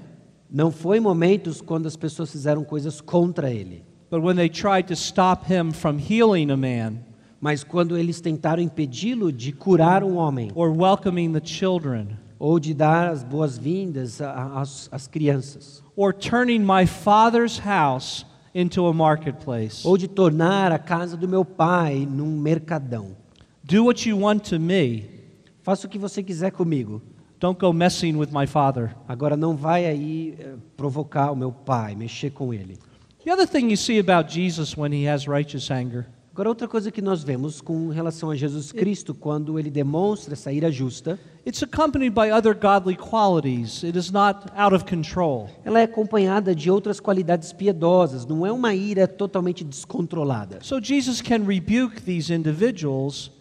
Não 0.52 0.72
foi 0.72 1.00
momentos 1.00 1.60
quando 1.62 1.88
as 1.88 1.96
pessoas 1.96 2.32
fizeram 2.32 2.64
coisas 2.64 3.02
contra 3.02 3.52
ele, 3.52 3.84
but 4.10 4.22
when 4.22 4.36
they 4.36 4.50
tried 4.50 4.88
to 4.88 4.96
stop 4.96 5.46
him 5.46 5.72
from 5.72 5.98
healing 5.98 6.52
a 6.52 6.58
man 6.58 7.04
mas 7.40 7.64
quando 7.64 7.98
eles 7.98 8.22
tentaram 8.22 8.62
impedi-lo 8.62 9.32
de 9.32 9.52
curar 9.52 10.04
um 10.04 10.16
homem 10.16 10.52
or 10.56 10.72
welcoming 10.72 11.32
the 11.32 11.46
children 11.46 12.18
ou 12.40 12.60
de 12.60 12.74
dar 12.74 13.10
as 13.10 13.24
boas-vindas 13.24 14.22
às, 14.22 14.90
às 14.92 15.08
crianças, 15.08 15.84
or 15.96 16.14
turning 16.14 16.60
my 16.60 16.86
father's 16.86 17.60
house 17.60 18.26
into 18.54 18.86
a 18.86 18.94
marketplace. 18.94 19.86
ou 19.88 19.98
de 19.98 20.08
tornar 20.08 20.72
a 20.72 20.80
casa 20.80 21.16
do 21.18 21.28
meu 21.28 21.46
pai 21.46 22.06
num 22.06 22.40
mercadão. 22.40 23.16
Do 23.64 23.86
what 23.86 24.08
you 24.08 24.20
want 24.20 24.50
to 24.50 24.60
me. 24.60 25.10
Faça 25.64 25.88
o 25.88 25.90
que 25.90 25.98
você 25.98 26.22
quiser 26.22 26.52
comigo. 26.52 27.02
Don't 27.40 27.60
go 27.60 27.74
messing 27.74 28.16
with 28.16 28.30
my 28.32 28.46
father. 28.46 28.96
Agora 29.08 29.36
não 29.36 29.56
vai 29.56 29.86
aí 29.86 30.36
eh, 30.40 30.54
provocar 30.78 31.32
o 31.32 31.36
meu 31.36 31.52
pai, 31.52 31.96
mexer 31.96 32.30
com 32.30 32.54
ele. 32.54 32.78
The 33.26 33.32
other 33.32 33.48
thing 33.48 33.72
you 33.72 33.76
see 33.76 33.98
about 33.98 34.30
Jesus 34.30 34.78
when 34.78 34.92
he 34.92 35.06
has 35.06 35.28
righteous 35.28 35.72
anger 35.72 36.06
Agora 36.32 36.50
outra 36.50 36.68
coisa 36.68 36.92
que 36.92 37.02
nós 37.02 37.24
vemos 37.24 37.60
com 37.60 37.88
relação 37.88 38.30
a 38.30 38.36
Jesus 38.36 38.72
Cristo 38.72 39.16
quando 39.16 39.58
ele 39.58 39.72
demonstra 39.72 40.34
essa 40.34 40.52
ira 40.52 40.70
justa, 40.70 41.18
It's 41.44 41.64
accompanied 41.64 42.14
by 42.14 42.30
other 42.30 42.54
godly 42.54 42.96
qualities. 42.96 43.84
It 43.84 43.98
is 43.98 44.12
not 44.12 44.52
out 44.56 44.76
of 44.76 44.84
control. 44.86 45.50
ela 45.64 45.80
é 45.80 45.84
acompanhada 45.84 46.54
de 46.54 46.70
outras 46.70 47.00
qualidades 47.00 47.52
piedosas, 47.52 48.28
não 48.28 48.46
é 48.46 48.52
uma 48.52 48.76
ira 48.76 49.08
totalmente 49.08 49.64
descontrolada. 49.64 50.60
So 50.62 50.80
Jesus 50.80 51.22
can 51.22 51.46
rebuke 51.48 52.02
these 52.02 52.32
individuals, 52.32 53.32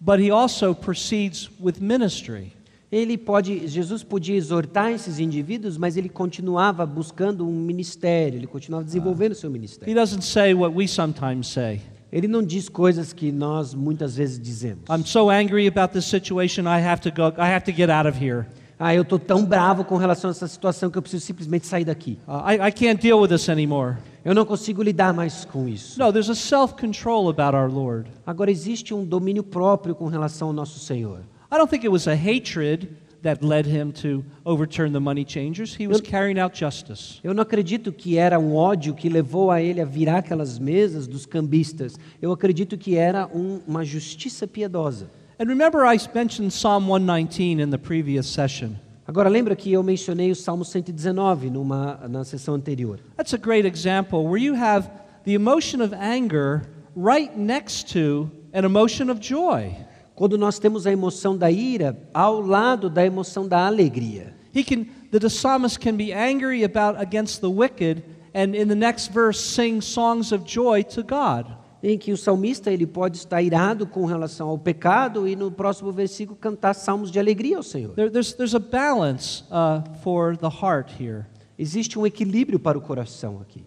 but 0.00 0.20
he 0.20 0.30
also 0.30 0.74
proceeds 0.74 1.48
with 1.58 1.80
ministry. 1.80 2.52
Ele 2.92 3.16
pode, 3.16 3.68
Jesus 3.68 4.02
podia 4.02 4.34
exortar 4.36 4.90
esses 4.90 5.20
indivíduos, 5.20 5.78
mas 5.78 5.96
ele 5.96 6.08
continuava 6.08 6.84
buscando 6.84 7.46
um 7.46 7.52
ministério, 7.52 8.36
ele 8.38 8.48
continuava 8.48 8.84
desenvolvendo 8.84 9.32
o 9.32 9.34
seu 9.36 9.48
He 9.48 9.52
ministério. 9.52 9.94
doesn't 9.94 10.24
say 10.24 10.52
what 10.54 10.74
we 10.74 10.88
sometimes 10.88 11.46
say. 11.46 11.80
Ele 12.12 12.26
não 12.26 12.42
diz 12.42 12.68
coisas 12.68 13.12
que 13.12 13.30
nós 13.30 13.72
muitas 13.74 14.16
vezes 14.16 14.40
dizemos. 14.40 14.82
I'm 14.90 15.06
so 15.06 15.30
angry 15.30 15.68
about 15.68 15.92
this 15.92 16.06
situation, 16.06 16.62
I 16.62 16.84
have 16.84 17.00
to 17.02 17.10
go 17.12 17.28
I 17.40 17.54
have 17.54 17.64
to 17.66 17.72
get 17.72 17.88
out 17.88 18.08
of 18.08 18.18
here. 18.22 18.46
Ah, 18.76 18.92
eu 18.94 19.02
estou 19.02 19.18
tão 19.18 19.44
bravo 19.44 19.84
com 19.84 19.96
relação 19.96 20.28
a 20.28 20.32
essa 20.32 20.48
situação 20.48 20.90
que 20.90 20.98
eu 20.98 21.02
preciso 21.02 21.24
simplesmente 21.24 21.66
sair 21.66 21.84
daqui. 21.84 22.18
Uh, 22.26 22.50
I, 22.50 22.68
I 22.68 22.72
can't 22.72 23.00
deal 23.00 23.20
with 23.20 23.28
this 23.28 23.48
anymore. 23.48 23.98
Eu 24.24 24.34
não 24.34 24.44
consigo 24.44 24.82
lidar 24.82 25.12
mais 25.14 25.44
com 25.44 25.68
isso. 25.68 25.98
No, 25.98 26.10
there's 26.10 26.30
a 26.30 26.34
self-control 26.34 27.28
about 27.28 27.54
our 27.54 27.70
Lord. 27.70 28.10
Agora 28.26 28.50
existe 28.50 28.92
um 28.92 29.04
domínio 29.04 29.44
próprio 29.44 29.94
com 29.94 30.06
relação 30.08 30.48
ao 30.48 30.54
nosso 30.54 30.78
Senhor. 30.80 31.20
I 31.50 31.56
don't 31.58 31.68
think 31.68 31.84
it 31.84 31.90
was 31.90 32.06
a 32.06 32.14
hatred 32.14 32.88
that 33.22 33.44
led 33.44 33.66
him 33.66 33.92
to 33.92 34.24
overturn 34.44 34.92
the 34.92 35.00
money 35.00 35.24
changers. 35.24 35.74
He 35.78 35.86
was 35.86 36.00
carrying 36.00 36.38
out 36.38 36.54
justice. 36.58 37.20
Eu 37.22 37.34
não 37.34 37.42
acredito 37.42 37.92
que 37.92 38.16
era 38.16 38.38
um 38.38 38.54
ódio 38.54 38.94
que 38.94 39.08
levou 39.08 39.50
a 39.50 39.60
ele 39.60 39.80
a 39.80 39.84
virar 39.84 40.18
aquelas 40.18 40.58
mesas 40.58 41.06
dos 41.06 41.26
cambistas. 41.26 41.98
Eu 42.22 42.32
acredito 42.32 42.78
que 42.78 42.96
era 42.96 43.26
um- 43.26 43.60
uma 43.66 43.84
justiça 43.84 44.46
piedosa. 44.46 45.10
And 45.38 45.44
remember, 45.46 45.84
I 45.84 45.98
mentioned 46.14 46.50
Psalm 46.52 46.86
119 46.88 47.60
in 47.62 47.70
the 47.70 47.78
previous 47.78 48.26
session. 48.26 48.70
Agora 49.06 49.28
lembra 49.28 49.56
que 49.56 49.72
eu 49.72 49.82
mencionei 49.82 50.30
o 50.30 50.36
Salmo 50.36 50.64
119 50.64 51.50
numa 51.50 51.98
na 52.08 52.22
sessão 52.24 52.54
anterior. 52.54 53.00
That's 53.16 53.34
a 53.34 53.38
great 53.38 53.66
example 53.66 54.20
where 54.24 54.38
you 54.40 54.54
have 54.54 54.88
the 55.24 55.32
emotion 55.32 55.82
of 55.82 55.92
anger 55.94 56.62
right 56.96 57.36
next 57.36 57.92
to 57.92 58.30
an 58.54 58.64
emotion 58.64 59.10
of 59.10 59.20
joy. 59.20 59.74
Quando 60.20 60.36
nós 60.36 60.58
temos 60.58 60.86
a 60.86 60.92
emoção 60.92 61.34
da 61.34 61.50
ira 61.50 61.96
ao 62.12 62.42
lado 62.42 62.90
da 62.90 63.06
emoção 63.06 63.48
da 63.48 63.66
alegria. 63.66 64.34
He 64.54 64.62
can, 64.62 64.84
the 65.10 65.28
psalmist 65.30 65.80
can 65.80 65.96
be 65.96 66.12
angry 66.12 66.62
about 66.62 67.00
against 67.00 67.40
the 67.40 67.46
wicked, 67.46 68.04
and 68.34 68.54
in 68.54 68.68
the 68.68 68.74
next 68.74 69.14
verse 69.14 69.40
sing 69.40 69.80
songs 69.80 70.30
of 70.30 70.44
joy 70.44 70.84
to 70.84 71.02
God. 71.02 71.46
Em 71.82 71.96
que 71.96 72.12
o 72.12 72.18
salmista 72.18 72.70
ele 72.70 72.86
pode 72.86 73.16
estar 73.16 73.40
irado 73.40 73.86
com 73.86 74.04
relação 74.04 74.50
ao 74.50 74.58
pecado 74.58 75.26
e 75.26 75.34
no 75.34 75.50
próximo 75.50 75.90
versículo 75.90 76.36
cantar 76.38 76.74
salmos 76.74 77.10
de 77.10 77.18
alegria 77.18 77.56
ao 77.56 77.62
Senhor. 77.62 77.94
There, 77.94 78.10
there's, 78.10 78.34
there's 78.34 78.54
a 78.54 78.60
balance 78.60 79.44
uh, 79.50 79.82
for 80.02 80.36
the 80.36 80.50
heart 80.50 80.92
here. 81.02 81.24
Existe 81.58 81.98
um 81.98 82.06
equilíbrio 82.06 82.60
para 82.60 82.76
o 82.76 82.82
coração 82.82 83.40
aqui. 83.40 83.64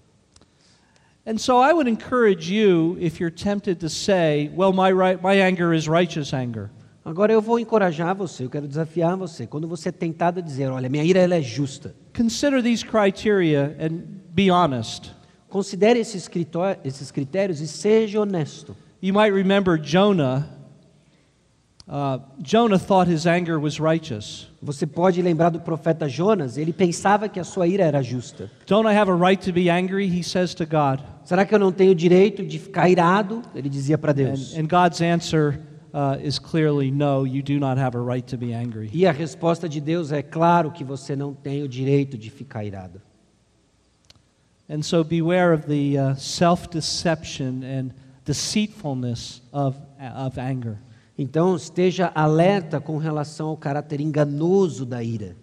And 1.26 1.39
so 1.39 1.57
I 1.59 1.71
would 1.71 1.88
encourage 1.88 2.49
you, 2.49 2.97
if 2.99 3.19
you're 3.19 3.32
tempted 3.32 3.80
to 3.80 3.89
say, 3.89 4.49
well, 4.53 4.74
my, 4.74 4.91
right, 4.91 5.21
my 5.21 5.36
anger 5.36 5.74
is 5.74 5.88
righteous 5.88 6.34
anger. 6.34 6.69
Agora 7.05 7.32
eu 7.32 7.41
vou 7.41 7.59
encorajar 7.59 8.15
você, 8.15 8.45
eu 8.45 8.49
quero 8.49 8.67
desafiar 8.67 9.15
você. 9.17 9.45
Quando 9.47 9.67
você 9.67 9.89
é 9.89 9.91
tentado 9.91 10.39
a 10.39 10.43
dizer, 10.43 10.69
olha, 10.69 10.89
minha 10.89 11.03
ira 11.03 11.19
ela 11.19 11.36
é 11.36 11.41
justa, 11.41 11.95
Consider 12.15 12.61
these 12.61 12.84
criteria 12.86 13.76
and 13.80 14.03
be 14.34 14.49
honest. 14.49 15.11
considere 15.49 15.99
esses 15.99 16.28
critó- 16.28 16.78
esses 16.84 17.11
critérios 17.11 17.61
e 17.61 17.67
seja 17.67 18.19
honesto. 18.19 18.76
You 19.01 19.13
might 19.13 19.34
remember 19.34 19.78
Jonah. 19.78 20.47
Uh, 21.86 22.19
Jonah 22.41 22.80
thought 22.80 23.07
his 23.11 23.26
anger 23.28 23.59
was 23.59 23.80
righteous. 23.80 24.49
Você 24.61 24.86
pode 24.88 25.21
lembrar 25.21 25.49
do 25.49 25.59
profeta 25.59 26.07
Jonas, 26.07 26.57
ele 26.57 26.71
pensava 26.71 27.28
que 27.28 27.39
a 27.39 27.43
sua 27.43 27.67
ira 27.67 27.84
era 27.84 28.01
justa. 28.01 28.49
Don't 28.65 28.88
I 28.88 28.93
have 28.97 29.11
a 29.11 29.15
right 29.15 29.41
to 29.45 29.51
be 29.51 29.69
angry? 29.69 30.07
He 30.07 30.24
says 30.24 30.53
to 30.55 30.65
God. 30.65 31.01
Será 31.24 31.45
que 31.45 31.55
eu 31.55 31.59
não 31.59 31.71
tenho 31.71 31.91
o 31.91 31.95
direito 31.95 32.45
de 32.45 32.59
ficar 32.59 32.89
irado? 32.89 33.41
Ele 33.55 33.69
dizia 33.69 33.97
para 33.97 34.11
And, 34.11 34.15
Deus. 34.15 34.57
and 34.57 34.67
God's 34.67 35.01
answer 35.01 35.59
uh, 35.93 36.19
is 36.21 36.38
clearly 36.38 36.91
no, 36.91 37.26
you 37.26 37.41
do 37.41 37.59
not 37.59 37.80
have 37.80 37.95
a 37.97 38.01
right 38.01 38.26
to 38.30 38.38
be 38.38 38.53
angry. 38.53 38.89
E 38.93 39.05
a 39.07 39.11
resposta 39.11 39.69
de 39.69 39.80
Deus 39.80 40.11
é 40.11 40.21
claro 40.21 40.71
que 40.71 40.84
você 40.84 41.15
não 41.15 41.34
tem 41.34 41.63
o 41.63 41.67
direito 41.67 42.17
de 42.17 42.30
ficar 42.30 42.65
irado. 42.65 43.01
And 44.69 44.82
so 44.82 45.03
beware 45.03 45.53
of 45.53 45.65
the 45.67 45.97
uh, 45.99 46.15
self 46.17 46.69
deception 46.69 47.63
and 47.63 47.91
deceitfulness 48.26 49.41
of, 49.51 49.78
of 50.26 50.39
anger. 50.39 50.78
Então 51.17 51.55
esteja 51.55 52.11
alerta 52.15 52.80
com 52.80 52.97
relação 52.97 53.49
ao 53.49 53.57
caráter 53.57 54.01
enganoso 54.01 54.86
da 54.86 55.03
ira. 55.03 55.36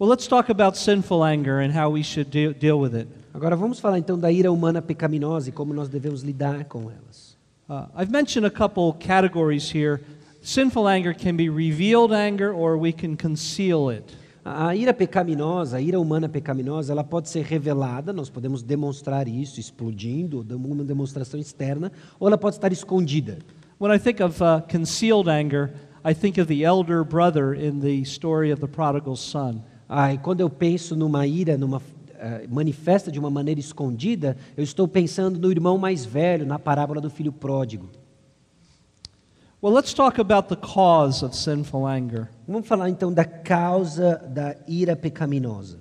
Well, 0.00 0.10
let's 0.10 0.26
talk 0.26 0.50
about 0.50 0.76
sinful 0.76 1.22
anger 1.22 1.60
and 1.60 1.70
how 1.70 1.92
we 1.92 2.02
should 2.02 2.30
de- 2.30 2.54
deal 2.54 2.80
with 2.80 2.94
it. 2.96 3.08
Agora 3.34 3.56
vamos 3.56 3.80
falar 3.80 3.98
então 3.98 4.18
da 4.18 4.30
ira 4.30 4.52
humana 4.52 4.82
pecaminosa 4.82 5.48
e 5.48 5.52
como 5.52 5.72
nós 5.72 5.88
devemos 5.88 6.22
lidar 6.22 6.66
com 6.66 6.90
elas. 6.90 7.36
Uh, 7.66 7.88
I've 7.96 8.12
mentioned 8.12 8.46
a 8.46 8.50
couple 8.50 8.92
categories 8.98 9.74
here. 9.74 10.00
Sinful 10.42 10.86
anger 10.86 11.14
can 11.14 11.34
be 11.34 11.48
revealed 11.48 12.12
anger 12.12 12.52
or 12.52 12.76
we 12.76 12.92
can 12.92 13.16
conceal 13.16 13.90
it. 13.90 14.14
A 14.44 14.74
ira 14.76 14.92
pecaminosa, 14.92 15.78
a 15.78 15.80
ira 15.80 15.98
humana 15.98 16.28
pecaminosa, 16.28 16.92
ela 16.92 17.04
pode 17.04 17.30
ser 17.30 17.44
revelada, 17.44 18.12
nós 18.12 18.28
podemos 18.28 18.62
demonstrar 18.62 19.26
isso 19.26 19.58
explodindo, 19.58 20.42
dando 20.42 20.68
uma 20.68 20.84
demonstração 20.84 21.40
externa, 21.40 21.90
ou 22.18 22.26
ela 22.26 22.36
pode 22.36 22.56
estar 22.56 22.72
escondida. 22.72 23.38
When 23.78 23.94
I 23.94 23.98
think 23.98 24.20
of 24.20 24.42
uh, 24.42 24.60
concealed 24.68 25.30
anger, 25.30 25.72
I 26.04 26.12
think 26.12 26.38
of 26.38 26.48
the 26.48 26.64
elder 26.64 27.02
brother 27.04 27.54
in 27.54 27.80
the 27.80 28.04
story 28.04 28.52
of 28.52 28.60
the 28.60 28.68
prodigal 28.68 29.16
son. 29.16 29.62
E 29.88 30.18
quando 30.18 30.40
eu 30.40 30.50
penso 30.50 30.96
numa 30.96 31.26
ira, 31.26 31.56
numa 31.56 31.80
manifesta 32.48 33.10
de 33.10 33.18
uma 33.18 33.30
maneira 33.30 33.60
escondida, 33.60 34.36
eu 34.56 34.62
estou 34.64 34.86
pensando 34.86 35.38
no 35.38 35.50
irmão 35.50 35.78
mais 35.78 36.04
velho, 36.04 36.46
na 36.46 36.58
parábola 36.58 37.00
do 37.00 37.10
filho 37.10 37.32
pródigo. 37.32 37.88
Well, 39.62 39.72
let's 39.72 39.94
talk 39.94 40.20
about 40.20 40.48
the 40.48 40.56
cause 40.56 41.24
of 41.24 41.36
sinful 41.36 41.86
anger. 41.86 42.28
Vamos 42.48 42.66
falar 42.66 42.90
então 42.90 43.12
da 43.12 43.24
causa 43.24 44.16
da 44.28 44.56
ira 44.66 44.96
pecaminosa. 44.96 45.78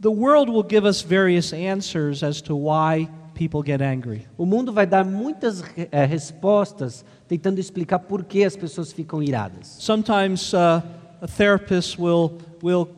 The 0.00 0.10
world 0.10 0.48
will 0.48 0.62
give 0.62 0.86
us 0.86 1.02
various 1.02 1.52
answers 1.52 2.22
as 2.22 2.40
to 2.42 2.54
why 2.54 3.08
people 3.34 3.62
get 3.64 3.82
angry. 3.82 4.26
O 4.36 4.46
mundo 4.46 4.72
vai 4.72 4.86
dar 4.86 5.04
muitas 5.04 5.64
eh, 5.76 6.04
respostas 6.04 7.04
tentando 7.26 7.58
explicar 7.58 7.98
por 7.98 8.22
que 8.24 8.44
as 8.44 8.54
pessoas 8.54 8.92
ficam 8.92 9.20
iradas. 9.20 9.76
Sometimes 9.80 10.52
uh, 10.52 10.80
a 11.20 11.26
therapist 11.26 11.98
will, 11.98 12.38
will, 12.62 12.88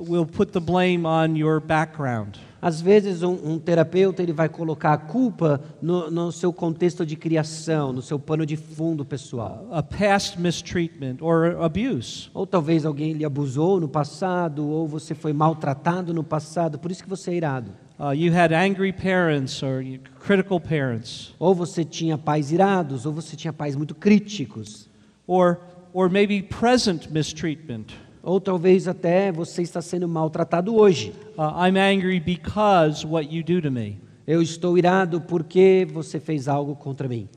will 0.00 0.26
put 0.26 0.52
the 0.52 0.60
blame 0.60 1.06
on 1.06 1.36
your 1.36 1.60
background. 1.60 2.36
Às 2.62 2.78
vezes 2.82 3.22
um, 3.22 3.38
um 3.42 3.58
terapeuta 3.58 4.22
ele 4.22 4.34
vai 4.34 4.46
colocar 4.46 4.92
a 4.92 4.98
culpa 4.98 5.62
no, 5.80 6.10
no 6.10 6.30
seu 6.30 6.52
contexto 6.52 7.06
de 7.06 7.16
criação, 7.16 7.90
no 7.90 8.02
seu 8.02 8.18
pano 8.18 8.44
de 8.44 8.54
fundo 8.54 9.02
pessoal. 9.02 9.66
a 9.72 9.82
past 9.82 10.38
mistreatment 10.38 11.16
or 11.22 11.56
abuse. 11.62 12.28
Ou 12.34 12.46
talvez 12.46 12.84
alguém 12.84 13.14
lhe 13.14 13.24
abusou 13.24 13.80
no 13.80 13.88
passado, 13.88 14.66
ou 14.68 14.86
você 14.86 15.14
foi 15.14 15.32
maltratado 15.32 16.12
no 16.12 16.22
passado, 16.22 16.78
por 16.78 16.90
isso 16.90 17.02
que 17.02 17.08
você 17.08 17.30
é 17.30 17.34
irado. 17.36 17.70
Uh, 17.98 18.12
you 18.14 18.30
had 18.34 18.52
angry 18.52 18.92
parents 18.92 19.62
or 19.62 19.82
critical 20.20 20.60
parents, 20.60 21.34
Ou 21.38 21.54
você 21.54 21.82
tinha 21.84 22.18
pais 22.18 22.50
irados, 22.52 23.06
ou 23.06 23.12
você 23.12 23.36
tinha 23.36 23.52
pais 23.54 23.74
muito 23.74 23.94
críticos. 23.94 24.86
or, 25.26 25.60
or 25.94 26.10
maybe 26.10 26.42
present 26.42 27.10
mistreatment. 27.10 27.86
Ou 28.22 28.40
talvez 28.40 28.86
até 28.86 29.32
você 29.32 29.62
está 29.62 29.80
sendo 29.80 30.06
maltratado 30.08 30.74
hoje. 30.76 31.12
Uh, 31.38 31.66
I'm 31.66 31.78
angry 31.78 32.20
because 32.20 33.06
what 33.06 33.34
you 33.34 33.42
do 33.42 33.60
to 33.62 33.70
me. 33.70 33.98
Eu 34.26 34.42
estou 34.42 34.76
irado 34.76 35.20
porque 35.20 35.86
você 35.90 36.20
fez 36.20 36.46
algo 36.46 36.76
contra 36.76 37.08
mim. 37.08 37.28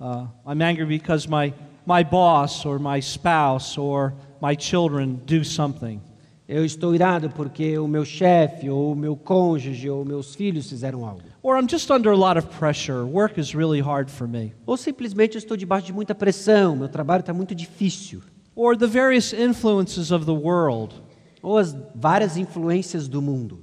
Uh, 0.00 0.26
I'm 0.46 0.62
angry 0.62 0.84
because 0.84 1.28
my, 1.28 1.54
my 1.86 2.02
boss 2.02 2.66
or 2.66 2.78
my 2.78 3.00
spouse 3.00 3.78
or 3.78 4.12
my 4.42 4.56
children 4.58 5.20
do 5.26 5.44
something. 5.44 6.00
Eu 6.46 6.62
estou 6.62 6.94
irado 6.94 7.30
porque 7.30 7.78
o 7.78 7.88
meu 7.88 8.04
chefe, 8.04 8.68
ou 8.68 8.92
o 8.92 8.96
meu 8.96 9.16
cônjuge, 9.16 9.88
ou 9.88 10.04
meus 10.04 10.34
filhos 10.34 10.68
fizeram 10.68 11.06
algo. 11.06 11.22
Or 11.42 11.56
I'm 11.58 11.66
just 11.66 11.90
under 11.90 12.12
a 12.12 12.16
lot 12.16 12.38
of 12.38 12.48
pressure. 12.58 13.04
Work 13.04 13.40
is 13.40 13.54
really 13.54 13.80
hard 13.80 14.10
for 14.10 14.28
me. 14.28 14.52
Ou 14.66 14.76
simplesmente 14.76 15.38
estou 15.38 15.56
debaixo 15.56 15.86
de 15.86 15.94
muita 15.94 16.14
pressão, 16.14 16.76
meu 16.76 16.88
trabalho 16.88 17.20
está 17.20 17.32
muito 17.32 17.54
difícil. 17.54 18.20
Or 18.56 18.76
the 18.76 18.86
various 18.86 19.32
influences 19.32 20.10
of 20.10 20.26
the 20.26 20.34
world. 20.34 20.94
Ou 21.42 21.58
as 21.58 21.76
várias 21.94 22.36
influências 22.36 23.08
do 23.08 23.20
mundo. 23.20 23.62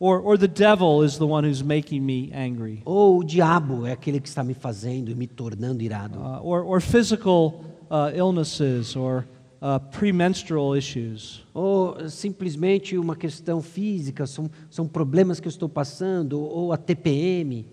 Or, 0.00 0.20
or 0.20 0.36
the 0.36 0.48
devil 0.48 1.02
is 1.02 1.16
the 1.18 1.26
one 1.26 1.44
who's 1.44 1.62
making 1.62 2.04
me 2.04 2.30
angry. 2.34 2.82
Ou 2.84 3.20
o 3.20 3.24
diabo 3.24 3.86
é 3.86 3.92
aquele 3.92 4.20
que 4.20 4.28
está 4.28 4.42
me 4.42 4.52
fazendo 4.52 5.10
e 5.10 5.14
me 5.14 5.26
tornando 5.26 5.82
irado. 5.82 6.18
uh, 6.18 6.40
or, 6.42 6.64
or 6.64 6.80
physical 6.80 7.64
uh, 7.90 8.10
illnesses 8.14 8.96
or 8.96 9.24
uh, 9.62 9.78
premenstrual 9.90 10.76
issues. 10.76 11.42
Ou 11.54 12.08
simplesmente 12.08 12.98
uma 12.98 13.16
questão 13.16 13.62
física, 13.62 14.26
são, 14.26 14.50
são 14.68 14.86
problemas 14.86 15.40
que 15.40 15.46
eu 15.46 15.50
estou 15.50 15.68
passando, 15.68 16.40
ou 16.40 16.72
a 16.72 16.76
TPM. 16.76 17.66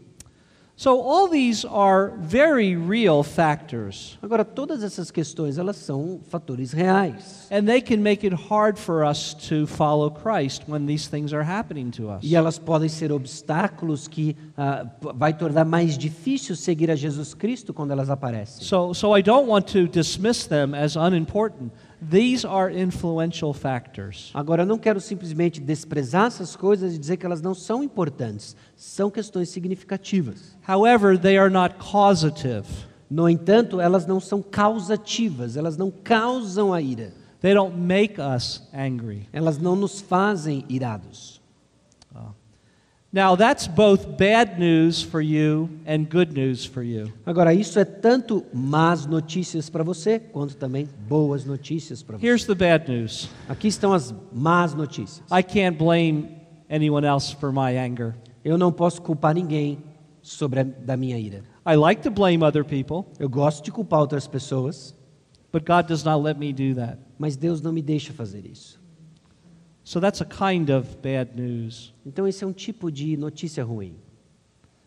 So 0.81 0.99
all 0.99 1.27
these 1.27 1.63
are 1.63 2.11
very 2.17 2.75
real 2.75 3.21
factors, 3.21 4.17
Agora, 4.19 4.43
todas 4.43 4.81
essas 4.81 5.11
questões, 5.11 5.59
elas 5.59 5.75
são 5.75 6.19
fatores 6.27 6.73
reais. 6.73 7.45
and 7.51 7.67
they 7.67 7.79
can 7.79 7.97
make 8.01 8.25
it 8.25 8.33
hard 8.33 8.79
for 8.79 9.05
us 9.05 9.35
to 9.47 9.67
follow 9.67 10.09
Christ 10.09 10.63
when 10.67 10.87
these 10.87 11.07
things 11.07 11.33
are 11.33 11.43
happening 11.43 11.91
to 11.91 12.09
us. 12.09 12.23
E 12.23 12.35
elas 12.35 12.57
podem 12.57 12.89
ser 12.89 13.11
obstáculos 13.11 14.07
que 14.07 14.33
p- 14.33 15.13
vai 15.13 15.33
tornar 15.33 15.65
mais 15.65 15.95
difícil 15.95 16.55
seguir 16.55 16.89
a 16.89 16.95
Jesus 16.95 17.35
Cristo 17.35 17.75
quando 17.75 17.91
elas 17.91 18.09
aparecem. 18.09 18.63
So, 18.63 18.91
so 18.95 19.15
I 19.15 19.21
don't 19.21 19.47
want 19.47 19.67
to 19.73 19.87
dismiss 19.87 20.47
them 20.47 20.73
as 20.73 20.95
unimportant. 20.95 21.71
These 22.01 22.47
are 22.47 22.71
influential 22.71 23.53
factors. 23.53 24.31
Agora, 24.33 24.63
eu 24.63 24.65
não 24.65 24.79
quero 24.79 24.99
simplesmente 24.99 25.61
desprezar 25.61 26.25
essas 26.25 26.55
coisas 26.55 26.95
e 26.95 26.97
dizer 26.97 27.17
que 27.17 27.25
elas 27.25 27.41
não 27.41 27.53
são 27.53 27.83
importantes. 27.83 28.55
São 28.75 29.11
questões 29.11 29.49
significativas. 29.49 30.57
However, 30.67 31.17
they 31.17 31.37
are 31.37 31.53
not 31.53 31.75
causative. 31.75 32.65
No 33.09 33.27
entanto, 33.29 33.79
elas 33.79 34.05
não 34.07 34.19
são 34.19 34.41
causativas, 34.41 35.57
elas 35.57 35.77
não 35.77 35.91
causam 35.91 36.73
a 36.73 36.81
ira. 36.81 37.13
They 37.41 37.53
don't 37.53 37.75
make 37.75 38.15
us 38.21 38.63
angry. 38.73 39.27
Elas 39.33 39.57
não 39.57 39.75
nos 39.75 39.99
fazem 39.99 40.63
irados. 40.69 41.40
Now, 43.13 43.35
that's 43.35 43.67
both 43.67 44.17
bad 44.17 44.57
news 44.57 45.01
for 45.01 45.19
you 45.19 45.69
and 45.85 46.05
good 46.09 46.31
news 46.33 46.63
for 46.65 46.81
you. 46.81 47.11
Agora, 47.25 47.53
isso 47.53 47.77
é 47.77 47.83
tanto 47.83 48.45
más 48.53 49.05
notícias 49.05 49.69
para 49.69 49.83
você, 49.83 50.17
quanto 50.17 50.55
também 50.55 50.87
boas 51.09 51.43
notícias 51.43 52.01
para 52.01 52.17
você. 52.17 52.25
Here's 52.25 52.45
the 52.45 52.55
bad 52.55 52.89
news 52.89 53.27
Aqui 53.49 53.67
estão 53.67 53.91
as 53.91 54.13
más 54.31 54.73
notícias. 54.73 55.21
I 55.29 55.43
can't 55.43 55.77
blame 55.77 56.29
anyone 56.69 57.05
else 57.05 57.35
for 57.35 57.51
my 57.51 57.77
anger. 57.77 58.15
Eu 58.45 58.57
não 58.57 58.71
posso 58.71 59.01
culpar 59.01 59.35
ninguém 59.35 59.79
sobre 60.21 60.61
a, 60.61 60.63
da 60.63 60.95
minha 60.95 61.17
ira. 61.19 61.43
I 61.67 61.75
like 61.75 62.01
to 62.03 62.09
blame 62.11 62.45
other 62.45 62.63
people, 62.63 63.05
Eu 63.19 63.27
gosto 63.27 63.61
de 63.61 63.73
culpar 63.73 63.99
outras 63.99 64.25
pessoas, 64.25 64.95
but 65.51 65.65
God 65.65 65.85
does 65.85 66.05
not 66.05 66.23
let 66.23 66.37
me 66.37 66.53
do 66.53 66.73
that. 66.75 66.97
mas 67.19 67.35
Deus 67.35 67.61
não 67.61 67.73
me 67.73 67.81
deixa 67.81 68.13
fazer 68.13 68.45
isso. 68.45 68.79
So 69.91 69.99
that's 69.99 70.21
a 70.21 70.25
kind 70.25 70.69
of 70.69 70.87
bad 71.03 71.35
news. 71.35 71.93
Então 72.05 72.25
esse 72.25 72.45
é 72.45 72.47
um 72.47 72.53
tipo 72.53 72.89
de 72.89 73.17
notícia 73.17 73.61
ruim. 73.61 73.97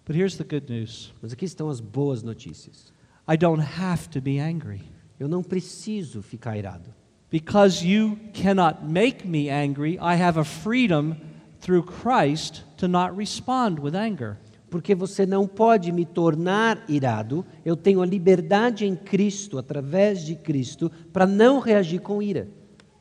But 0.07 0.17
here's 0.17 0.39
the 0.39 0.45
good 0.45 0.73
news 0.73 1.13
Mas 1.21 1.31
aqui 1.31 1.45
estão 1.45 1.69
as 1.69 1.79
boas 1.79 2.23
notícias. 2.23 2.91
I 3.29 3.37
don't 3.37 3.63
have 3.63 4.09
to 4.09 4.23
be 4.23 4.41
angry. 4.41 4.81
Eu 5.21 5.29
não 5.29 5.43
preciso 5.43 6.23
ficar 6.23 6.57
irado. 6.57 6.89
Because 7.31 7.87
you 7.87 8.19
cannot 8.33 8.83
make 8.83 9.29
me 9.29 9.51
angry, 9.51 9.99
I 10.01 10.19
have 10.19 10.41
a 10.41 10.45
freedom 10.45 11.17
through 11.61 11.85
Christ 11.85 12.65
to 12.79 12.89
not 12.89 13.15
respond 13.15 13.81
with 13.81 13.95
anger. 13.95 14.39
Porque 14.71 14.95
você 14.95 15.27
não 15.27 15.47
pode 15.47 15.93
me 15.93 16.07
tornar 16.07 16.83
irado, 16.89 17.45
eu 17.63 17.77
tenho 17.77 18.01
a 18.01 18.07
liberdade 18.07 18.87
em 18.87 18.97
Cristo, 18.97 19.59
através 19.59 20.25
de 20.25 20.35
Cristo, 20.35 20.91
para 21.13 21.27
não 21.27 21.61
reagir 21.61 22.01
com 22.01 22.23
ira. 22.23 22.49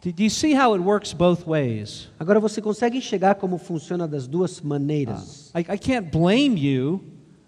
Do 0.04 0.12
do 0.12 0.22
you 0.22 0.30
see 0.30 0.54
how 0.54 0.74
it 0.74 0.82
works 0.84 1.14
both 1.14 1.48
ways? 1.48 2.10
Agora 2.20 2.38
você 2.38 2.62
consegue 2.62 2.98
enxergar 2.98 3.36
como 3.36 3.58
funciona 3.58 4.06
das 4.06 4.28
duas 4.28 4.60
maneiras. 4.60 5.50
I, 5.56 5.60
I 5.62 5.78
can't 5.78 6.12
blame 6.12 6.60
you, 6.60 7.02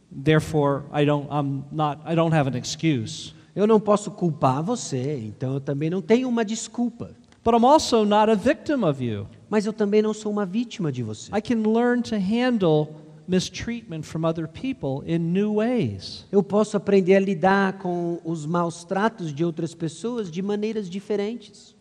therefore 0.10 0.84
I 0.94 1.04
don't, 1.06 1.28
I'm 1.30 1.66
not, 1.70 2.00
I 2.06 2.16
don't 2.16 2.34
have 2.34 2.48
an 2.48 2.58
excuse. 2.58 3.34
Eu 3.54 3.68
não 3.68 3.78
posso 3.78 4.10
culpar 4.10 4.64
você, 4.64 5.18
então 5.18 5.56
eu 5.56 5.60
também 5.60 5.90
não 5.90 6.02
tenho 6.02 6.30
uma 6.30 6.46
desculpa. 6.46 7.12
But 7.44 7.56
I'm 7.56 7.66
also 7.66 8.06
not 8.06 8.32
a 8.32 8.36
victim 8.36 8.86
of 8.86 9.04
you. 9.04 9.28
Mas 9.50 9.66
eu 9.66 9.74
também 9.74 10.02
não 10.02 10.14
sou 10.14 10.32
uma 10.32 10.46
vítima 10.46 10.94
de 10.94 11.04
você. 11.04 11.30
I 11.36 11.42
can 11.42 11.70
learn 11.70 12.02
to 12.04 12.16
handle 12.16 12.96
mistreatment 13.28 14.04
from 14.04 14.26
other 14.26 14.48
people 14.48 15.04
in 15.06 15.20
new 15.20 15.56
ways. 15.56 16.26
Eu 16.32 16.42
posso 16.42 16.78
aprender 16.78 17.16
a 17.16 17.20
lidar 17.20 17.80
com 17.80 18.20
os 18.24 18.46
maus 18.46 18.86
tratos 18.86 19.34
de 19.34 19.44
outras 19.44 19.76
pessoas 19.76 20.32
de 20.32 20.42
maneiras 20.42 20.90
diferentes. 20.90 21.75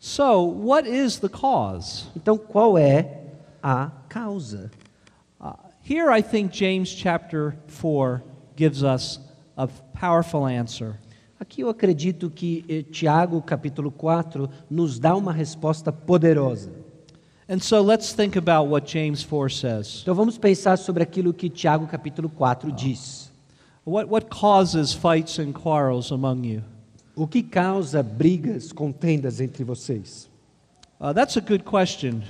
So, 0.00 0.44
what 0.44 0.86
is 0.86 1.18
the 1.18 1.28
cause? 1.28 2.06
Então, 2.14 2.38
qual 2.38 2.78
é 2.78 3.20
a 3.60 3.90
causa? 4.08 4.70
Uh, 5.40 5.54
here, 5.82 6.08
I 6.08 6.22
think 6.22 6.52
James 6.52 6.88
chapter 6.88 7.56
4 7.66 8.22
gives 8.54 8.84
us 8.84 9.18
a 9.56 9.66
powerful 9.66 10.46
answer. 10.46 11.00
Aqui 11.40 11.62
eu 11.62 11.68
acredito 11.68 12.30
que 12.30 12.64
eh, 12.68 12.82
Tiago, 12.82 13.42
capítulo 13.42 13.90
4, 13.90 14.48
nos 14.70 15.00
dá 15.00 15.16
uma 15.16 15.32
resposta 15.32 15.90
poderosa. 15.90 16.72
And 17.48 17.58
so, 17.58 17.82
let's 17.82 18.12
think 18.12 18.36
about 18.36 18.68
what 18.68 18.86
James 18.86 19.24
4 19.24 19.50
says. 19.50 20.02
Então 20.02 20.14
vamos 20.14 20.38
pensar 20.38 20.78
sobre 20.78 21.02
aquilo 21.02 21.34
que 21.34 21.50
Tiago, 21.50 21.88
capítulo 21.88 22.28
4, 22.28 22.70
diz. 22.70 23.32
What, 23.84 24.08
what 24.08 24.28
causes 24.28 24.92
fights 24.92 25.40
and 25.40 25.52
quarrels 25.52 26.12
among 26.12 26.44
you? 26.44 26.62
O 27.18 27.26
que 27.26 27.42
causa 27.42 28.00
brigas, 28.00 28.70
contendas 28.70 29.40
entre 29.40 29.64
vocês? 29.64 30.30
Uh, 31.00 31.12
that's 31.12 31.36
a 31.36 31.40
good 31.40 31.64
question. 31.64 32.22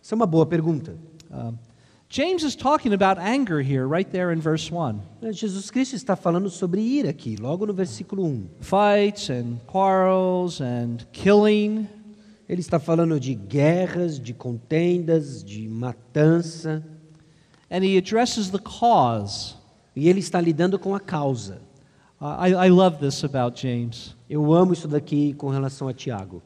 Isso 0.00 0.14
é 0.14 0.16
uma 0.16 0.26
boa 0.26 0.46
pergunta. 0.46 0.96
Um, 1.28 1.58
James 2.08 2.44
is 2.44 2.54
talking 2.54 2.92
about 2.92 3.20
anger 3.20 3.60
here, 3.60 3.88
right 3.88 4.08
there 4.08 4.32
in 4.32 4.38
verse 4.40 4.70
1. 4.72 5.00
Jesus 5.32 5.72
Cristo 5.72 5.96
está 5.96 6.14
falando 6.14 6.48
sobre 6.48 6.80
ira 6.80 7.10
aqui, 7.10 7.34
logo 7.34 7.66
no 7.66 7.74
versículo 7.74 8.24
1. 8.24 8.46
Fights 8.60 9.30
and 9.30 9.56
quarrels 9.66 10.60
and 10.60 10.98
killing. 11.10 11.88
Ele 12.48 12.60
está 12.60 12.78
falando 12.78 13.18
de 13.18 13.34
guerras, 13.34 14.20
de 14.20 14.32
contendas, 14.32 15.42
de 15.42 15.68
matança, 15.68 16.80
And 17.68 17.82
he 17.82 17.98
addresses 17.98 18.50
the 18.50 18.60
cause. 18.60 19.56
e 19.96 20.08
ele 20.08 20.20
está 20.20 20.40
lidando 20.40 20.78
com 20.78 20.94
a 20.94 21.00
causa. 21.00 21.60
Uh, 22.24 22.36
I, 22.38 22.54
I 22.54 22.68
love 22.70 23.00
this 23.00 23.22
about 23.22 23.54
James. 23.54 24.16
Eu 24.30 24.54
amo 24.54 24.72
isso 24.72 24.88
daqui 24.88 25.34
com 25.34 25.50
relação 25.50 25.88
a 25.88 25.92
Tiago. 25.92 26.42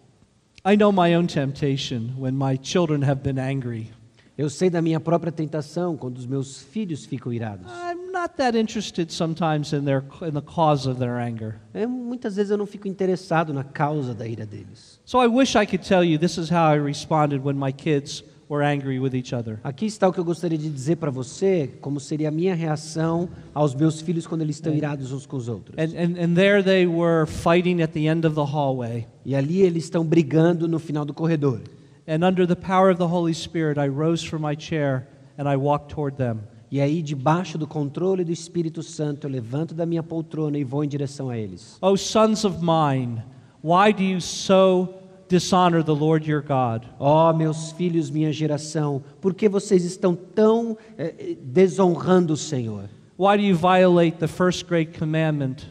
I 0.64 0.74
know 0.74 0.90
my 0.90 1.14
own 1.14 1.28
temptation 1.28 2.14
when 2.18 2.34
my 2.36 2.58
children 2.60 3.00
have 3.04 3.22
been 3.22 3.38
angry. 3.38 3.88
Eu 4.36 4.50
sei 4.50 4.70
da 4.70 4.82
minha 4.82 4.98
própria 4.98 5.30
tentação 5.30 5.96
quando 5.96 6.18
os 6.18 6.26
meus 6.26 6.60
filhos 6.60 7.06
ficam 7.06 7.32
irados. 7.32 7.70
I'm 7.70 8.10
not 8.10 8.34
that 8.38 8.58
interested 8.58 9.12
sometimes 9.12 9.72
in, 9.72 9.84
their, 9.84 10.02
in 10.22 10.32
the 10.32 10.42
cause 10.42 10.88
of 10.90 10.98
their 10.98 11.16
anger. 11.16 11.60
É, 11.72 11.86
muitas 11.86 12.34
vezes 12.34 12.50
eu 12.50 12.58
não 12.58 12.66
fico 12.66 12.88
interessado 12.88 13.54
na 13.54 13.62
causa 13.62 14.12
da 14.12 14.26
ira 14.26 14.44
deles. 14.44 15.00
So 15.04 15.22
I 15.22 15.28
wish 15.28 15.54
I 15.54 15.64
could 15.64 15.86
tell 15.86 16.02
you 16.02 16.18
this 16.18 16.38
is 16.38 16.50
how 16.50 16.74
I 16.74 16.80
responded 16.80 17.44
when 17.44 17.56
my 17.56 17.72
kids 17.72 18.24
were 18.48 18.64
angry 18.64 18.98
with 18.98 19.14
each 19.14 19.34
other. 19.34 19.58
Aqui 19.62 19.86
está 19.86 20.08
o 20.08 20.12
que 20.12 20.18
eu 20.18 20.24
gostaria 20.24 20.58
de 20.58 20.68
dizer 20.68 20.96
para 20.96 21.10
você, 21.10 21.70
como 21.80 22.00
seria 22.00 22.28
a 22.28 22.30
minha 22.30 22.54
reação 22.54 23.28
aos 23.54 23.74
meus 23.74 24.00
filhos 24.00 24.26
quando 24.26 24.42
eles 24.42 24.56
estão 24.56 24.74
irados 24.74 25.12
uns 25.12 25.26
com 25.26 25.36
os 25.36 25.48
outros. 25.48 25.76
And, 25.78 25.94
and, 25.96 26.22
and 26.22 26.34
there 26.34 26.62
they 26.62 26.86
were 26.86 27.26
fighting 27.26 27.82
at 27.82 27.92
the 27.92 28.06
end 28.06 28.26
of 28.26 28.34
the 28.34 28.44
hallway. 28.44 29.06
E 29.24 29.34
ali 29.34 29.60
eles 29.62 29.84
estão 29.84 30.04
brigando 30.04 30.66
no 30.66 30.78
final 30.78 31.04
do 31.04 31.12
corredor. 31.12 31.60
And 32.06 32.26
under 32.26 32.46
the 32.46 32.56
power 32.56 32.90
of 32.90 32.98
the 32.98 33.06
Holy 33.06 33.34
Spirit, 33.34 33.78
I 33.78 33.88
rose 33.88 34.26
from 34.26 34.40
my 34.40 34.56
chair 34.58 35.06
and 35.36 35.48
I 35.48 35.56
walked 35.56 35.94
toward 35.94 36.16
them. 36.16 36.40
E 36.70 36.80
aí, 36.82 37.02
debaixo 37.02 37.56
do 37.56 37.66
controle 37.66 38.22
do 38.24 38.32
Espírito 38.32 38.82
Santo, 38.82 39.26
eu 39.26 39.30
levanto 39.30 39.74
da 39.74 39.86
minha 39.86 40.02
poltrona 40.02 40.58
e 40.58 40.64
vou 40.64 40.84
em 40.84 40.88
direção 40.88 41.30
a 41.30 41.36
eles. 41.36 41.78
Oh, 41.80 41.96
sons 41.96 42.44
of 42.44 42.58
mine, 42.60 43.22
why 43.62 43.90
do 43.90 44.02
you 44.02 44.20
so 44.20 44.88
dishonor 45.28 45.84
the 45.84 45.94
Lord 45.94 46.28
your 46.28 46.42
God? 46.42 46.86
Ó 46.98 47.32
meus 47.32 47.72
filhos, 47.72 48.10
minha 48.10 48.32
geração, 48.32 49.02
por 49.20 49.34
que 49.34 49.48
vocês 49.48 49.84
estão 49.84 50.14
tão 50.14 50.76
eh, 50.96 51.14
eh, 51.18 51.36
desonrando 51.42 52.32
o 52.32 52.36
Senhor? 52.36 52.88
Why 53.18 53.36
do 53.36 53.42
you 53.42 53.56
violate 53.56 54.18
the 54.18 54.28
first 54.28 54.66
great 54.66 54.98
commandment 54.98 55.66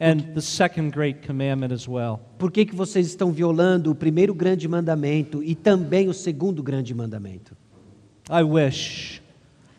and 0.00 0.34
the 0.34 0.40
second 0.40 0.92
great 0.92 1.26
commandment 1.26 1.72
as 1.72 1.88
well? 1.88 2.20
Por 2.38 2.50
que, 2.50 2.66
que 2.66 2.74
vocês 2.74 3.06
estão 3.06 3.32
violando 3.32 3.90
o 3.90 3.94
primeiro 3.94 4.34
grande 4.34 4.68
mandamento 4.68 5.42
e 5.42 5.54
também 5.54 6.08
o 6.08 6.14
segundo 6.14 6.62
grande 6.62 6.94
mandamento? 6.94 7.56
I 8.30 8.42
wish. 8.42 9.22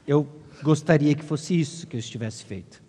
Eu 0.08 0.28
gostaria 0.64 1.16
que 1.16 1.24
fosse 1.24 1.60
isso 1.60 1.88
que 1.88 1.96
eu 1.96 2.00
estivesse 2.00 2.44
feito. 2.44 2.82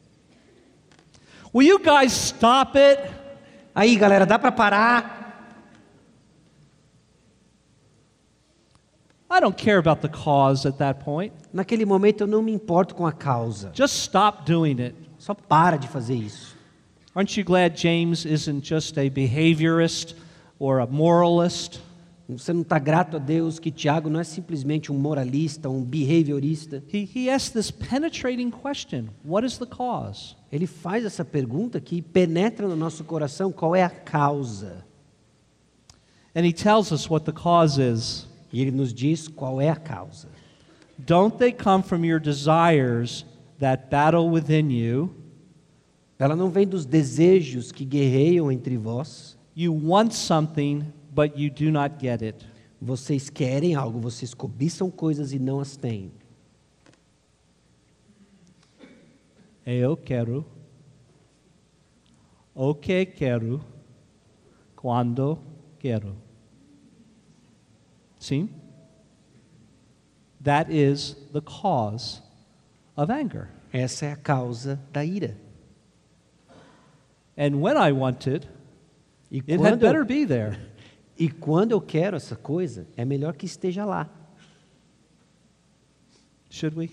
Will 1.55 1.69
you 1.69 1.79
guys 1.79 2.13
stop 2.13 2.79
it? 2.79 3.03
Aí, 3.75 3.97
galera, 3.97 4.25
dá 4.25 4.39
para 4.39 4.51
parar? 4.51 5.22
I 9.33 9.41
don't 9.41 9.57
care 9.57 9.79
about 9.79 10.03
the 10.03 10.11
cause 10.11 10.67
at 10.67 10.77
that 10.77 11.03
point. 11.03 11.33
Naquele 11.55 11.87
momento 11.87 12.21
eu 12.21 12.27
não 12.27 12.43
me 12.43 12.53
importo 12.53 12.95
com 12.95 13.07
a 13.07 13.13
causa. 13.13 13.73
Just 13.75 13.95
stop 13.95 14.45
doing 14.45 14.79
it. 14.79 14.95
Só 15.17 15.33
para 15.33 15.79
de 15.79 15.89
fazer 15.89 16.17
isso. 16.17 16.55
Aren't 17.15 17.41
you 17.41 17.45
glad 17.45 17.75
James 17.75 18.27
isn't 18.27 18.63
just 18.63 18.99
a 18.99 19.09
behaviorist 19.09 20.15
or 20.59 20.81
a 20.81 20.87
moralist? 20.87 21.81
Você 22.29 22.53
não 22.53 22.61
está 22.61 22.79
grato 22.79 23.17
a 23.17 23.19
Deus 23.19 23.59
que 23.59 23.71
Tiago 23.71 24.11
não 24.11 24.21
é 24.21 24.25
simplesmente 24.25 24.93
um 24.93 24.99
moralista, 24.99 25.71
um 25.71 25.83
behaviorista. 25.83 26.83
He, 26.93 27.09
he 27.15 27.31
asked 27.31 27.55
this 27.55 27.71
penetrating 27.71 28.51
question 28.51 29.09
What 29.25 29.47
is 29.47 29.57
the 29.57 29.67
cause? 29.67 30.37
Ele 30.53 30.67
faz 30.67 31.07
essa 31.07 31.25
pergunta 31.25 31.81
que 31.81 32.03
penetra 32.03 32.69
no 32.69 32.77
nosso 32.77 33.03
coração: 33.05 33.51
qual 33.51 33.75
é 33.75 33.83
a 33.83 33.91
causa? 33.91 34.85
And 36.37 36.45
he 36.45 36.53
tells 36.53 36.93
us 36.93 37.09
what 37.09 37.25
the 37.25 37.33
cause 37.33 37.81
is. 37.81 38.31
E 38.53 38.61
ele 38.61 38.71
nos 38.71 38.93
diz 38.93 39.29
qual 39.29 39.61
é 39.61 39.69
a 39.69 39.77
causa. 39.77 40.29
Don't 40.99 41.39
they 41.39 41.53
come 41.53 41.83
from 41.83 42.05
your 42.05 42.21
desires 42.21 43.25
that 43.59 43.89
battle 43.91 44.31
within 44.31 44.71
you? 44.71 45.15
Ela 46.19 46.37
não 46.37 46.51
vem 46.51 46.67
dos 46.67 46.85
desejos 46.85 47.73
que 47.73 47.85
guerreiam 47.85 48.53
entre 48.53 48.77
vós. 48.77 49.37
You 49.57 49.75
want 49.75 50.13
something, 50.13 50.85
but 51.11 51.33
you 51.37 51.51
do 51.51 51.71
not 51.73 51.97
get 52.01 52.23
it. 52.23 52.47
Vocês 52.81 53.31
querem 53.31 53.75
algo, 53.75 53.99
vocês 53.99 54.35
cobiçam 54.35 54.91
coisas 54.91 55.33
e 55.33 55.39
não 55.39 55.61
as 55.61 55.77
têm. 55.77 56.13
Eu 59.65 59.97
quero 59.97 60.45
o 62.55 62.75
que 62.75 63.07
quero 63.07 63.65
quando 64.75 65.39
quero. 65.79 66.17
Sim? 68.23 68.49
That 70.41 70.71
is 70.71 71.17
the 71.33 71.41
cause 71.41 72.23
of 72.97 73.11
anger. 73.11 73.49
Essa 73.73 74.07
é 74.07 74.13
a 74.13 74.17
causa 74.17 74.79
da 74.93 75.05
ira. 75.05 75.37
And 77.37 77.61
when 77.61 77.77
I 77.77 77.91
want 77.91 78.29
it, 78.29 78.47
E 79.29 79.43
it 79.45 79.61
had 79.61 79.81
better 79.81 80.05
be 80.05 80.25
there. 80.25 80.57
e 81.19 81.29
quando 81.29 81.73
eu 81.73 81.81
quero 81.81 82.17
essa 82.17 82.37
coisa, 82.37 82.87
é 82.97 83.05
melhor 83.05 83.35
que 83.35 83.45
esteja 83.45 83.85
lá. 83.85 84.09
Should 86.49 86.77
we? 86.77 86.91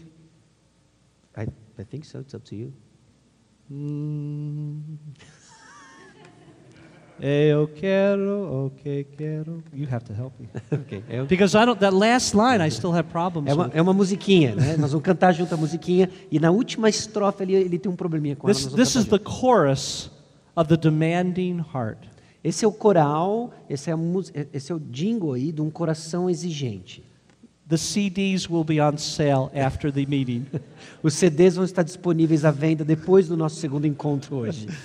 I, 1.37 1.47
I 1.77 1.83
think 1.83 2.07
so. 2.07 2.21
It's 2.21 2.33
up 2.33 2.43
to 2.45 2.55
you. 2.55 2.73
Hum. 3.69 4.83
Mm. 4.83 5.29
Eu 7.21 7.67
quero 7.67 8.65
o 8.67 8.71
que 8.77 9.03
quero. 9.17 9.63
You 9.73 9.87
have 9.91 10.05
to 10.05 10.13
help 10.13 10.33
me. 10.39 10.47
Ok, 10.71 11.03
é, 11.09 11.23
Because 11.23 11.55
I 11.57 11.65
don't, 11.65 11.79
that 11.79 11.95
last 11.95 12.35
line 12.35 12.65
I 12.65 12.69
still 12.71 12.91
have 12.95 13.09
problems 13.09 13.49
é 13.49 13.53
uma, 13.53 13.65
with. 13.65 13.71
é 13.73 13.81
uma 13.81 13.93
musiquinha, 13.93 14.55
né? 14.55 14.77
Nós 14.77 14.91
vamos 14.91 15.03
cantar 15.05 15.33
junto 15.33 15.53
a 15.53 15.57
musiquinha 15.57 16.09
e 16.31 16.39
na 16.39 16.51
última 16.51 16.89
estrofe 16.89 17.43
ele, 17.43 17.53
ele 17.55 17.77
tem 17.79 17.91
um 17.91 17.95
probleminha 17.95 18.35
com 18.35 18.47
ela. 18.47 18.53
This, 18.55 18.65
vamos 18.65 18.79
this 18.79 18.95
is 18.95 19.05
the 19.05 19.19
chorus 19.19 20.09
of 20.55 20.69
the 20.69 20.77
demanding 20.77 21.63
heart. 21.73 21.99
Esse 22.43 22.63
é 22.63 22.67
o 22.67 22.71
coral, 22.71 23.51
esse 23.69 23.91
é, 23.91 23.95
mus- 23.95 24.31
esse 24.53 24.71
é 24.71 24.75
o 24.75 24.79
jingle 24.79 25.33
aí 25.33 25.51
de 25.51 25.61
um 25.61 25.69
coração 25.69 26.29
exigente. 26.29 27.03
The 27.67 27.77
CDs 27.77 28.49
will 28.49 28.63
be 28.63 28.81
on 28.81 28.97
sale 28.97 29.49
after 29.53 29.91
the 29.91 30.05
meeting. 30.05 30.45
Os 31.03 31.13
CDs 31.13 31.55
vão 31.55 31.65
estar 31.65 31.83
disponíveis 31.83 32.43
à 32.45 32.49
venda 32.49 32.83
depois 32.85 33.27
do 33.27 33.35
nosso 33.37 33.57
segundo 33.57 33.85
encontro 33.85 34.37
hoje. 34.37 34.67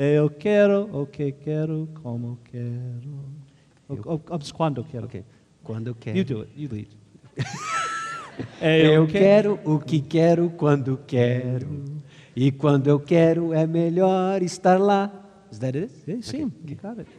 Eu 0.00 0.30
quero 0.30 0.88
o 0.96 1.08
que 1.08 1.32
quero, 1.32 1.88
como 2.00 2.38
quero. 2.44 3.24
O, 3.88 4.20
quando 4.54 4.84
quero. 4.84 5.06
Ok. 5.06 5.24
Quando 5.64 5.88
eu 5.88 5.94
quero. 5.96 6.16
You 6.16 6.24
do 6.24 6.40
it. 6.42 6.52
You 6.56 6.68
lead. 6.70 6.88
Eu 8.62 9.08
quero 9.08 9.58
o 9.64 9.80
que 9.80 10.00
quero 10.00 10.50
quando 10.50 11.00
quero. 11.04 11.84
E 12.36 12.52
quando 12.52 12.86
eu 12.86 13.00
quero 13.00 13.52
é 13.52 13.66
melhor 13.66 14.40
estar 14.42 14.78
lá. 14.78 15.10
Is 15.50 15.58
that 15.58 15.76
it? 15.76 15.92
Yeah, 16.06 16.24
sim, 16.24 16.52
you 16.64 16.76
got 16.80 17.00
it. 17.00 17.10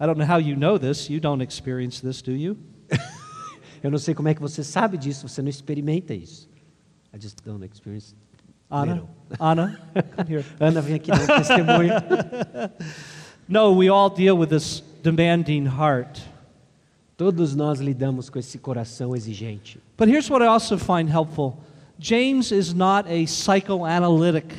I 0.00 0.06
don't 0.06 0.18
know 0.18 0.26
how 0.26 0.40
you 0.40 0.56
know 0.56 0.80
this. 0.80 1.08
You 1.08 1.20
don't 1.20 1.40
experience 1.44 2.02
this, 2.02 2.20
do 2.20 2.32
you? 2.32 2.56
Eu 3.80 3.92
não 3.92 3.98
sei 3.98 4.12
como 4.12 4.26
é 4.26 4.34
que 4.34 4.40
você 4.40 4.64
sabe 4.64 4.98
disso, 4.98 5.28
você 5.28 5.40
não 5.40 5.48
experimenta 5.48 6.12
isso. 6.12 6.49
I 7.12 7.18
just 7.18 7.44
don't 7.44 7.62
experience. 7.64 8.14
Anna? 8.70 8.92
little. 8.92 9.08
Anna, 9.40 9.78
come 10.16 10.26
here. 10.26 10.44
Ana, 10.60 10.80
vem 10.80 10.94
aqui 10.94 11.10
dar 11.10 11.26
testemunho. 11.26 11.92
No, 13.48 13.72
we 13.72 13.88
all 13.88 14.08
deal 14.08 14.38
with 14.38 14.48
this 14.50 14.80
demanding 15.02 15.66
heart. 15.66 16.22
Todos 17.16 17.56
nós 17.56 17.80
lidamos 17.80 18.30
com 18.30 18.38
esse 18.38 18.58
coração 18.58 19.16
exigente. 19.16 19.80
But 19.96 20.08
here's 20.08 20.30
what 20.30 20.40
I 20.40 20.46
also 20.46 20.78
find 20.78 21.10
helpful 21.10 21.58
James 21.98 22.52
is 22.52 22.72
not 22.72 23.08
a 23.08 23.26
psychoanalytic 23.26 24.54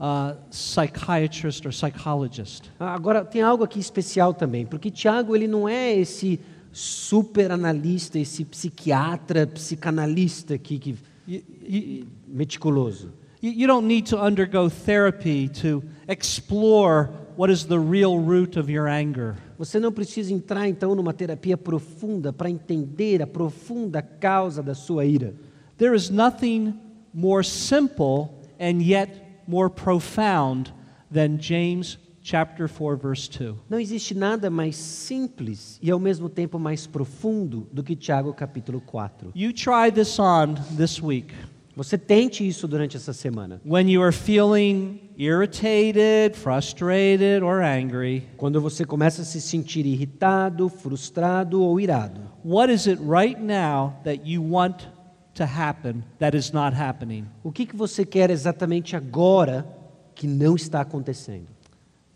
uh, 0.00 0.34
psychiatrist 0.50 1.66
or 1.66 1.72
psychologist. 1.72 2.70
Ah, 2.80 2.94
Agora, 2.94 3.22
tem 3.22 3.42
algo 3.42 3.62
aqui 3.62 3.78
especial 3.78 4.32
também, 4.32 4.64
porque 4.64 4.90
Tiago 4.90 5.36
ele 5.36 5.46
não 5.46 5.68
é 5.68 5.94
esse 5.94 6.40
super 6.72 7.52
analista, 7.52 8.18
esse 8.18 8.46
psiquiatra, 8.46 9.46
psicanalista 9.46 10.54
aqui 10.54 10.78
que 10.78 10.96
You, 11.26 11.42
you, 11.62 12.06
meticuloso. 12.28 13.10
you 13.40 13.50
you 13.52 13.66
don't 13.66 13.86
need 13.86 14.06
to 14.06 14.18
undergo 14.18 14.68
therapy 14.68 15.48
to 15.48 15.82
explore 16.08 17.10
what 17.36 17.50
is 17.50 17.66
the 17.66 17.78
real 17.78 18.18
root 18.18 18.56
of 18.56 18.70
your 18.70 18.88
anger. 18.88 19.36
Você 19.58 19.78
não 19.78 19.92
precisa 19.92 20.32
entrar 20.32 20.68
então 20.68 20.94
numa 20.94 21.12
terapia 21.12 21.56
profunda 21.56 22.32
para 22.32 22.50
entender 22.50 23.22
a 23.22 23.26
profunda 23.26 24.02
causa 24.02 24.62
da 24.62 24.74
sua 24.74 25.04
ira. 25.04 25.34
There 25.78 25.94
is 25.94 26.10
nothing 26.10 26.74
more 27.14 27.44
simple 27.44 28.30
and 28.58 28.82
yet 28.82 29.42
more 29.46 29.68
profound 29.68 30.72
than 31.12 31.38
James 31.38 31.98
chapter 32.22 32.68
4 32.68 32.96
verse 32.96 33.28
2. 33.28 33.54
Não 33.68 33.78
existe 33.78 34.14
nada 34.14 34.48
mais 34.48 34.76
simples 34.76 35.78
e 35.82 35.90
ao 35.90 35.98
mesmo 35.98 36.28
tempo 36.28 36.58
mais 36.58 36.86
profundo 36.86 37.68
do 37.72 37.82
que 37.82 37.96
Tiago 37.96 38.32
capítulo 38.32 38.80
4. 38.80 39.32
You 39.34 39.52
try 39.52 39.90
this 39.92 40.18
on 40.18 40.54
this 40.76 41.02
week. 41.02 41.34
Você 41.74 41.96
tente 41.96 42.46
isso 42.46 42.68
durante 42.68 42.98
essa 42.98 43.14
semana. 43.14 43.60
When 43.64 43.90
you 43.90 44.02
are 44.02 44.12
feeling 44.12 45.00
irritated, 45.16 46.36
frustrated, 46.36 47.42
or 47.42 47.62
angry, 47.62 48.28
Quando 48.36 48.60
você 48.60 48.84
começa 48.84 49.22
a 49.22 49.24
se 49.24 49.40
sentir 49.40 49.86
irritado, 49.86 50.68
frustrado 50.68 51.62
ou 51.62 51.80
irado, 51.80 52.20
what 52.44 52.70
is 52.72 52.86
it 52.86 53.00
right 53.02 53.40
now 53.40 53.94
that 54.04 54.20
you 54.22 54.42
want 54.42 54.86
to 55.34 55.44
happen 55.44 56.04
that 56.18 56.36
is 56.36 56.52
not 56.52 56.76
happening? 56.76 57.24
o 57.42 57.50
que, 57.50 57.64
que 57.64 57.74
você 57.74 58.04
quer 58.04 58.30
exatamente 58.30 58.94
agora 58.94 59.66
que 60.14 60.26
não 60.26 60.54
está 60.54 60.82
acontecendo? 60.82 61.46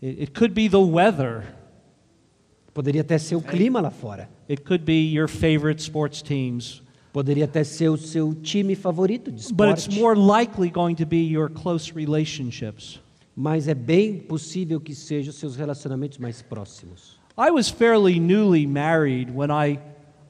It, 0.01 0.31
could 0.31 0.53
be 0.53 0.69
the 0.69 0.77
weather. 0.77 1.43
Poderia 2.73 3.01
até 3.01 3.17
ser 3.17 3.35
o 3.35 3.41
clima 3.41 3.81
lá 3.81 3.89
fora. 3.89 4.29
It 4.49 4.61
could 4.61 4.83
be 4.83 5.11
your 5.11 5.27
favorite 5.27 5.81
sports 5.81 6.21
teams 6.21 6.83
Poderia 7.17 7.45
até 7.45 7.63
ser 7.63 7.89
o 7.89 7.97
seu 7.97 8.31
time 8.35 8.75
favorito 8.75 9.31
de 9.31 9.51
but 9.51 9.69
it's 9.69 9.87
esporte, 9.87 9.99
more 9.99 10.15
likely 10.15 10.69
going 10.69 10.93
to 10.93 11.03
be 11.03 11.17
your 11.17 11.49
close 11.49 11.91
relationships. 11.91 13.01
mas 13.35 13.67
é 13.67 13.73
bem 13.73 14.19
possível 14.19 14.79
que 14.79 14.93
sejam 14.93 15.31
os 15.31 15.39
seus 15.39 15.55
relacionamentos 15.55 16.19
mais 16.19 16.43
próximos. 16.43 17.19
I 17.35 17.49
was 17.49 17.69
fairly 17.69 18.19
newly 18.19 18.67
married 18.67 19.31
when 19.31 19.49
I 19.49 19.79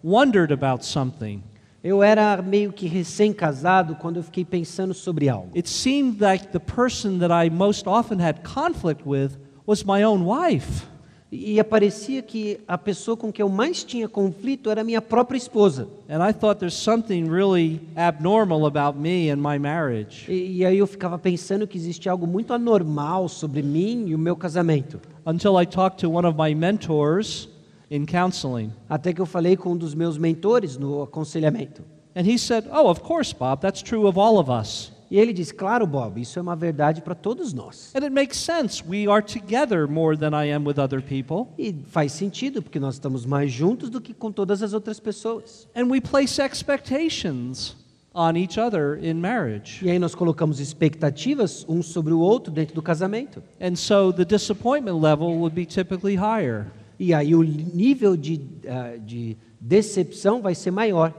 wondered 0.02 0.54
about 0.54 0.86
something. 0.86 1.44
Eu 1.84 2.02
era 2.02 2.42
meio 2.42 2.72
que 2.72 2.88
recém-casado 2.88 3.96
quando 3.96 4.18
eu 4.18 4.24
fiquei 4.24 4.46
pensando 4.46 4.94
sobre 4.94 5.28
algo. 5.28 5.52
It 5.58 5.70
seemed 5.70 6.22
like 6.22 6.54
the 6.54 6.60
person 6.60 7.20
that 7.20 7.34
I 7.34 7.50
most 7.50 7.86
often 7.86 8.22
had 8.22 8.44
conflict 8.44 9.04
with 9.06 9.32
was 9.68 9.84
my 9.84 10.04
own 10.04 10.24
wife. 10.26 10.88
E 11.30 11.60
aparecia 11.60 12.22
que 12.22 12.62
a 12.66 12.78
pessoa 12.78 13.18
com 13.18 13.34
quem 13.34 13.44
eu 13.44 13.50
mais 13.50 13.84
tinha 13.84 14.08
conflito 14.08 14.70
era 14.70 14.82
minha 14.82 15.02
própria 15.02 15.38
esposa. 15.38 15.90
And 16.10 16.26
I 16.26 16.32
thought 16.32 16.58
there's 16.58 16.74
something 16.74 17.30
really 17.30 17.82
abnormal 17.98 18.66
about 18.66 18.98
me 18.98 19.30
and 19.30 19.36
my 19.36 19.60
marriage. 19.60 20.26
E, 20.32 20.60
e 20.60 20.66
aí 20.66 20.78
eu 20.78 20.88
ficava 20.88 21.20
pensando 21.20 21.68
que 21.68 21.78
existia 21.78 22.14
algo 22.14 22.26
muito 22.26 22.54
anormal 22.54 23.28
sobre 23.28 23.62
mim 23.62 24.06
e 24.08 24.16
o 24.16 24.18
meu 24.18 24.38
casamento. 24.38 25.02
Until 25.26 25.60
I 25.62 25.66
talked 25.66 26.00
to 26.00 26.10
one 26.10 26.26
of 26.26 26.38
my 26.42 26.56
mentors 26.56 27.50
in 27.92 28.06
counseling. 28.06 28.72
Até 28.90 29.12
que 29.12 29.20
eu 29.20 29.26
falei 29.26 29.58
com 29.58 29.74
um 29.74 29.78
dos 29.78 29.94
meus 29.94 30.18
mentores 30.18 30.78
no 30.78 31.02
aconselhamento. 31.02 31.84
And 32.16 32.26
he 32.26 32.38
said, 32.38 32.70
Oh, 32.72 32.90
of 32.90 33.02
course, 33.02 33.34
Bob, 33.34 33.60
that's 33.60 33.84
true 33.84 34.08
of 34.08 34.18
all 34.18 34.40
of 34.40 34.50
us. 34.50 34.94
E 35.10 35.18
ele 35.18 35.34
disse: 35.34 35.54
Claro, 35.54 35.88
Bob, 35.88 36.22
isso 36.22 36.38
é 36.38 36.42
uma 36.42 36.56
verdade 36.56 37.02
para 37.02 37.16
todos 37.16 37.54
nós. 37.54 37.94
And 37.96 38.04
it 38.04 38.10
makes 38.10 38.38
sense. 38.38 38.84
We 38.88 39.08
are 39.08 39.24
together 39.24 39.88
more 39.88 40.18
than 40.18 40.32
I 40.32 40.52
am 40.52 40.68
with 40.68 40.80
other 40.80 41.02
people. 41.02 41.48
E 41.58 41.74
faz 41.88 42.12
sentido, 42.12 42.62
porque 42.62 42.80
nós 42.80 42.96
estamos 42.96 43.26
mais 43.26 43.52
juntos 43.52 43.90
do 43.90 44.02
que 44.02 44.14
com 44.14 44.32
todas 44.32 44.62
as 44.62 44.74
outras 44.74 45.00
pessoas. 45.00 45.68
And 45.76 45.86
we 45.86 46.02
place 46.02 46.42
expectations 46.42 47.76
on 48.14 48.36
each 48.36 48.60
other 48.60 48.98
in 49.02 49.14
marriage. 49.14 49.86
E 49.86 49.92
aí 49.92 50.00
nós 50.00 50.16
colocamos 50.16 50.60
expectativas 50.60 51.66
um 51.70 51.84
sobre 51.84 52.14
o 52.14 52.20
outro 52.20 52.52
dentro 52.52 52.74
do 52.74 52.82
casamento. 52.82 53.44
And 53.62 53.76
so 53.76 54.12
the 54.12 54.26
disappointment 54.26 55.00
level 55.00 55.38
would 55.38 55.56
be 55.56 55.66
typically 55.66 56.16
higher. 56.16 56.66
E 57.00 57.14
aí 57.14 57.36
o 57.36 57.44
nível 57.44 58.18
de, 58.18 58.42
ah, 58.68 58.98
de 58.98 59.38
decepção 59.62 60.42
vai 60.42 60.56
ser 60.56 60.72
maior. 60.72 61.14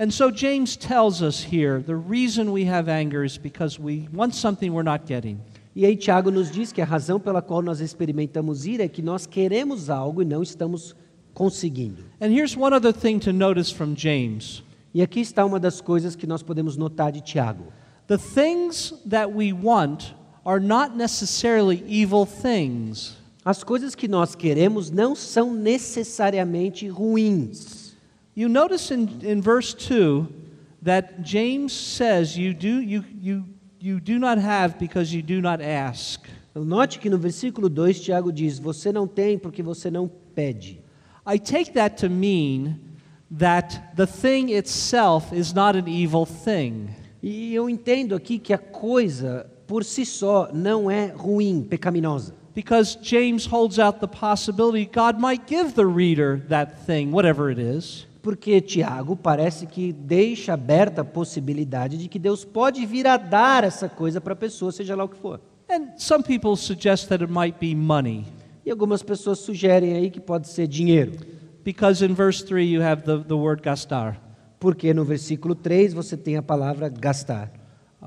And 0.00 0.10
so 0.10 0.30
James 0.30 0.78
tells 0.78 1.20
us 1.20 1.42
here 1.42 1.80
the 1.80 1.94
reason 1.94 2.52
we 2.52 2.64
have 2.64 2.88
anger 2.88 3.22
is 3.22 3.36
because 3.36 3.78
we 3.78 4.08
want 4.14 4.34
something 4.34 4.72
we're 4.72 4.82
not 4.82 5.04
getting. 5.04 5.38
E 5.76 5.84
aí 5.84 5.94
Tiago 5.94 6.30
nos 6.30 6.50
diz 6.50 6.72
que 6.72 6.80
a 6.80 6.86
razão 6.86 7.20
pela 7.20 7.42
qual 7.42 7.60
nós 7.60 7.82
experimentamos 7.82 8.64
ira 8.64 8.84
é 8.84 8.88
que 8.88 9.02
nós 9.02 9.26
queremos 9.26 9.90
algo 9.90 10.22
e 10.22 10.24
não 10.24 10.42
estamos 10.42 10.96
conseguindo. 11.34 12.02
And 12.18 12.28
here's 12.28 12.56
one 12.56 12.74
other 12.74 12.94
thing 12.94 13.18
to 13.18 13.30
notice 13.30 13.70
from 13.70 13.94
James 13.94 14.64
E 14.94 15.02
aqui 15.02 15.20
está 15.20 15.44
uma 15.44 15.60
das 15.60 15.82
coisas 15.82 16.16
que 16.16 16.26
nós 16.26 16.42
podemos 16.42 16.78
notar 16.78 17.12
de 17.12 17.20
Tiago. 17.20 17.64
the 18.06 18.16
things 18.16 18.94
that 19.04 19.34
we 19.34 19.52
want 19.52 20.14
are 20.46 20.58
not 20.58 20.96
necessarily 20.96 21.84
evil 21.86 22.24
things. 22.24 23.18
As 23.44 23.62
coisas 23.62 23.94
que 23.94 24.08
nós 24.08 24.34
queremos 24.34 24.90
não 24.90 25.14
são 25.14 25.52
necessariamente 25.52 26.88
ruins. 26.88 27.89
You 28.34 28.48
notice 28.48 28.90
in, 28.90 29.20
in 29.22 29.42
verse 29.42 29.74
2 29.74 30.26
that 30.82 31.22
James 31.22 31.72
says 31.72 32.36
you 32.36 32.54
do, 32.54 32.80
you, 32.80 33.04
you, 33.20 33.44
you 33.78 34.00
do 34.00 34.18
not 34.18 34.38
have 34.38 34.78
because 34.78 35.12
you 35.12 35.22
do 35.22 35.40
not 35.40 35.60
ask. 35.60 36.26
Note 36.54 36.98
que 36.98 37.10
no 37.10 37.18
versículo 37.18 37.68
2 37.68 38.00
Tiago 38.00 38.32
diz: 38.32 38.58
Você 38.58 38.92
não 38.92 39.06
tem 39.06 39.38
porque 39.38 39.62
você 39.62 39.90
não 39.90 40.10
pede. 40.34 40.80
I 41.26 41.38
take 41.38 41.72
that 41.72 41.96
to 41.98 42.08
mean 42.08 42.80
that 43.30 43.94
the 43.94 44.06
thing 44.06 44.50
itself 44.50 45.32
is 45.32 45.52
not 45.52 45.76
an 45.76 45.88
evil 45.88 46.26
thing. 46.26 46.88
E 47.22 47.54
eu 47.54 47.68
entendo 47.68 48.14
aqui 48.14 48.38
que 48.38 48.52
a 48.52 48.58
coisa 48.58 49.46
por 49.66 49.84
si 49.84 50.04
só 50.04 50.50
não 50.52 50.90
é 50.90 51.06
ruim, 51.06 51.62
pecaminosa. 51.62 52.34
Because 52.54 52.98
James 53.00 53.46
holds 53.46 53.78
out 53.78 54.00
the 54.00 54.08
possibility 54.08 54.84
God 54.84 55.20
might 55.20 55.46
give 55.46 55.74
the 55.74 55.86
reader 55.86 56.42
that 56.48 56.84
thing, 56.84 57.12
whatever 57.12 57.50
it 57.50 57.60
is. 57.60 58.06
Porque 58.22 58.60
Tiago 58.60 59.16
parece 59.16 59.66
que 59.66 59.92
deixa 59.92 60.52
aberta 60.52 61.00
a 61.00 61.04
possibilidade 61.04 61.96
de 61.96 62.08
que 62.08 62.18
Deus 62.18 62.44
pode 62.44 62.84
vir 62.84 63.06
a 63.06 63.16
dar 63.16 63.64
essa 63.64 63.88
coisa 63.88 64.20
para 64.20 64.34
a 64.34 64.36
pessoa, 64.36 64.70
seja 64.70 64.94
lá 64.94 65.04
o 65.04 65.08
que 65.08 65.16
for. 65.16 65.40
And 65.70 65.96
some 65.96 66.22
people 66.22 66.56
suggest 66.56 67.08
that 67.08 67.22
it 67.22 67.32
might 67.32 67.58
be 67.58 67.74
money. 67.74 68.26
E 68.64 68.70
algumas 68.70 69.02
pessoas 69.02 69.38
sugerem 69.38 69.94
aí 69.94 70.10
que 70.10 70.20
pode 70.20 70.48
ser 70.48 70.66
dinheiro. 70.66 71.12
Because 71.64 72.04
in 72.04 72.14
verse 72.14 72.44
3 72.44 72.68
you 72.68 72.82
have 72.82 73.02
the, 73.04 73.24
the 73.24 73.34
word 73.34 73.62
gastar. 73.62 74.20
Porque 74.58 74.92
no 74.92 75.04
versículo 75.04 75.54
3 75.54 75.94
você 75.94 76.16
tem 76.16 76.36
a 76.36 76.42
palavra 76.42 76.88
gastar, 76.88 77.50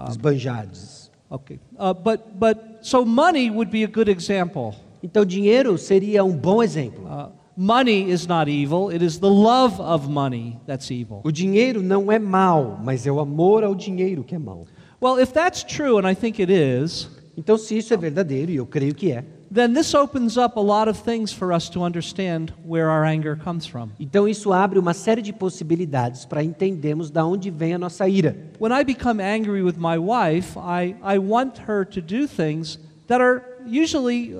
esbanjar. 0.09 0.67
diz. 0.67 1.11
Okay. 1.29 1.59
Uh, 1.79 1.93
but, 1.93 2.21
but 2.35 2.57
so 2.81 3.03
money 3.03 3.49
would 3.49 3.71
be 3.71 3.83
a 3.83 3.87
good 3.87 4.09
example. 4.09 4.75
Então 5.01 5.25
dinheiro 5.25 5.77
seria 5.77 6.23
um 6.23 6.35
bom 6.35 6.61
exemplo. 6.61 7.05
Uh, 7.05 7.31
money 7.55 8.09
is 8.09 8.27
not 8.27 8.49
evil, 8.49 8.89
it 8.89 9.03
is 9.03 9.19
the 9.19 9.29
love 9.29 9.79
of 9.81 10.09
money 10.09 10.59
that's 10.65 10.89
evil. 10.91 11.21
O 11.23 11.31
dinheiro 11.31 11.81
não 11.81 12.11
é 12.11 12.19
mal, 12.19 12.79
mas 12.83 13.05
é 13.07 13.11
o 13.11 13.19
amor 13.19 13.63
ao 13.63 13.75
dinheiro 13.75 14.23
que 14.23 14.35
é 14.35 14.39
mal. 14.39 14.65
Well, 15.01 15.19
if 15.19 15.31
that's 15.33 15.63
true, 15.63 15.97
and 15.97 16.07
I 16.09 16.15
think 16.15 16.41
it 16.41 16.51
is, 16.51 17.09
Então 17.35 17.57
se 17.57 17.75
isso 17.75 17.93
é 17.93 17.97
verdadeiro, 17.97 18.51
e 18.51 18.57
eu 18.57 18.65
creio 18.65 18.93
que 18.93 19.11
é, 19.11 19.23
then 19.51 19.73
this 19.73 19.93
opens 19.95 20.37
up 20.37 20.57
a 20.57 20.61
lot 20.61 20.87
of 20.87 21.01
things 21.01 21.33
for 21.33 21.51
us 21.51 21.67
to 21.69 21.83
understand 21.83 22.53
where 22.63 22.87
our 22.87 23.03
anger 23.03 23.35
comes 23.35 23.65
from. 23.65 23.89
então 23.99 24.27
isso 24.27 24.53
abre 24.53 24.77
uma 24.77 24.93
série 24.93 25.21
de 25.21 25.33
possibilidades 25.33 26.25
para 26.25 26.43
entendermos 26.43 27.09
da 27.09 27.25
onde 27.25 27.49
vem 27.49 27.73
a 27.73 27.79
nossa 27.79 28.07
ira. 28.07 28.35
When 28.59 28.71
I 28.71 28.83
become 28.83 29.19
angry 29.21 29.63
with 29.63 29.77
my 29.77 29.97
wife, 29.97 30.57
I, 30.57 30.95
I 31.03 31.17
want 31.17 31.59
her 31.67 31.85
to 31.85 32.01
do 32.01 32.27
things 32.27 32.79
that 33.07 33.19
are 33.19 33.41
usually 33.65 34.33
uh, 34.33 34.39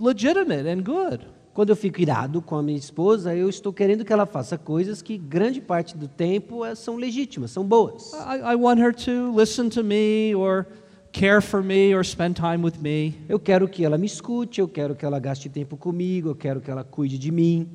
legitimate 0.00 0.68
and 0.68 0.82
good. 0.82 1.20
Quando 1.54 1.68
eu 1.68 1.76
fico 1.76 2.00
irado 2.00 2.40
com 2.40 2.56
a 2.56 2.62
minha 2.62 2.78
esposa, 2.78 3.34
eu 3.34 3.46
estou 3.46 3.74
querendo 3.74 4.06
que 4.06 4.12
ela 4.12 4.24
faça 4.24 4.56
coisas 4.56 5.02
que 5.02 5.18
grande 5.18 5.60
parte 5.60 5.98
do 5.98 6.08
tempo 6.08 6.64
eh, 6.64 6.74
são 6.74 6.96
legítimas, 6.96 7.50
são 7.50 7.62
boas. 7.62 8.12
I, 8.14 8.52
I 8.52 8.56
want 8.56 8.80
her 8.80 8.94
to 8.94 9.36
listen 9.36 9.68
to 9.68 9.84
me 9.84 10.34
or 10.34 10.66
care 11.12 11.42
for 11.42 11.62
me 11.62 11.94
or 11.94 12.02
spend 12.04 12.36
time 12.36 12.64
with 12.64 12.78
me. 12.80 13.14
Eu 13.28 13.38
quero 13.38 13.68
que 13.68 13.84
ela 13.84 13.98
me 13.98 14.06
escute, 14.06 14.62
eu 14.62 14.68
quero 14.68 14.94
que 14.94 15.04
ela 15.04 15.18
gaste 15.18 15.50
tempo 15.50 15.76
comigo, 15.76 16.30
eu 16.30 16.34
quero 16.34 16.58
que 16.58 16.70
ela 16.70 16.82
cuide 16.82 17.18
de 17.18 17.30
mim. 17.30 17.68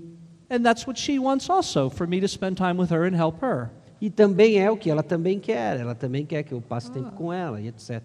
And 0.49 0.63
that's 0.63 0.87
what 0.87 0.99
she 0.99 1.19
wants 1.19 1.47
also, 1.47 1.87
for 1.89 2.07
me 2.07 2.19
to 2.19 2.27
spend 2.27 2.55
time 2.55 2.79
with 2.79 2.91
her 2.91 3.03
and 3.03 3.15
help 3.15 3.43
her. 3.43 3.69
E 4.01 4.09
também 4.09 4.59
é 4.59 4.71
o 4.71 4.77
que 4.77 4.89
ela 4.89 5.03
também 5.03 5.39
quer, 5.39 5.79
ela 5.79 5.93
também 5.93 6.25
quer 6.25 6.41
que 6.41 6.53
eu 6.53 6.61
passe 6.61 6.91
tempo 6.91 7.11
com 7.11 7.31
ela 7.31 7.61
e 7.61 7.67
etc. 7.67 8.01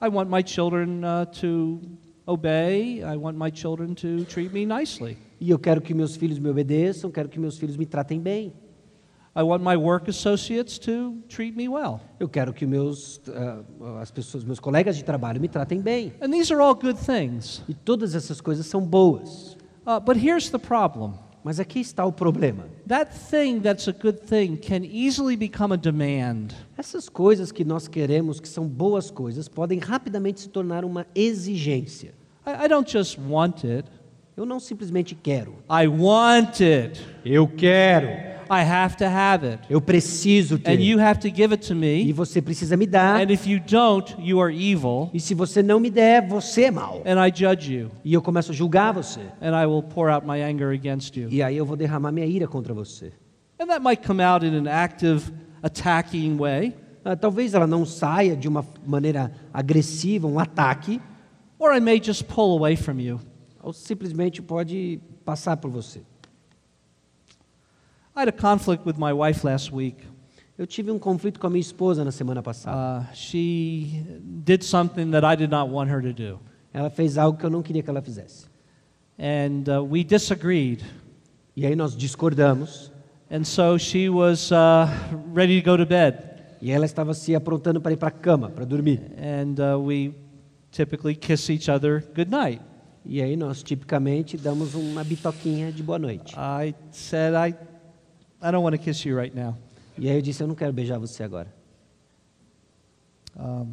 I 0.00 0.08
want 0.08 0.28
my 0.28 0.42
children 0.44 1.02
uh, 1.04 1.26
to 1.40 1.80
obey. 2.26 3.02
I 3.02 3.16
want 3.16 3.36
my 3.36 3.50
children 3.50 3.94
to 3.96 4.24
treat 4.24 4.52
me 4.52 4.64
nicely. 4.66 5.16
E 5.40 5.50
eu 5.50 5.58
quero 5.58 5.80
que 5.80 5.92
meus 5.94 6.16
filhos 6.16 6.38
me 6.38 6.48
obedeçam, 6.48 7.10
quero 7.10 7.28
que 7.28 7.38
meus 7.38 7.58
filhos 7.58 7.76
me 7.76 7.86
tratem 7.86 8.20
bem. 8.20 8.52
I 9.34 9.42
want 9.42 9.62
my 9.62 9.76
work 9.76 10.10
associates 10.10 10.78
to 10.80 11.16
treat 11.28 11.56
me 11.56 11.66
well. 11.66 12.00
Eu 12.20 12.28
quero 12.28 12.52
que 12.52 12.66
meus 12.66 13.20
ah, 13.28 13.62
as 14.00 14.10
pessoas, 14.10 14.44
meus 14.44 14.60
colegas 14.60 14.96
de 14.96 15.04
trabalho 15.04 15.40
me 15.40 15.48
tratem 15.48 15.80
bem. 15.80 16.12
And 16.20 16.30
these 16.30 16.52
are 16.52 16.60
all 16.60 16.74
good 16.74 16.98
things. 16.98 17.62
E 17.66 17.74
todas 17.74 18.14
essas 18.14 18.40
coisas 18.40 18.66
são 18.66 18.86
boas. 18.86 19.56
Uh, 19.86 19.98
but 19.98 20.16
here's 20.16 20.50
the 20.50 20.58
problem 20.58 21.14
Mas 21.44 21.58
aqui 21.58 21.80
está 21.80 22.04
o 22.04 22.12
problema. 22.12 22.66
that 22.86 23.10
thing 23.30 23.60
that's 23.60 23.88
a 23.88 23.92
good 23.92 24.20
thing 24.20 24.56
can 24.56 24.84
easily 24.84 25.36
become 25.36 25.74
a 25.74 25.76
demand. 25.76 26.48
Essas 26.76 27.08
coisas 27.08 27.50
que 27.50 27.64
nós 27.64 27.88
queremos, 27.88 28.38
que 28.38 28.48
são 28.48 28.66
boas 28.66 29.10
coisas, 29.10 29.48
podem 29.48 29.78
rapidamente 29.78 30.40
se 30.40 30.48
tornar 30.48 30.84
uma 30.84 31.06
exigência. 31.14 32.14
I, 32.46 32.64
I 32.64 32.68
don't 32.68 32.90
just 32.90 33.18
want 33.18 33.64
it, 33.64 33.88
Eu 34.42 34.46
não 34.46 34.58
simplesmente 34.58 35.14
quero. 35.14 35.54
I 35.70 35.86
want 35.86 36.60
it. 36.60 37.00
Eu 37.24 37.46
quero. 37.46 38.08
I 38.50 38.64
have 38.68 38.96
to 38.96 39.04
have 39.04 39.46
it. 39.46 39.62
Eu 39.70 39.80
preciso 39.80 40.58
ter. 40.58 40.72
And 40.72 40.82
you 40.82 40.98
have 41.00 41.20
to 41.20 41.28
give 41.28 41.54
it 41.54 41.64
to 41.68 41.74
E 41.74 41.76
me. 42.06 42.12
você 42.12 42.42
precisa 42.42 42.76
me 42.76 42.84
dar. 42.84 43.20
And 43.20 43.30
if 43.32 43.46
you 43.46 43.60
don't, 43.60 44.16
you 44.18 44.40
are 44.42 44.52
evil. 44.52 45.10
E 45.14 45.20
se 45.20 45.32
você 45.32 45.62
não 45.62 45.78
me 45.78 45.88
der, 45.90 46.26
você 46.26 46.64
é 46.64 46.70
mau. 46.72 47.04
And 47.06 47.24
I 47.24 47.30
judge 47.32 47.72
you. 47.72 47.92
E 48.04 48.12
eu 48.12 48.20
começo 48.20 48.50
a 48.50 48.54
julgar 48.54 48.92
você. 48.92 49.20
And 49.40 49.56
I 49.56 49.64
will 49.64 49.80
pour 49.80 50.10
out 50.10 50.26
my 50.26 50.42
anger 50.42 50.70
against 50.74 51.16
you. 51.16 51.28
E 51.30 51.40
aí 51.40 51.56
eu 51.56 51.64
vou 51.64 51.76
derramar 51.76 52.10
minha 52.10 52.26
ira 52.26 52.48
contra 52.48 52.74
você. 52.74 53.12
And 53.60 53.68
that 53.68 53.80
might 53.80 54.04
come 54.04 54.20
out 54.20 54.44
in 54.44 54.56
an 54.56 54.68
active, 54.68 55.30
attacking 55.62 56.36
way, 56.36 56.74
Ah, 57.04 57.14
talvez 57.14 57.54
ela 57.54 57.68
não 57.68 57.86
saia 57.86 58.34
de 58.36 58.48
uma 58.48 58.66
maneira 58.84 59.30
agressiva, 59.54 60.26
um 60.26 60.40
ataque, 60.40 61.00
or 61.60 61.72
I 61.72 61.78
may 61.78 62.00
just 62.02 62.24
pull 62.24 62.56
away 62.58 62.74
from 62.74 62.98
you. 63.00 63.20
Ou 63.62 63.72
simplesmente 63.72 64.42
pode 64.42 65.00
passar 65.24 65.56
por 65.56 65.70
você. 65.70 66.00
I 68.14 68.22
had 68.22 68.28
a 68.28 68.32
conflict 68.32 68.84
with 68.84 68.98
my 68.98 69.12
wife 69.12 69.46
last 69.46 69.72
week. 69.72 70.04
Eu 70.58 70.66
tive 70.66 70.90
um 70.90 70.98
conflito 70.98 71.40
com 71.40 71.46
a 71.46 71.50
minha 71.50 71.60
esposa 71.60 72.04
na 72.04 72.12
semana 72.12 72.42
passada. 72.42 72.76
Uh, 72.76 73.14
she 73.14 74.04
did 74.20 74.62
something 74.62 75.10
that 75.10 75.24
I 75.24 75.34
did 75.34 75.50
not 75.50 75.70
want 75.70 75.90
her 75.90 76.02
to 76.02 76.12
do. 76.12 76.38
Ela 76.74 76.90
fez 76.90 77.16
algo 77.16 77.38
que 77.38 77.46
eu 77.46 77.50
não 77.50 77.62
queria 77.62 77.82
que 77.82 77.88
ela 77.88 78.02
fizesse. 78.02 78.46
And 79.18 79.64
uh, 79.68 79.82
we 79.82 80.04
disagreed. 80.04 80.84
E 81.56 81.64
aí 81.64 81.74
nós 81.74 81.96
discordamos. 81.96 82.92
And 83.30 83.44
so 83.44 83.78
she 83.78 84.10
was 84.10 84.52
uh, 84.52 84.86
ready 85.32 85.60
to 85.60 85.70
go 85.70 85.76
to 85.76 85.86
bed. 85.86 86.18
E 86.60 86.70
ela 86.70 86.84
estava 86.84 87.14
se 87.14 87.34
aprontando 87.34 87.80
para 87.80 87.92
ir 87.92 87.96
para 87.96 88.08
a 88.08 88.12
cama, 88.12 88.50
para 88.50 88.66
dormir. 88.66 89.00
And 89.16 89.54
uh, 89.58 89.80
we 89.80 90.14
typically 90.70 91.14
kiss 91.14 91.50
each 91.50 91.70
other 91.70 92.04
goodnight. 92.14 92.60
E 93.04 93.20
aí 93.20 93.36
nós 93.36 93.62
tipicamente 93.62 94.36
damos 94.36 94.74
uma 94.74 95.02
bitoquinha 95.02 95.72
de 95.72 95.82
boa 95.82 95.98
noite. 95.98 96.34
I 96.36 96.74
said, 96.90 97.34
I, 97.34 97.54
I 98.40 98.50
don't 98.50 98.62
want 98.62 98.76
to 98.76 98.82
kiss 98.82 99.06
you 99.06 99.16
right 99.18 99.36
now. 99.36 99.56
E 99.98 100.08
aí 100.08 100.16
eu 100.16 100.22
disse, 100.22 100.42
eu 100.42 100.46
não 100.46 100.54
quero 100.54 100.72
beijar 100.72 100.98
você 100.98 101.22
agora. 101.22 101.52
Um, 103.36 103.66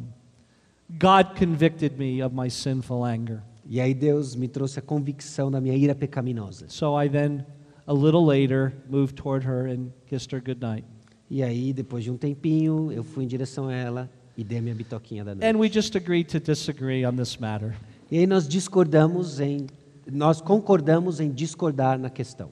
God 0.98 1.38
convicted 1.38 1.96
me 1.96 2.22
of 2.22 2.34
my 2.34 2.50
sinful 2.50 3.04
anger. 3.04 3.42
E 3.64 3.80
aí 3.80 3.94
Deus 3.94 4.34
me 4.34 4.48
trouxe 4.48 4.78
a 4.78 4.82
convicção 4.82 5.50
da 5.50 5.60
minha 5.60 5.76
ira 5.76 5.94
pecaminosa. 5.94 6.66
So 6.68 7.00
I 7.00 7.08
then, 7.08 7.44
a 7.86 7.92
little 7.92 8.24
later, 8.26 8.72
moved 8.88 9.14
toward 9.14 9.46
her 9.46 9.66
and 9.66 9.90
kissed 10.08 10.34
her 10.34 10.42
goodnight. 10.42 10.84
E 11.30 11.44
aí, 11.44 11.72
depois 11.72 12.02
de 12.02 12.10
um 12.10 12.16
tempinho, 12.16 12.90
eu 12.90 13.04
fui 13.04 13.22
em 13.22 13.28
direção 13.28 13.68
a 13.68 13.72
ela 13.72 14.10
e 14.36 14.42
dei 14.42 14.58
a 14.58 14.62
minha 14.62 14.74
bitoquinha 14.74 15.24
da 15.24 15.34
noite. 15.36 15.46
And 15.46 15.58
we 15.58 15.70
just 15.70 15.94
agreed 15.94 16.28
to 16.30 16.40
disagree 16.40 17.06
on 17.06 17.14
this 17.14 17.36
matter. 17.36 17.76
E 18.10 18.18
aí 18.18 18.26
nós 18.26 18.48
discordamos 18.48 19.40
em, 19.40 19.66
nós 20.10 20.40
concordamos 20.40 21.20
em 21.20 21.30
discordar 21.30 21.98
na 21.98 22.10
questão. 22.10 22.50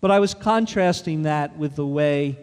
But 0.00 0.10
I 0.10 0.20
was 0.20 0.34
contrasting 0.34 1.22
that 1.22 1.54
with 1.58 1.70
the 1.70 1.82
way, 1.82 2.38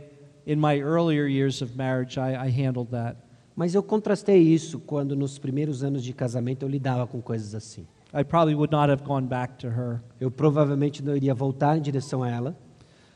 in 0.46 0.58
my 0.58 0.80
earlier 0.80 1.28
years 1.28 1.62
of 1.62 1.78
marriage, 1.78 2.20
I, 2.20 2.34
I 2.48 2.50
handled 2.50 2.90
that. 2.92 3.18
Mas 3.56 3.76
eu 3.76 3.84
contrastei 3.84 4.42
isso 4.42 4.80
quando 4.80 5.16
nos 5.16 5.38
primeiros 5.38 5.84
anos 5.84 6.04
de 6.04 6.12
casamento 6.12 6.64
eu 6.64 6.70
lidava 6.70 7.06
com 7.08 7.22
coisas 7.22 7.54
assim. 7.54 7.86
I 8.14 8.24
probably 8.24 8.56
would 8.56 8.72
not 8.72 8.92
have 8.92 9.04
gone 9.04 9.28
back 9.28 9.58
to 9.60 9.68
her. 9.68 10.02
Eu 10.20 10.30
provavelmente 10.30 11.04
não 11.04 11.16
iria 11.16 11.34
voltar 11.34 11.78
em 11.78 11.82
direção 11.82 12.24
a 12.24 12.30
ela, 12.30 12.58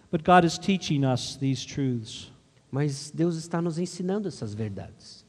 But 0.10 0.24
God 0.24 0.46
is 0.46 0.58
teaching 0.58 1.06
us 1.06 1.36
these 1.36 1.66
truths. 1.68 2.32
mas 2.72 3.12
Deus 3.14 3.36
está 3.36 3.62
nos 3.62 3.78
ensinando 3.78 4.28
essas 4.28 4.54
verdades. 4.54 5.26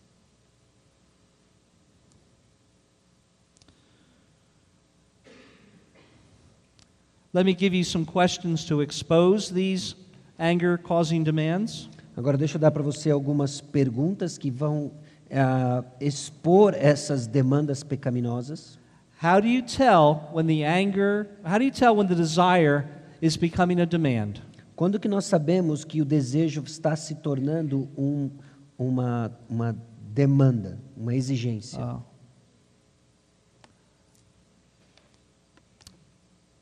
Let 7.34 7.44
me 7.44 7.52
give 7.52 7.74
you 7.74 7.84
some 7.84 8.06
questions 8.06 8.64
to 8.66 8.80
expose 8.80 9.52
these 9.52 9.94
anger 10.38 10.78
causing 10.78 11.22
demands. 11.22 11.90
Agora 12.16 12.38
deixa 12.38 12.56
eu 12.56 12.60
dar 12.60 12.70
para 12.70 12.82
você 12.82 13.10
algumas 13.10 13.60
perguntas 13.60 14.38
que 14.38 14.50
vão 14.50 14.90
ah, 15.30 15.84
expor 16.00 16.74
essas 16.74 17.26
demandas 17.26 17.82
pecaminosas. 17.82 18.78
How 19.22 19.42
do 19.42 19.46
you 19.46 19.62
tell 19.62 20.30
when 20.32 20.46
the 20.46 20.64
anger, 20.64 21.28
how 21.44 21.58
do 21.58 21.64
you 21.64 21.70
tell 21.70 21.94
when 21.94 22.06
the 22.06 22.14
desire 22.14 22.86
is 23.20 23.36
becoming 23.36 23.80
a 23.82 23.84
demand? 23.84 24.40
Quando 24.74 24.98
que 24.98 25.08
nós 25.08 25.26
sabemos 25.26 25.84
que 25.84 26.00
o 26.00 26.06
desejo 26.06 26.62
está 26.64 26.96
se 26.96 27.16
tornando 27.16 27.88
um, 27.98 28.30
uma, 28.78 29.30
uma 29.50 29.76
demanda, 30.14 30.78
uma 30.96 31.14
exigência? 31.14 31.84
Uh, 31.84 32.02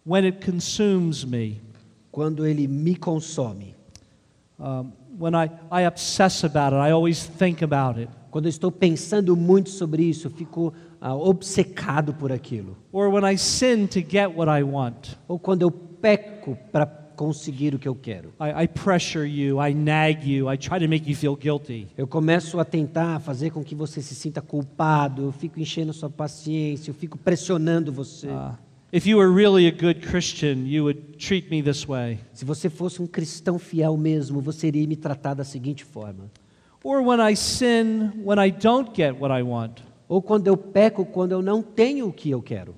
when 0.07 0.25
it 0.25 0.41
consumes 0.45 1.25
me, 1.25 1.61
Quando 2.13 2.47
ele 2.47 2.67
me 2.67 2.95
consome. 2.95 3.75
um, 4.59 4.93
when 5.19 5.35
I, 5.35 5.51
I 5.71 5.83
obsess 5.83 6.45
about 6.45 6.73
it, 6.73 6.77
I 6.77 6.93
always 6.93 7.27
think 7.27 7.63
about 7.63 7.99
it. 7.99 8.09
Quando 8.31 8.49
estou 8.49 8.71
pensando 8.71 9.37
muito 9.37 9.71
sobre 9.71 10.03
isso, 10.05 10.31
fico 10.31 10.73
ah, 11.01 11.15
obcecado 11.15 12.15
por 12.15 12.31
aquilo. 12.31 12.77
Or 12.93 13.11
when 13.11 13.25
I 13.25 13.37
sin 13.37 13.87
to 13.89 14.01
get 14.01 14.35
what 14.35 14.49
I 14.49 14.63
want. 14.63 15.17
Ou 15.27 15.39
quando 15.39 15.63
eu 15.63 15.71
peco 15.71 16.57
para 16.71 16.87
conseguir 16.87 17.75
o 17.75 17.79
que 17.79 17.89
eu 17.89 17.95
quero. 17.95 18.29
I, 18.39 18.65
I 18.65 18.69
pressure 18.69 19.27
you, 19.27 19.59
I 19.61 19.75
nag 19.75 20.27
you, 20.31 20.53
I 20.53 20.57
try 20.59 20.79
to 20.79 20.89
make 20.89 21.09
you 21.09 21.17
feel 21.17 21.35
guilty. 21.35 21.89
Eu 21.97 22.07
começo 22.07 22.61
a 22.61 22.65
tentar 22.65 23.21
fazer 23.21 23.51
com 23.51 23.65
que 23.65 23.75
você 23.75 24.03
se 24.03 24.15
sinta 24.15 24.43
culpado, 24.43 25.23
eu 25.23 25.33
fico 25.33 25.59
enchendo 25.59 25.93
sua 25.95 26.11
paciência, 26.11 26.91
eu 26.91 26.95
fico 26.95 27.17
pressionando 27.17 27.91
você. 27.91 28.29
Uh, 28.29 28.66
if 28.97 29.07
you 29.07 29.19
were 29.19 29.31
really 29.31 29.67
a 29.67 29.71
good 29.71 30.01
Christian, 30.01 30.67
you 30.67 30.83
would 30.85 31.19
treat 31.19 31.51
me 31.51 31.61
this 31.61 31.87
way. 31.87 32.19
Se 32.33 32.47
você 32.47 32.71
fosse 32.71 33.03
um 33.03 33.07
cristão 33.07 33.59
fiel 33.59 33.95
mesmo, 33.95 34.41
você 34.41 34.69
iria 34.69 34.87
me 34.87 34.97
tratar 34.97 35.35
da 35.35 35.45
seguinte 35.45 35.85
forma. 35.85 36.31
Or 36.83 37.03
when 37.03 37.21
I 37.21 37.37
sin 37.37 38.13
when 38.25 38.39
I 38.39 38.51
don't 38.51 38.95
get 38.95 39.21
what 39.21 39.31
I 39.31 39.43
want. 39.43 39.83
Ou 40.09 40.23
quando 40.23 40.47
eu 40.47 40.57
peco, 40.57 41.05
quando 41.05 41.33
eu 41.33 41.43
não 41.43 41.63
tenho 41.63 42.09
o 42.09 42.13
que 42.13 42.31
eu 42.31 42.41
quero. 42.41 42.75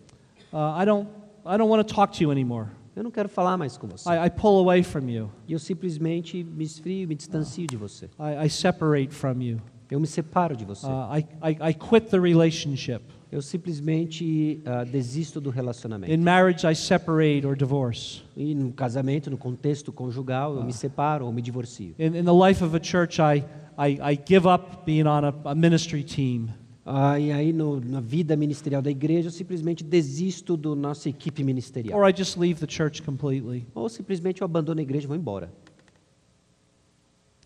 Uh, 0.52 0.82
I 0.82 0.84
don't, 0.84 1.08
I 1.46 1.56
don't 1.56 1.70
want 1.70 1.86
to 1.86 1.94
talk 1.94 2.16
to 2.16 2.24
you 2.24 2.32
anymore. 2.32 2.66
Eu 2.96 3.04
não 3.04 3.12
quero 3.12 3.28
falar 3.28 3.56
mais 3.56 3.76
com 3.76 3.86
você. 3.86 4.08
I, 4.08 4.26
I 4.26 4.30
pull 4.30 4.58
away 4.58 4.82
from 4.82 5.08
you. 5.08 5.30
Eu 5.48 5.60
simplesmente 5.60 6.42
me 6.42 6.64
esfrio, 6.64 7.06
me 7.06 7.14
distancio 7.14 7.64
de 7.64 7.76
você. 7.76 8.06
I, 8.18 8.46
I 8.46 8.50
separate 8.50 9.14
from 9.14 9.40
you. 9.40 9.60
Eu 9.88 10.00
me 10.00 10.06
separo 10.06 10.56
de 10.56 10.64
você. 10.64 10.84
Uh, 10.84 11.16
I, 11.16 11.26
I, 11.42 11.70
I 11.70 11.74
quit 11.74 12.08
the 12.10 12.18
relationship. 12.18 13.02
Eu 13.30 13.42
simplesmente 13.42 14.62
ah, 14.64 14.84
desisto 14.84 15.40
do 15.40 15.50
relacionamento. 15.50 16.12
In 16.12 16.18
marriage, 16.18 16.66
I 16.66 16.74
separate 16.74 17.46
or 17.46 17.54
divorce. 17.54 18.22
E 18.34 18.54
no 18.54 18.72
casamento, 18.72 19.30
no 19.30 19.36
contexto 19.36 19.92
conjugal, 19.92 20.56
eu 20.56 20.64
me 20.64 20.72
separo 20.72 21.26
ou 21.26 21.32
me 21.32 21.42
divorcio. 21.42 21.94
In, 21.98 22.16
in 22.16 22.24
the 22.24 22.32
life 22.32 22.64
of 22.64 22.74
a 22.74 22.80
church, 22.82 23.20
I, 23.20 23.44
I, 23.76 24.12
I 24.12 24.18
give 24.26 24.48
up 24.48 24.84
being 24.86 25.06
on 25.06 25.24
a, 25.24 25.34
a 25.44 25.54
ministry 25.54 26.02
team. 26.02 26.48
Ah, 26.86 27.20
e 27.20 27.30
aí, 27.30 27.52
no, 27.52 27.78
na 27.80 28.00
vida 28.00 28.34
ministerial 28.34 28.80
da 28.80 28.90
igreja, 28.90 29.28
eu 29.28 29.32
simplesmente 29.32 29.84
desisto 29.84 30.56
da 30.56 30.74
nossa 30.74 31.10
equipe 31.10 31.44
ministerial. 31.44 31.98
Or 31.98 32.08
I 32.08 32.14
just 32.16 32.38
leave 32.38 32.58
the 32.58 32.66
church 32.66 33.02
completely. 33.02 33.66
Ou 33.74 33.90
simplesmente 33.90 34.40
eu 34.40 34.46
abandono 34.46 34.80
a 34.80 34.82
igreja 34.82 35.04
e 35.04 35.06
vou 35.06 35.16
embora. 35.16 35.52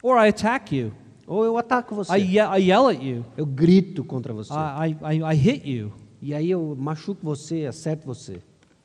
Or 0.00 0.16
I 0.16 0.28
attack 0.28 0.72
you. 0.76 0.92
Ou 1.26 1.44
eu 1.44 1.56
ataco 1.56 1.94
I, 1.94 1.96
você. 1.96 2.18
ye- 2.18 2.38
I 2.58 2.68
yell 2.70 2.88
at 2.88 3.02
you. 3.02 3.24
Eu 3.36 3.46
grito 3.46 4.04
contra 4.04 4.32
você. 4.32 4.52
I, 4.52 4.96
I, 5.16 5.22
I 5.22 5.36
hit 5.36 5.68
you. 5.68 5.92
E 6.20 6.34
aí 6.34 6.50
eu 6.50 6.76
machuco 6.78 7.20
você, 7.22 7.66
acerto 7.66 8.06
você. 8.06 8.40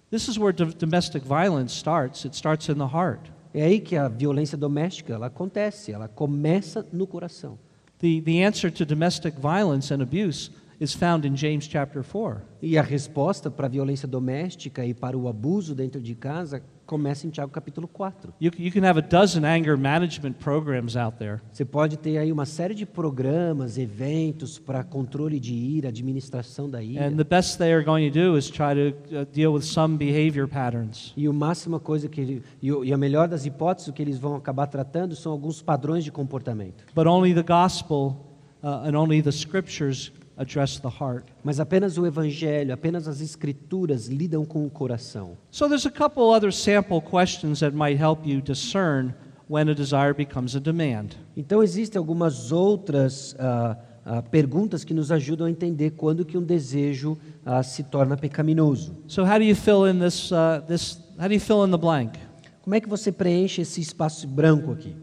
This 0.09 0.27
is 0.27 0.37
where 0.37 0.53
do- 0.55 0.73
domestic 0.73 1.23
violence 1.23 1.75
starts. 1.75 2.25
It 2.25 2.35
starts 2.35 2.69
in 2.69 2.75
the 2.75 2.85
heart. 2.85 3.29
É 3.53 3.63
aí 3.63 3.79
que 3.79 3.95
a 3.95 4.07
violência 4.07 4.57
doméstica 4.57 5.13
ela 5.13 5.27
acontece, 5.27 5.91
ela 5.91 6.07
começa 6.07 6.85
no 6.93 7.07
coração. 7.07 7.57
The, 7.99 8.21
the 8.21 8.43
answer 8.45 8.71
to 8.71 8.85
domestic 8.85 9.35
violence 9.39 9.91
and 9.93 10.01
abuse 10.03 10.51
is 10.79 10.93
found 10.93 11.27
in 11.27 11.35
James 11.35 11.65
chapter 11.65 12.03
4. 12.03 12.41
E 12.61 12.77
a 12.77 12.83
resposta 12.83 13.49
para 13.49 13.65
a 13.65 13.69
violência 13.69 14.07
doméstica 14.07 14.85
e 14.85 14.93
para 14.93 15.17
o 15.17 15.27
abuso 15.27 15.73
dentro 15.73 15.99
de 15.99 16.13
casa 16.13 16.61
começa 16.87 17.27
em 17.27 17.29
Tiago 17.29 17.51
capítulo 17.51 17.87
4. 17.87 18.33
You, 18.41 18.51
you 18.57 18.71
can 18.71 18.87
have 18.87 18.97
a 18.97 19.01
dozen 19.01 19.43
anger 19.45 19.77
management 19.77 20.33
programs 20.39 20.95
out 20.95 21.17
there. 21.17 21.41
Você 21.51 21.65
pode 21.65 21.97
ter 21.97 22.17
aí 22.17 22.31
uma 22.31 22.45
série 22.45 22.73
de 22.73 22.85
programas, 22.85 23.77
eventos 23.77 24.57
para 24.57 24.83
controle 24.83 25.39
de 25.39 25.53
ira, 25.53 25.89
administração 25.89 26.69
da 26.69 26.81
ira. 26.81 27.05
And 27.05 27.17
the 27.17 27.25
best 27.25 27.57
they 27.57 27.73
are 27.73 27.83
going 27.83 28.09
to 28.09 28.17
do 28.17 28.37
is 28.37 28.49
try 28.49 28.73
to 28.73 29.15
uh, 29.15 29.25
deal 29.33 29.53
with 29.53 29.63
some 29.63 29.97
behavior 29.97 30.47
patterns. 30.47 31.13
E 31.17 31.27
o 31.27 31.33
máxima 31.33 31.79
coisa 31.79 32.07
que 32.07 32.41
e, 32.61 32.93
a 32.93 32.97
melhor 32.97 33.27
das 33.27 33.45
hipóteses 33.45 33.93
que 33.93 34.01
eles 34.01 34.17
vão 34.17 34.35
acabar 34.35 34.67
tratando 34.67 35.15
são 35.15 35.31
alguns 35.31 35.61
padrões 35.61 36.03
de 36.05 36.11
comportamento. 36.11 36.85
But 36.95 37.05
only 37.05 37.33
the 37.33 37.43
gospel 37.43 38.15
uh, 38.63 38.87
and 38.87 38.97
only 38.97 39.21
the 39.21 39.31
scriptures 39.31 40.11
address 40.37 40.79
the 40.79 40.87
heart. 40.87 41.25
Mas 41.43 41.59
apenas 41.59 41.97
o 41.97 42.05
evangelho, 42.05 42.73
apenas 42.73 43.07
as 43.07 43.21
escrituras 43.21 44.07
lidam 44.07 44.45
com 44.45 44.65
o 44.65 44.69
coração. 44.69 45.37
So 45.51 45.67
there's 45.67 45.85
a 45.85 45.91
couple 45.91 46.23
other 46.23 46.53
sample 46.53 47.01
questions 47.01 47.59
that 47.59 47.75
might 47.75 48.01
help 48.01 48.25
you 48.25 48.41
discern 48.41 49.13
when 49.49 49.69
a 49.69 49.73
desire 49.73 50.13
becomes 50.13 50.55
a 50.55 50.59
demand. 50.59 51.15
Então 51.35 51.63
existem 51.63 51.97
algumas 51.97 52.51
outras 52.51 53.35
ah, 53.39 53.77
ah, 54.05 54.21
perguntas 54.21 54.83
que 54.83 54.93
nos 54.93 55.11
ajudam 55.11 55.47
a 55.47 55.49
entender 55.49 55.91
quando 55.91 56.23
que 56.23 56.37
um 56.37 56.43
desejo 56.43 57.17
ah, 57.45 57.63
se 57.63 57.83
torna 57.83 58.15
pecaminoso. 58.15 58.95
So 59.07 59.23
how 59.23 59.37
do 59.37 59.43
you 59.43 59.55
fill 59.55 59.87
in 59.87 59.99
this, 59.99 60.31
uh, 60.31 60.61
this 60.67 61.01
how 61.19 61.27
do 61.27 61.33
you 61.33 61.39
fill 61.39 61.65
in 61.65 61.71
the 61.71 61.77
blank? 61.77 62.19
Como 62.61 62.75
é 62.75 62.81
que 62.81 62.89
você 62.89 63.11
preenche 63.11 63.61
esse 63.61 63.79
espaço 63.79 64.27
branco 64.27 64.71
aqui? 64.71 64.93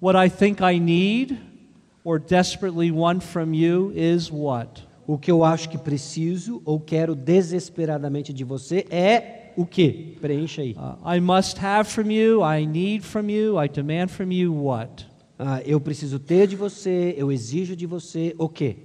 What 0.00 0.16
I 0.18 0.30
think 0.30 0.62
I 0.62 0.80
need 0.80 1.49
or 2.04 2.18
desperately 2.18 2.90
want 2.90 3.22
from 3.22 3.54
you 3.54 3.92
is 3.94 4.30
what? 4.30 4.82
O 5.06 5.18
que 5.18 5.30
eu 5.30 5.42
acho 5.42 5.68
que 5.68 5.78
preciso 5.78 6.62
ou 6.64 6.78
quero 6.78 7.14
desesperadamente 7.14 8.32
de 8.32 8.44
você 8.44 8.86
é 8.90 9.52
o 9.56 9.66
que? 9.66 10.16
Preencha 10.20 10.62
aí. 10.62 10.76
Uh, 10.76 11.16
I 11.16 11.20
must 11.20 11.58
have 11.58 11.90
from 11.90 12.10
you, 12.10 12.42
I 12.42 12.64
need 12.64 13.04
from 13.04 13.28
you, 13.28 13.62
I 13.62 13.68
demand 13.68 14.08
from 14.08 14.32
you 14.32 14.54
what? 14.54 15.06
Ah, 15.38 15.62
eu 15.64 15.80
preciso 15.80 16.18
ter 16.18 16.46
de 16.46 16.54
você, 16.54 17.14
eu 17.16 17.32
exijo 17.32 17.74
de 17.74 17.86
você 17.86 18.34
o 18.38 18.48
quê? 18.48 18.76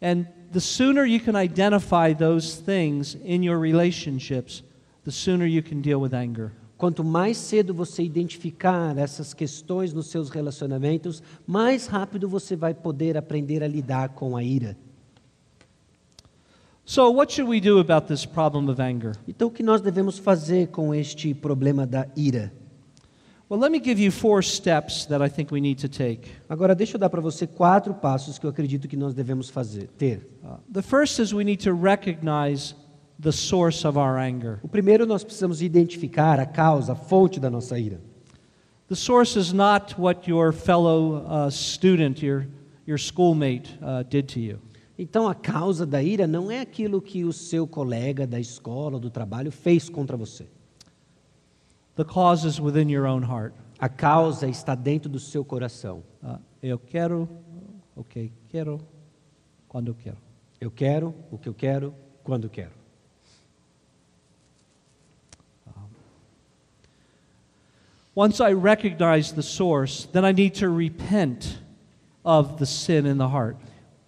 And 0.00 0.24
the 0.52 0.60
sooner 0.60 1.04
you 1.04 1.20
can 1.20 1.40
identify 1.40 2.14
those 2.14 2.62
things 2.62 3.16
in 3.24 3.44
your 3.44 3.58
relationships, 3.58 4.62
the 5.04 5.10
sooner 5.10 5.46
you 5.46 5.62
can 5.62 5.80
deal 5.80 6.00
with 6.00 6.14
anger. 6.14 6.52
Quanto 6.80 7.04
mais 7.04 7.36
cedo 7.36 7.74
você 7.74 8.02
identificar 8.02 8.96
essas 8.96 9.34
questões 9.34 9.92
nos 9.92 10.06
seus 10.06 10.30
relacionamentos, 10.30 11.22
mais 11.46 11.86
rápido 11.86 12.26
você 12.26 12.56
vai 12.56 12.72
poder 12.72 13.18
aprender 13.18 13.62
a 13.62 13.68
lidar 13.68 14.08
com 14.14 14.34
a 14.34 14.42
ira. 14.42 14.78
So, 16.86 17.12
what 17.12 17.34
should 17.34 17.50
we 17.50 17.60
do 17.60 17.80
about 17.80 18.06
this 18.06 18.24
problem 18.24 18.70
of 18.70 18.80
anger? 18.80 19.12
Então, 19.28 19.48
o 19.48 19.50
que 19.50 19.62
nós 19.62 19.82
devemos 19.82 20.18
fazer 20.18 20.68
com 20.68 20.94
este 20.94 21.34
problema 21.34 21.86
da 21.86 22.08
ira? 22.16 22.50
Well, 23.50 23.60
let 23.60 23.70
me 23.70 23.78
give 23.78 24.02
you 24.02 24.10
four 24.10 24.42
steps 24.42 25.04
that 25.04 25.22
I 25.22 25.28
think 25.28 25.52
we 25.52 25.60
need 25.60 25.86
to 25.86 25.88
take. 25.88 26.30
Agora 26.48 26.74
deixa 26.74 26.96
eu 26.96 26.98
dar 26.98 27.10
para 27.10 27.20
você 27.20 27.46
quatro 27.46 27.92
passos 27.92 28.38
que 28.38 28.46
eu 28.46 28.50
acredito 28.50 28.88
que 28.88 28.96
nós 28.96 29.12
devemos 29.12 29.50
fazer, 29.50 29.90
ter. 29.98 30.26
Uh, 30.42 30.56
the 30.72 30.80
first 30.80 31.20
is 31.20 31.34
we 31.34 31.44
need 31.44 31.62
to 31.62 31.74
recognize 31.74 32.74
the 33.20 33.32
source 33.32 33.84
of 33.84 33.98
our 33.98 34.18
anger. 34.18 34.58
O 34.62 34.68
primeiro 34.68 35.04
nós 35.04 35.22
precisamos 35.22 35.60
identificar 35.60 36.40
a 36.40 36.46
causa, 36.46 36.92
a 36.92 36.96
fonte 36.96 37.38
da 37.38 37.50
nossa 37.50 37.78
ira. 37.78 38.00
The 38.88 38.96
source 38.96 39.38
is 39.38 39.52
not 39.52 40.00
what 40.00 40.28
your 40.28 40.52
fellow 40.52 41.24
uh, 41.26 41.50
student, 41.50 42.22
your, 42.22 42.46
your 42.86 42.98
schoolmate, 42.98 43.78
uh, 43.82 44.02
did 44.02 44.26
to 44.34 44.40
you. 44.40 44.58
Então 44.98 45.28
a 45.28 45.34
causa 45.34 45.86
da 45.86 46.02
ira 46.02 46.26
não 46.26 46.50
é 46.50 46.60
aquilo 46.60 47.00
que 47.00 47.24
o 47.24 47.32
seu 47.32 47.66
colega 47.66 48.26
da 48.26 48.40
escola, 48.40 48.98
do 48.98 49.10
trabalho 49.10 49.52
fez 49.52 49.88
contra 49.88 50.16
você. 50.16 50.46
The 51.96 52.04
cause 52.04 52.46
is 52.46 52.58
within 52.58 52.90
your 52.90 53.06
own 53.06 53.22
heart. 53.22 53.54
A 53.78 53.88
causa 53.88 54.48
está 54.48 54.74
dentro 54.74 55.08
do 55.10 55.18
seu 55.18 55.44
coração. 55.44 56.02
Uh, 56.22 56.38
eu 56.62 56.78
quero, 56.78 57.28
ok, 57.94 58.32
quero, 58.48 58.80
quando 59.68 59.88
eu 59.88 59.94
quero. 59.94 60.18
Eu 60.60 60.70
quero 60.70 61.14
o 61.30 61.38
que 61.38 61.48
eu 61.48 61.54
quero, 61.54 61.94
quando 62.22 62.44
eu 62.44 62.50
quero. 62.50 62.79
Once 68.14 68.40
I 68.40 68.52
recognize 68.52 69.32
the 69.32 69.42
source, 69.42 70.06
then 70.12 70.24
I 70.24 70.32
need 70.32 70.54
to 70.56 70.68
repent 70.68 71.58
of 72.24 72.58
the 72.58 72.66
sin 72.66 73.06
in 73.06 73.18
the 73.18 73.28
heart. 73.28 73.56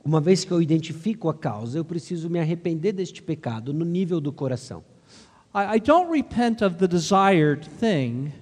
Uma 0.04 0.20
vez 0.20 0.44
que 0.44 0.52
eu 0.52 0.60
identifico 0.60 1.28
a 1.28 1.34
causa, 1.34 1.78
eu 1.78 1.84
preciso 1.84 2.28
me 2.28 2.40
arrepender 2.40 2.92
deste 2.92 3.22
pecado 3.22 3.72
no 3.72 3.84
nível 3.84 4.20
do 4.20 4.32
coração. 4.32 4.82
I, 5.54 5.76
I 5.76 5.80
don't 5.80 6.10
repent 6.10 6.62
of 6.62 6.76
the 6.78 6.88
desired 6.88 7.64
thing, 7.78 8.32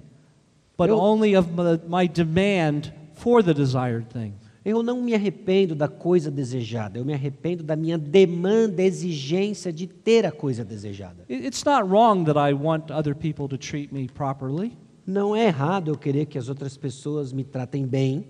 but 0.79 0.89
Eu- 0.89 0.99
only 0.99 1.37
of 1.37 1.49
my, 1.53 1.79
my 1.87 2.09
demand 2.09 2.93
for 3.15 3.43
the 3.43 3.53
desired 3.53 4.07
thing. 4.11 4.33
Eu 4.65 4.83
não 4.83 5.03
me 5.03 5.15
arrependo 5.15 5.75
da 5.75 5.89
coisa 5.89 6.31
desejada, 6.31 6.99
eu 6.99 7.05
me 7.05 7.13
arrependo 7.13 7.63
da 7.63 7.77
minha 7.77 7.99
demanda, 7.99 8.83
exigência 8.83 9.71
de 9.73 9.87
ter 9.87 10.25
a 10.25 10.33
coisa 10.33 10.65
desejada. 10.65 11.25
It- 11.29 11.47
It's 11.47 11.65
not 11.65 11.83
wrong 11.87 12.25
that 12.25 12.39
I 12.39 12.55
want 12.55 12.91
other 12.91 13.15
people 13.15 13.47
to 13.49 13.59
treat 13.59 13.93
me 13.93 14.07
properly, 14.09 14.73
Não 15.07 15.35
é 15.35 15.47
errado 15.47 15.91
eu 15.91 15.97
querer 15.97 16.27
que 16.27 16.39
as 16.39 16.49
outras 16.49 16.77
pessoas 16.77 17.33
me 17.33 17.45
tratem 17.45 17.87
bem, 17.87 18.27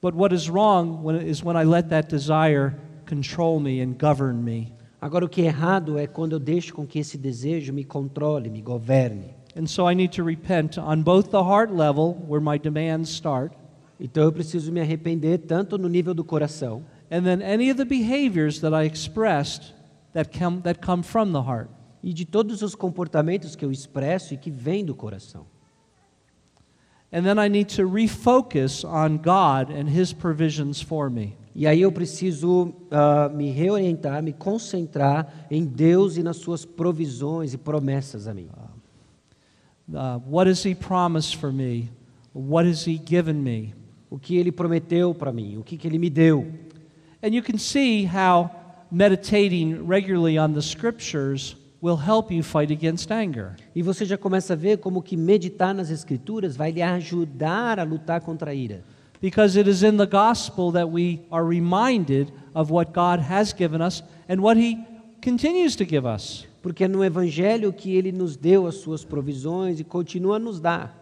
but 0.00 0.14
what 0.14 0.34
is 0.34 0.48
wrong 0.48 1.02
when, 1.02 1.16
is 1.26 1.42
when 1.42 1.56
I 1.56 1.64
let 1.64 1.88
that 1.88 2.08
desire 2.08 2.74
control 3.06 3.60
me 3.60 3.80
and 3.80 3.94
govern 3.98 4.42
me. 4.42 4.72
Agora, 5.00 5.24
o 5.24 5.28
que 5.28 5.42
é 5.42 5.46
errado 5.46 5.98
é 5.98 6.06
quando 6.06 6.32
eu 6.32 6.40
deixo 6.40 6.74
com 6.74 6.86
que 6.86 6.98
esse 6.98 7.18
desejo 7.18 7.72
me 7.72 7.84
controle, 7.84 8.48
me 8.48 8.62
governe. 8.62 9.34
And 9.56 9.66
so 9.66 9.88
I 9.88 9.94
need 9.94 10.14
to 10.16 10.24
repent 10.24 10.78
on 10.78 11.02
both 11.02 11.30
the 11.30 11.42
heart 11.42 11.72
level, 11.72 12.16
where 12.26 12.40
my 12.40 12.58
demands 12.58 13.10
start, 13.10 13.52
Então, 14.04 14.24
eu 14.24 14.32
preciso 14.32 14.72
me 14.72 14.80
arrepender 14.80 15.38
tanto 15.38 15.78
no 15.78 15.88
nível 15.88 16.12
do 16.12 16.24
coração, 16.24 16.82
and 17.08 17.22
then 17.22 17.40
any 17.40 17.70
of 17.70 17.76
the 17.76 17.84
behaviors 17.84 18.58
that 18.58 18.74
I 18.74 18.84
expressed 18.84 19.72
that 20.12 20.36
come, 20.36 20.60
that 20.62 20.84
come 20.84 21.04
from 21.04 21.30
the 21.30 21.40
heart. 21.40 21.70
E 22.02 22.12
de 22.12 22.24
todos 22.24 22.62
os 22.62 22.74
comportamentos 22.74 23.54
que 23.54 23.64
eu 23.64 23.70
expresso 23.70 24.34
e 24.34 24.36
que 24.36 24.50
vêm 24.50 24.84
do 24.84 24.94
coração. 24.94 25.46
And 27.12 27.24
then 27.24 27.38
I 27.38 27.48
need 27.48 27.76
to 27.76 27.86
refocus 27.86 28.84
on 28.84 29.18
God 29.18 29.70
and 29.70 29.88
His 29.88 30.14
provisions 30.14 30.80
for 30.80 31.10
me. 31.10 31.36
E 31.54 31.66
aí 31.66 31.82
eu 31.82 31.92
preciso 31.92 32.72
ah, 32.90 33.28
me 33.28 33.50
reorientar, 33.50 34.22
me 34.22 34.32
concentrar 34.32 35.46
em 35.50 35.66
Deus 35.66 36.16
e 36.16 36.22
nas 36.22 36.38
suas 36.38 36.64
provisões 36.64 37.52
e 37.52 37.58
promessas 37.58 38.26
a 38.26 38.32
mim. 38.32 38.48
Uh, 39.88 40.22
what 40.26 40.48
has 40.48 40.64
He 40.64 40.74
promised 40.74 41.36
for 41.36 41.52
me? 41.52 41.90
What 42.32 42.66
has 42.66 42.86
He 42.86 42.98
given 42.98 43.34
me? 43.34 43.74
O 44.08 44.18
que 44.18 44.38
Ele 44.38 44.50
prometeu 44.50 45.14
para 45.14 45.30
mim, 45.30 45.58
o 45.58 45.62
que, 45.62 45.76
que 45.76 45.86
Ele 45.86 45.98
me 45.98 46.08
deu. 46.08 46.46
And 47.22 47.34
you 47.34 47.42
can 47.42 47.58
see 47.58 48.06
how 48.06 48.50
meditating 48.90 49.86
regularly 49.86 50.38
on 50.38 50.54
the 50.54 50.62
Scriptures 50.62 51.56
will 51.82 51.96
help 51.96 52.30
you 52.30 52.42
fight 52.44 52.72
against 52.72 53.10
anger. 53.10 53.56
E 53.74 53.82
você 53.82 54.04
já 54.04 54.16
começa 54.16 54.52
a 54.52 54.56
ver 54.56 54.78
como 54.78 55.02
que 55.02 55.16
meditar 55.16 55.74
nas 55.74 55.90
Escrituras 55.90 56.56
vai 56.56 56.70
lhe 56.70 56.80
ajudar 56.80 57.80
a 57.80 57.82
lutar 57.82 58.20
contra 58.20 58.52
a 58.52 58.54
ira. 58.54 58.84
Because 59.20 59.58
it 59.58 59.68
is 59.68 59.82
in 59.82 59.96
the 59.96 60.06
gospel 60.06 60.72
that 60.72 60.88
we 60.88 61.20
are 61.30 61.44
reminded 61.44 62.32
of 62.54 62.72
what 62.72 62.92
God 62.92 63.20
has 63.20 63.52
given 63.52 63.82
us 63.82 64.02
and 64.28 64.40
what 64.40 64.58
He 64.58 64.78
continues 65.22 65.74
to 65.76 65.84
give 65.84 66.06
us. 66.06 66.46
Porque 66.62 66.84
é 66.84 66.88
no 66.88 67.04
Evangelho 67.04 67.72
que 67.72 67.96
Ele 67.96 68.12
nos 68.12 68.36
deu 68.36 68.66
as 68.66 68.76
suas 68.76 69.04
provisões 69.04 69.80
e 69.80 69.84
continua 69.84 70.36
a 70.36 70.38
nos 70.38 70.60
dar. 70.60 70.96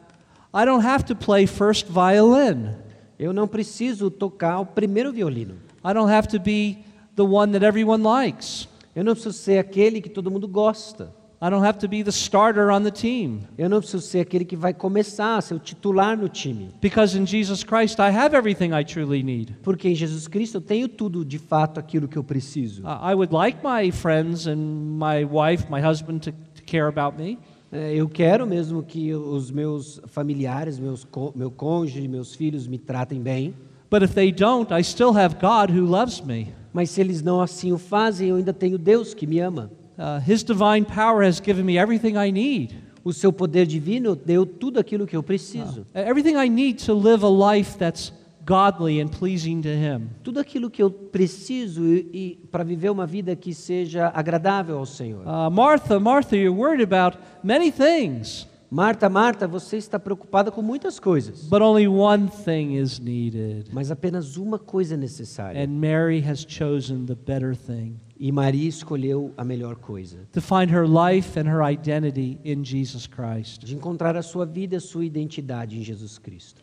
I 0.53 0.65
don't 0.65 0.85
have 0.85 1.05
to 1.05 1.15
play 1.15 1.47
first 1.47 1.87
violin. 1.89 2.75
Eu 3.19 3.33
não 3.35 3.47
preciso 3.47 4.11
tocar 4.11 4.59
o 4.61 4.67
primeiro 4.67 5.13
violino. 5.13 5.57
I 5.85 5.93
don't 5.93 6.11
have 6.11 6.27
to 6.29 6.41
be 6.41 6.79
the 7.17 7.23
one 7.23 7.53
that 7.53 7.65
everyone 7.65 8.03
likes. 8.03 8.70
Eu 8.95 9.05
não 9.05 9.13
preciso 9.13 9.37
ser 9.37 9.59
aquele 9.59 10.01
que 10.01 10.09
todo 10.09 10.31
mundo 10.31 10.49
gosta. 10.49 11.15
I 11.43 11.49
don't 11.49 11.65
have 11.65 11.79
to 11.79 11.89
be 11.89 12.05
the 12.05 12.11
starter 12.11 12.69
on 12.69 12.83
the 12.83 12.91
team. 12.91 13.41
Eu 13.57 13.71
não 13.71 13.79
preciso 13.79 14.03
ser 14.07 14.21
aquele 14.21 14.45
que 14.45 14.55
vai 14.55 14.75
começar, 14.75 15.41
ser 15.41 15.55
o 15.55 15.59
titular 15.59 16.15
no 16.15 16.29
time. 16.29 16.69
Because 16.83 17.17
in 17.19 17.25
Jesus 17.25 17.65
Christ, 17.65 17.99
I 17.99 18.11
have 18.15 18.37
everything 18.37 18.75
I 18.79 18.85
truly 18.85 19.23
need. 19.23 19.57
Porque 19.63 19.89
em 19.89 19.95
Jesus 19.95 20.29
Cristo 20.29 20.59
eu 20.59 20.61
tenho 20.61 20.87
tudo, 20.87 21.25
de 21.25 21.39
fato, 21.39 21.81
aquilo 21.81 22.07
que 22.09 22.19
eu 22.19 22.23
preciso. 22.23 22.83
I 22.83 23.15
would 23.15 23.33
like 23.33 23.61
my 23.65 23.91
friends 23.91 24.47
and 24.47 24.59
my 24.59 25.25
wife, 25.25 25.65
my 25.71 25.81
husband, 25.81 26.19
to, 26.21 26.33
to 26.33 26.63
care 26.67 26.87
about 26.87 27.17
me. 27.17 27.39
É, 27.73 27.95
Eu 27.95 28.07
quero 28.07 28.47
mesmo 28.47 28.83
que 28.83 29.15
os 29.15 29.51
meus 29.51 29.99
familiares, 30.09 30.79
meus, 30.79 31.09
meu 31.35 31.51
cônjuge, 31.51 32.07
meus 32.07 32.35
filhos 32.35 32.67
me 32.67 32.77
tratem 32.77 33.19
bem. 33.19 33.55
But 33.91 34.03
if 34.03 34.13
they 34.13 34.31
don't, 34.31 34.71
I 34.75 34.85
still 34.85 35.17
have 35.17 35.37
God 35.41 35.75
who 35.75 35.87
loves 35.87 36.21
me. 36.21 36.49
Mas 36.73 36.91
se 36.91 37.01
eles 37.01 37.23
não 37.23 37.41
assim 37.41 37.73
o 37.73 37.79
fazem, 37.79 38.29
eu 38.29 38.37
ainda 38.37 38.53
tenho 38.53 38.79
Deus 38.79 39.15
que 39.15 39.27
me 39.27 39.41
ama. 39.41 39.71
Uh, 39.99 40.19
his 40.27 40.43
divine 40.43 40.85
power 40.85 41.27
has 41.27 41.41
given 41.41 41.63
me 41.63 41.77
everything 41.77 42.17
I 42.17 42.31
need. 42.31 42.75
O 43.05 43.13
seu 43.13 43.33
poder 43.33 43.67
divino 43.67 44.15
deu 44.15 44.45
tudo 44.47 44.79
aquilo 44.79 45.07
que 45.07 45.17
eu 45.17 45.23
preciso. 45.23 45.83
Uh, 45.95 45.99
Everything 45.99 46.37
I 46.37 46.49
need 46.49 46.85
to 46.87 46.95
live 46.95 47.25
a 47.25 47.29
life 47.29 47.77
that's 47.77 48.13
godly 48.45 49.01
and 49.01 49.09
pleasing 49.09 49.61
to 49.63 49.69
Him. 49.69 50.09
Tudo 50.23 50.41
aquilo 50.41 50.71
que 50.71 50.83
eu 50.83 50.91
preciso 50.91 51.83
e, 51.87 52.39
para 52.51 52.65
viver 52.65 52.91
uma 52.91 53.07
vida 53.07 53.37
que 53.37 53.55
seja 53.55 54.11
agradável 54.15 54.79
ao 54.79 54.87
Senhor. 54.87 55.23
Uh, 55.27 55.51
Martha, 55.51 56.01
Martha, 56.01 56.37
you're 56.37 56.57
worried 56.57 56.83
about 56.83 57.19
many 57.43 57.71
things, 57.71 58.47
Marta, 58.71 59.09
Marta, 59.09 59.49
você 59.49 59.77
está 59.79 59.99
preocupada 59.99 60.51
com 60.53 60.63
muitas 60.63 61.01
coisas, 61.01 61.43
but 61.49 61.61
only 61.61 61.89
one 61.89 62.29
thing 62.45 62.77
is 62.77 63.01
needed. 63.01 63.69
mas 63.73 63.91
apenas 63.91 64.37
uma 64.37 64.59
coisa 64.61 64.95
é 64.95 64.97
necessária. 64.97 65.61
And 65.65 65.69
Mary 65.71 66.21
has 66.25 66.47
chosen 66.49 67.05
the 67.07 67.17
better 67.17 67.57
thing 67.57 67.97
E 68.19 68.31
Maria 68.31 68.69
escolheu 68.69 69.33
a 69.37 69.45
melhor 69.45 69.77
coisa. 69.77 70.19
to 70.33 70.41
find 70.41 70.71
her 70.71 70.87
life 70.87 71.39
and 71.39 71.49
her 71.49 71.63
identity 71.63 72.39
in 72.45 72.63
Jesus 72.63 73.07
Christ. 73.09 73.65
De 73.65 73.75
encontrar 73.75 74.17
a 74.17 74.23
sua 74.23 74.47
vida 74.47 74.75
e 74.75 74.79
a 74.79 74.81
sua 74.81 75.05
identidade 75.05 75.77
em 75.77 75.83
Jesus 75.83 76.17
Cristo. 76.19 76.61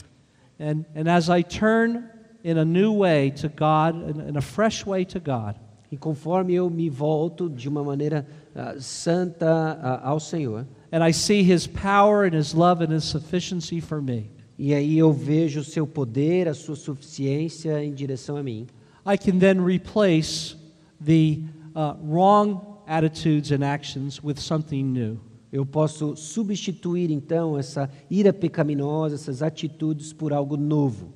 And, 0.60 0.86
and 0.96 1.10
as 1.10 1.30
I 1.30 1.44
turn 1.44 2.06
in 2.44 2.58
a 2.58 2.64
new 2.66 3.00
way 3.00 3.32
to 3.32 3.50
God, 3.50 3.96
in, 4.30 4.38
a 4.38 4.42
fresh 4.42 4.86
way 4.86 5.04
to 5.06 5.20
God, 5.20 5.56
E 5.92 5.98
conforme 5.98 6.54
eu 6.54 6.70
me 6.70 6.90
volto 6.90 7.50
de 7.50 7.68
uma 7.70 7.84
maneira 7.84 8.26
ah, 8.54 8.76
santa 8.80 9.48
ah, 9.82 10.10
ao 10.10 10.20
Senhor, 10.20 10.66
and 10.92 11.04
I 11.04 11.12
see 11.12 11.44
His 11.44 11.68
power 11.68 12.24
and 12.24 12.34
His 12.34 12.54
love 12.54 12.82
and 12.82 12.92
His 12.92 13.04
sufficiency 13.04 13.82
for 13.82 14.02
me, 14.02 14.32
e 14.58 14.74
aí 14.74 14.98
eu 14.98 15.12
vejo 15.12 15.62
o 15.62 15.64
seu 15.64 15.86
poder, 15.86 16.48
a 16.48 16.54
sua 16.54 16.76
suficiência 16.76 17.84
em 17.84 17.94
direção 17.94 18.38
a 18.38 18.44
mim, 18.44 18.68
I 19.06 19.18
can 19.18 19.40
then 19.40 19.62
replace 19.62 20.56
the 21.00 21.40
uh, 21.76 21.96
wrong 22.04 22.62
attitudes 22.88 23.52
and 23.52 23.64
actions 23.64 24.22
with 24.24 24.40
something 24.40 24.84
new. 24.84 25.20
eu 25.52 25.66
posso 25.66 26.16
substituir 26.16 27.10
então 27.10 27.58
essa 27.58 27.90
ira 28.10 28.34
pecaminosa, 28.34 29.16
essas 29.16 29.42
atitudes 29.42 30.12
por 30.12 30.34
algo 30.34 30.58
novo. 30.58 31.14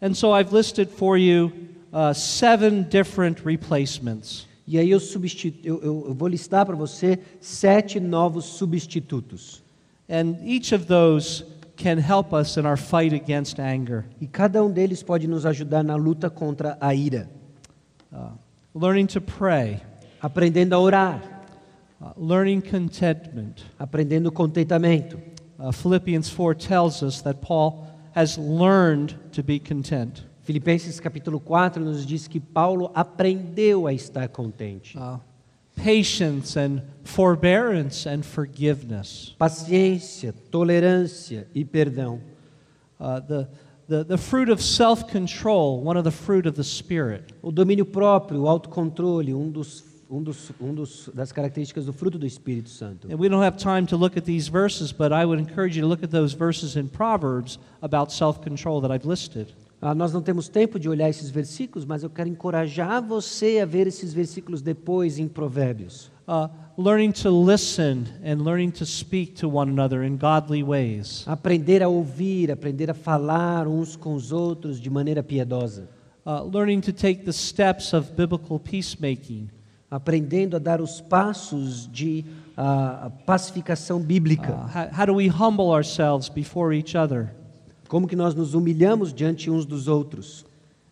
And 0.00 0.14
so 0.14 0.32
I've 0.32 0.52
listed 0.52 0.88
for 0.90 1.18
you 1.18 1.52
uh, 1.92 2.12
seven 2.14 2.82
different 2.82 3.42
replacements. 3.44 4.46
E 4.66 4.78
aí 4.78 4.90
eu, 4.90 4.98
eu- 5.62 5.80
eu 6.08 6.14
vou 6.14 6.28
listar 6.28 6.66
para 6.66 6.74
você 6.74 7.18
sete 7.40 8.00
novos 8.00 8.44
substitutos. 8.44 9.62
And 10.08 10.36
each 10.44 10.72
of 10.74 10.86
those 10.86 11.44
can 11.76 11.98
help 11.98 12.32
us 12.32 12.56
in 12.56 12.64
our 12.66 12.76
fight 12.76 13.14
against 13.14 13.58
anger. 13.60 14.04
E 14.20 14.26
cada 14.26 14.62
um 14.64 14.70
deles 14.72 15.02
pode 15.02 15.26
nos 15.28 15.44
ajudar 15.46 15.82
na 15.84 15.94
luta 15.96 16.28
contra 16.30 16.76
a 16.80 16.94
ira. 16.94 17.28
Uh, 18.12 18.30
learning 18.74 19.06
to 19.06 19.20
pray, 19.20 19.80
Aprendendo 20.22 20.74
a 20.74 20.78
orar, 20.80 21.22
uh, 22.00 22.10
learning 22.16 22.60
contentment. 22.60 23.64
aprendendo 23.78 24.32
contentamento. 24.32 25.18
Uh, 25.58 25.70
Philippians 25.72 26.28
4 26.30 26.54
tells 26.54 27.02
us 27.02 27.20
that 27.22 27.40
Paul 27.40 27.86
has 28.14 28.36
learned 28.38 29.14
to 29.32 29.42
be 29.42 29.58
content. 29.58 30.24
Filipenses 30.46 31.00
capítulo 31.00 31.40
4 31.40 31.84
nos 31.84 32.06
diz 32.06 32.28
que 32.28 32.38
Paulo 32.38 32.92
aprendeu 32.94 33.84
a 33.84 33.92
estar 33.92 34.28
contente. 34.28 34.96
Uh, 34.96 35.18
patience 35.74 36.56
and 36.56 36.80
forbearance 37.02 38.08
and 38.08 38.22
forgiveness. 38.22 39.34
paciência, 39.36 40.32
tolerância 40.48 41.48
e 41.52 41.64
perdão. 41.64 42.20
Uh, 43.00 43.20
the, 43.26 43.48
the, 43.88 44.04
the 44.04 44.16
fruit 44.16 44.48
of 44.48 44.62
self 44.62 45.10
control, 45.10 45.82
one 45.82 45.98
of 45.98 46.04
the 46.04 46.12
fruit 46.12 46.46
of 46.46 46.54
the 46.54 46.62
Spirit. 46.62 47.34
O 47.42 47.50
domínio 47.50 47.84
próprio, 47.84 48.42
o 48.42 48.48
autocontrole, 48.48 49.34
um 49.34 49.50
dos, 49.50 49.82
um 50.08 50.22
dos, 50.22 50.52
um 50.60 50.72
dos 50.72 51.10
das 51.12 51.32
características 51.32 51.86
do 51.86 51.92
fruto 51.92 52.20
do 52.20 52.24
Espírito 52.24 52.70
Santo. 52.70 53.08
And 53.10 53.18
we 53.18 53.28
don't 53.28 53.42
have 53.42 53.58
time 53.58 53.84
to 53.88 53.96
look 53.96 54.16
at 54.16 54.24
these 54.24 54.48
verses, 54.48 54.92
but 54.92 55.10
I 55.12 55.24
would 55.24 55.40
encourage 55.40 55.76
you 55.76 55.82
to 55.82 55.88
look 55.88 56.04
at 56.04 56.12
those 56.12 56.36
verses 56.36 56.76
in 56.76 56.88
Proverbs 56.88 57.58
about 57.82 58.12
self 58.12 58.40
control 58.40 58.80
that 58.82 58.92
I've 58.92 59.04
listed. 59.04 59.52
Ah, 59.80 59.94
nós 59.94 60.12
não 60.12 60.22
temos 60.22 60.48
tempo 60.48 60.78
de 60.78 60.88
olhar 60.88 61.08
esses 61.08 61.28
versículos, 61.30 61.84
mas 61.84 62.02
eu 62.02 62.08
quero 62.10 62.28
encorajar 62.28 63.02
você 63.02 63.60
a 63.60 63.66
ver 63.66 63.86
esses 63.86 64.12
versículos 64.14 64.62
depois 64.62 65.18
em 65.18 65.28
Provérbios. 65.28 66.10
Uh, 66.26 66.48
learning 66.76 67.12
to 67.12 67.30
listen 67.30 68.04
and 68.24 68.42
learning 68.42 68.70
to 68.70 68.84
speak 68.84 69.34
to 69.34 69.48
one 69.48 69.70
another 69.70 70.02
in 70.02 70.16
godly 70.16 70.62
ways. 70.64 71.24
Aprender 71.28 71.82
a 71.82 71.88
ouvir, 71.88 72.50
aprender 72.50 72.90
a 72.90 72.94
falar 72.94 73.68
uns 73.68 73.94
com 73.94 74.14
os 74.14 74.32
outros 74.32 74.80
de 74.80 74.90
maneira 74.90 75.22
piedosa. 75.22 75.88
Uh, 76.24 76.42
learning 76.52 76.80
to 76.80 76.92
take 76.92 77.22
the 77.24 77.32
steps 77.32 77.92
of 77.92 78.12
biblical 78.12 78.58
peacemaking. 78.58 79.48
Aprendendo 79.88 80.56
a 80.56 80.58
dar 80.58 80.80
os 80.80 81.00
passos 81.00 81.88
de 81.92 82.24
ah, 82.56 83.08
pacificação 83.24 83.98
Uh, 83.98 84.02
bíblica. 84.02 84.52
how, 84.74 84.88
how 84.90 85.06
do 85.06 85.14
we 85.14 85.28
humble 85.28 85.70
ourselves 85.70 86.28
before 86.28 86.74
each 86.74 86.96
other? 86.96 87.30
Como 87.88 88.06
que 88.06 88.16
nós 88.16 88.34
nos 88.34 88.54
humilhamos 88.54 89.12
diante 89.12 89.50
uns 89.50 89.64
dos 89.64 89.88
outros. 89.88 90.44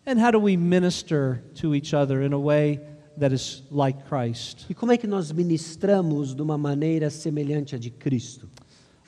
And 0.07 0.19
how 0.19 0.31
do 0.31 0.39
we 0.39 0.57
minister 0.57 1.43
to 1.61 1.75
each 1.75 1.95
other 1.95 2.23
in 2.23 2.33
a 2.33 2.39
way 2.39 2.81
that 3.19 3.35
is 3.35 3.63
like 3.71 3.99
Christ? 4.09 4.67
E 4.69 4.75
como 4.75 4.93
é 4.93 4.99
que 4.99 5.07
nós 5.07 5.33
ministramos 5.33 6.35
de 6.35 6.43
uma 6.43 6.59
maneira 6.59 7.09
semelhante 7.11 7.75
à 7.75 7.79
de 7.79 7.91
Cristo? 7.91 8.49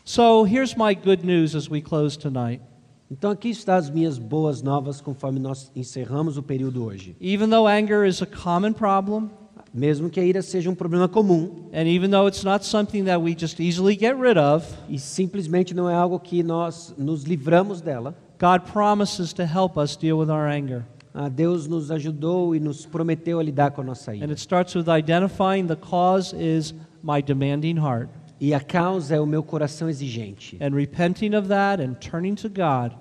So 0.04 0.44
here's 0.44 0.74
my 0.74 0.94
good 0.94 1.26
news 1.26 1.54
as 1.54 1.68
we 1.68 1.82
close 1.82 2.16
tonight. 2.16 2.62
Então 3.10 3.30
aqui 3.30 3.50
estão 3.50 3.74
as 3.74 3.90
minhas 3.90 4.18
boas 4.18 4.62
novas 4.62 5.00
conforme 5.00 5.38
nós 5.38 5.70
encerramos 5.76 6.36
o 6.36 6.42
período 6.42 6.84
hoje. 6.84 7.14
Even 7.20 7.50
though 7.50 7.68
anger 7.68 8.04
is 8.04 8.22
a 8.22 8.26
common 8.26 8.72
problem, 8.72 9.30
Mesmo 9.74 10.08
que 10.08 10.18
a 10.18 10.24
ira 10.24 10.40
seja 10.40 10.70
um 10.70 10.74
problema 10.74 11.06
comum 11.08 11.68
and 11.72 11.86
even 11.86 12.10
though 12.10 12.26
it's 12.26 12.42
not 12.44 12.64
something 12.64 13.04
that 13.04 13.20
we 13.20 13.34
just 13.38 13.60
easily 13.60 13.94
get 13.94 14.14
rid 14.18 14.38
of, 14.38 14.66
e 14.88 14.98
simplesmente 14.98 15.74
não 15.74 15.88
é 15.90 15.94
algo 15.94 16.18
que 16.18 16.42
nós 16.42 16.94
nos 16.96 17.24
livramos 17.24 17.80
dela, 17.82 18.14
God 18.40 18.62
promises 18.72 19.32
to 19.34 19.42
help 19.42 19.76
us 19.76 19.96
deal 19.96 20.18
with 20.18 20.30
our 20.30 20.46
anger. 20.48 20.84
ah, 21.12 21.28
Deus 21.28 21.66
nos 21.66 21.90
ajudou 21.90 22.54
e 22.54 22.60
nos 22.60 22.86
prometeu 22.86 23.38
a 23.38 23.42
lidar 23.42 23.70
com 23.72 23.82
a 23.82 23.84
nossa 23.84 24.12
And 24.12 24.16
ira. 24.16 24.32
it 24.32 24.40
starts 24.40 24.74
with 24.74 24.86
identifying 24.88 25.66
the 25.66 25.76
cause 25.76 26.34
is 26.34 26.74
my 27.02 27.20
demanding 27.22 27.76
heart 27.78 28.08
E 28.38 28.52
a 28.52 28.60
causa 28.60 29.16
é 29.16 29.20
o 29.20 29.26
meu 29.26 29.42
coração 29.42 29.88
exigente. 29.88 30.56
and 30.60 30.74
repenting 30.74 31.34
of 31.34 31.48
that 31.48 31.82
and 31.82 31.94
turning 31.94 32.34
to 32.34 32.48
God 32.48 32.92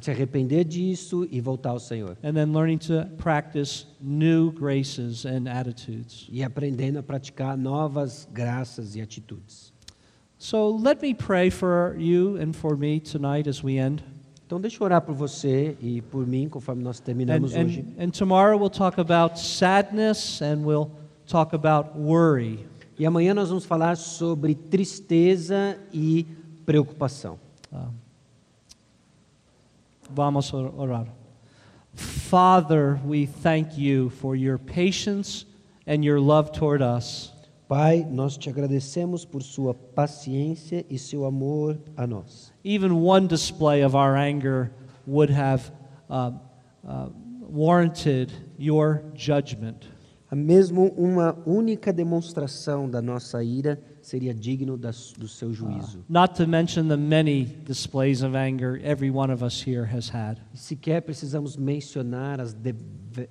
Se 0.00 0.10
arrepender 0.10 0.64
disso 0.64 1.26
e 1.30 1.40
voltar 1.40 1.70
ao 1.70 1.78
Senhor. 1.80 2.16
and 2.22 2.32
then 2.32 2.52
learning 2.52 2.78
to 2.78 3.06
practice 3.18 3.86
new 4.00 4.50
graces 4.52 5.24
and 5.26 5.46
attitudes. 5.48 6.26
E 6.30 6.42
aprendendo 6.42 6.98
a 6.98 7.02
praticar 7.02 7.56
novas 7.58 8.26
graças 8.32 8.96
e 8.96 9.00
atitudes. 9.02 9.72
So 10.38 10.76
let 10.76 11.00
me 11.02 11.14
pray 11.14 11.50
for 11.50 11.94
you 11.98 12.36
and 12.40 12.52
for 12.52 12.76
me 12.76 13.00
tonight 13.00 13.48
as 13.48 13.62
we 13.62 13.76
end. 13.78 14.02
Então 14.46 14.60
deixa 14.60 14.82
eu 14.82 14.84
orar 14.84 15.00
por 15.02 15.14
você 15.14 15.76
e 15.80 16.02
por 16.02 16.26
mim 16.26 16.48
conforme 16.48 16.82
nós 16.82 16.98
And, 17.00 17.04
terminamos 17.04 17.54
hoje. 17.54 17.84
and, 17.98 18.04
and 18.06 18.10
tomorrow 18.10 18.58
we'll 18.58 18.68
talk 18.70 18.98
about 19.00 19.38
sadness 19.38 20.42
and 20.42 20.64
we'll 20.64 20.90
talk 21.26 21.54
about 21.54 21.96
worry. 21.98 22.66
E 22.98 23.06
amanhã 23.06 23.32
nós 23.34 23.48
vamos 23.48 23.64
falar 23.64 23.96
sobre 23.96 24.54
tristeza 24.54 25.78
e 25.92 26.26
preocupação. 26.66 27.38
Um, 27.72 28.01
vamos 30.14 30.52
orar. 30.52 31.06
Father, 31.94 32.98
we 33.04 33.26
thank 33.26 33.76
you 33.76 34.10
for 34.10 34.34
your 34.34 34.58
patience 34.58 35.44
and 35.86 36.04
your 36.04 36.20
love 36.20 36.52
toward 36.52 36.82
us. 36.82 37.32
Pai, 37.68 38.06
nós 38.10 38.36
te 38.36 38.50
agradecemos 38.50 39.24
por 39.24 39.42
sua 39.42 39.74
paciência 39.74 40.84
e 40.90 40.98
seu 40.98 41.24
amor 41.24 41.78
a 41.96 42.06
nós. 42.06 42.52
Even 42.64 42.92
one 42.92 43.26
display 43.26 43.82
of 43.82 43.96
our 43.96 44.16
anger 44.16 44.70
would 45.06 45.32
have 45.32 45.72
uh, 46.10 46.32
uh, 46.86 47.08
warranted 47.40 48.32
your 48.58 49.02
judgment. 49.14 49.88
Mesmo 50.30 50.92
uma 50.96 51.36
única 51.44 51.92
demonstração 51.92 52.88
da 52.88 53.02
nossa 53.02 53.44
ira 53.44 53.78
seria 54.02 54.34
digno 54.34 54.76
das- 54.76 55.12
do 55.16 55.26
seu 55.28 55.52
juízo. 55.52 56.04
Not 56.08 56.34
to 56.36 56.46
mention 56.46 56.88
the 56.88 56.96
many 56.96 57.44
displays 57.64 58.22
of 58.22 58.34
anger 58.36 58.80
every 58.84 59.10
one 59.10 59.32
of 59.32 59.42
us 59.44 59.62
here 59.66 59.84
has 59.86 60.08
had. 60.12 60.38
Sequer 60.54 61.00
precisamos 61.02 61.56
mencionar 61.56 62.40
as 62.40 62.52
de- 62.52 62.74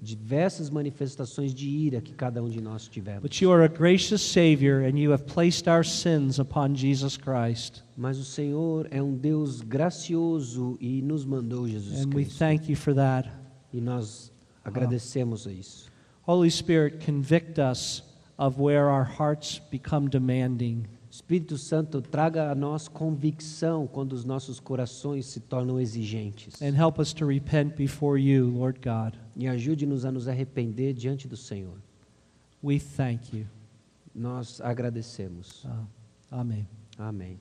diversas 0.02 0.70
manifestações 0.70 1.54
de 1.54 1.68
ira 1.68 2.02
que 2.02 2.14
cada 2.14 2.42
um 2.44 2.48
de 2.50 2.62
nós 2.62 2.88
tivemos. 2.88 3.22
But 3.24 3.42
you 3.42 3.52
are 3.52 3.64
a 3.64 3.68
gracious 3.68 4.22
Savior, 4.22 4.86
and 4.86 4.98
you 4.98 5.12
have 5.12 5.24
placed 5.26 5.68
our 5.68 5.84
sins 5.84 6.40
upon 6.40 6.76
Jesus 6.76 7.18
Christ. 7.18 7.84
Mas 7.98 8.18
o 8.20 8.24
Senhor 8.24 8.88
é 8.92 9.02
um 9.02 9.16
Deus 9.16 9.62
gracioso 9.62 10.78
e 10.80 11.02
nos 11.02 11.26
mandou 11.26 11.68
Jesus 11.68 12.02
And 12.06 12.10
we 12.10 12.24
Cristo. 12.26 12.38
thank 12.40 12.70
you 12.70 12.76
for 12.78 12.94
that. 12.94 13.28
E 13.74 13.82
nós 13.82 14.32
agradecemos 14.64 15.48
a 15.48 15.52
isso. 15.52 15.90
Holy 16.28 16.50
Spirit, 16.52 17.04
convict 17.04 17.60
us 17.60 18.04
of 18.42 18.60
where 18.60 18.90
our 18.90 19.04
hearts 19.04 19.60
become 19.70 20.10
demanding. 20.10 20.88
Espírito 21.12 21.58
Santo, 21.60 22.02
traga 22.02 22.50
a 22.50 22.56
nós 22.56 22.88
convicção 22.88 23.86
quando 23.86 24.14
os 24.14 24.26
nossos 24.26 24.60
corações 24.60 25.28
se 25.28 25.40
tornam 25.40 25.80
exigentes. 25.80 26.60
And 26.60 26.74
help 26.74 26.98
us 26.98 27.14
to 27.14 27.28
repent 27.28 27.76
before 27.76 28.20
you, 28.20 28.48
Lord 28.48 28.80
God. 28.80 29.16
E 29.36 29.48
ajude-nos 29.48 30.06
a 30.06 30.12
nos 30.12 30.28
arrepender 30.28 30.94
diante 30.94 31.28
do 31.28 31.38
Senhor. 31.38 31.78
We 32.64 32.80
thank 32.80 33.38
you. 33.38 33.46
Nós 34.16 34.60
agradecemos. 34.60 35.64
Uh, 35.64 35.86
amen. 36.32 36.68
Amém. 36.98 37.38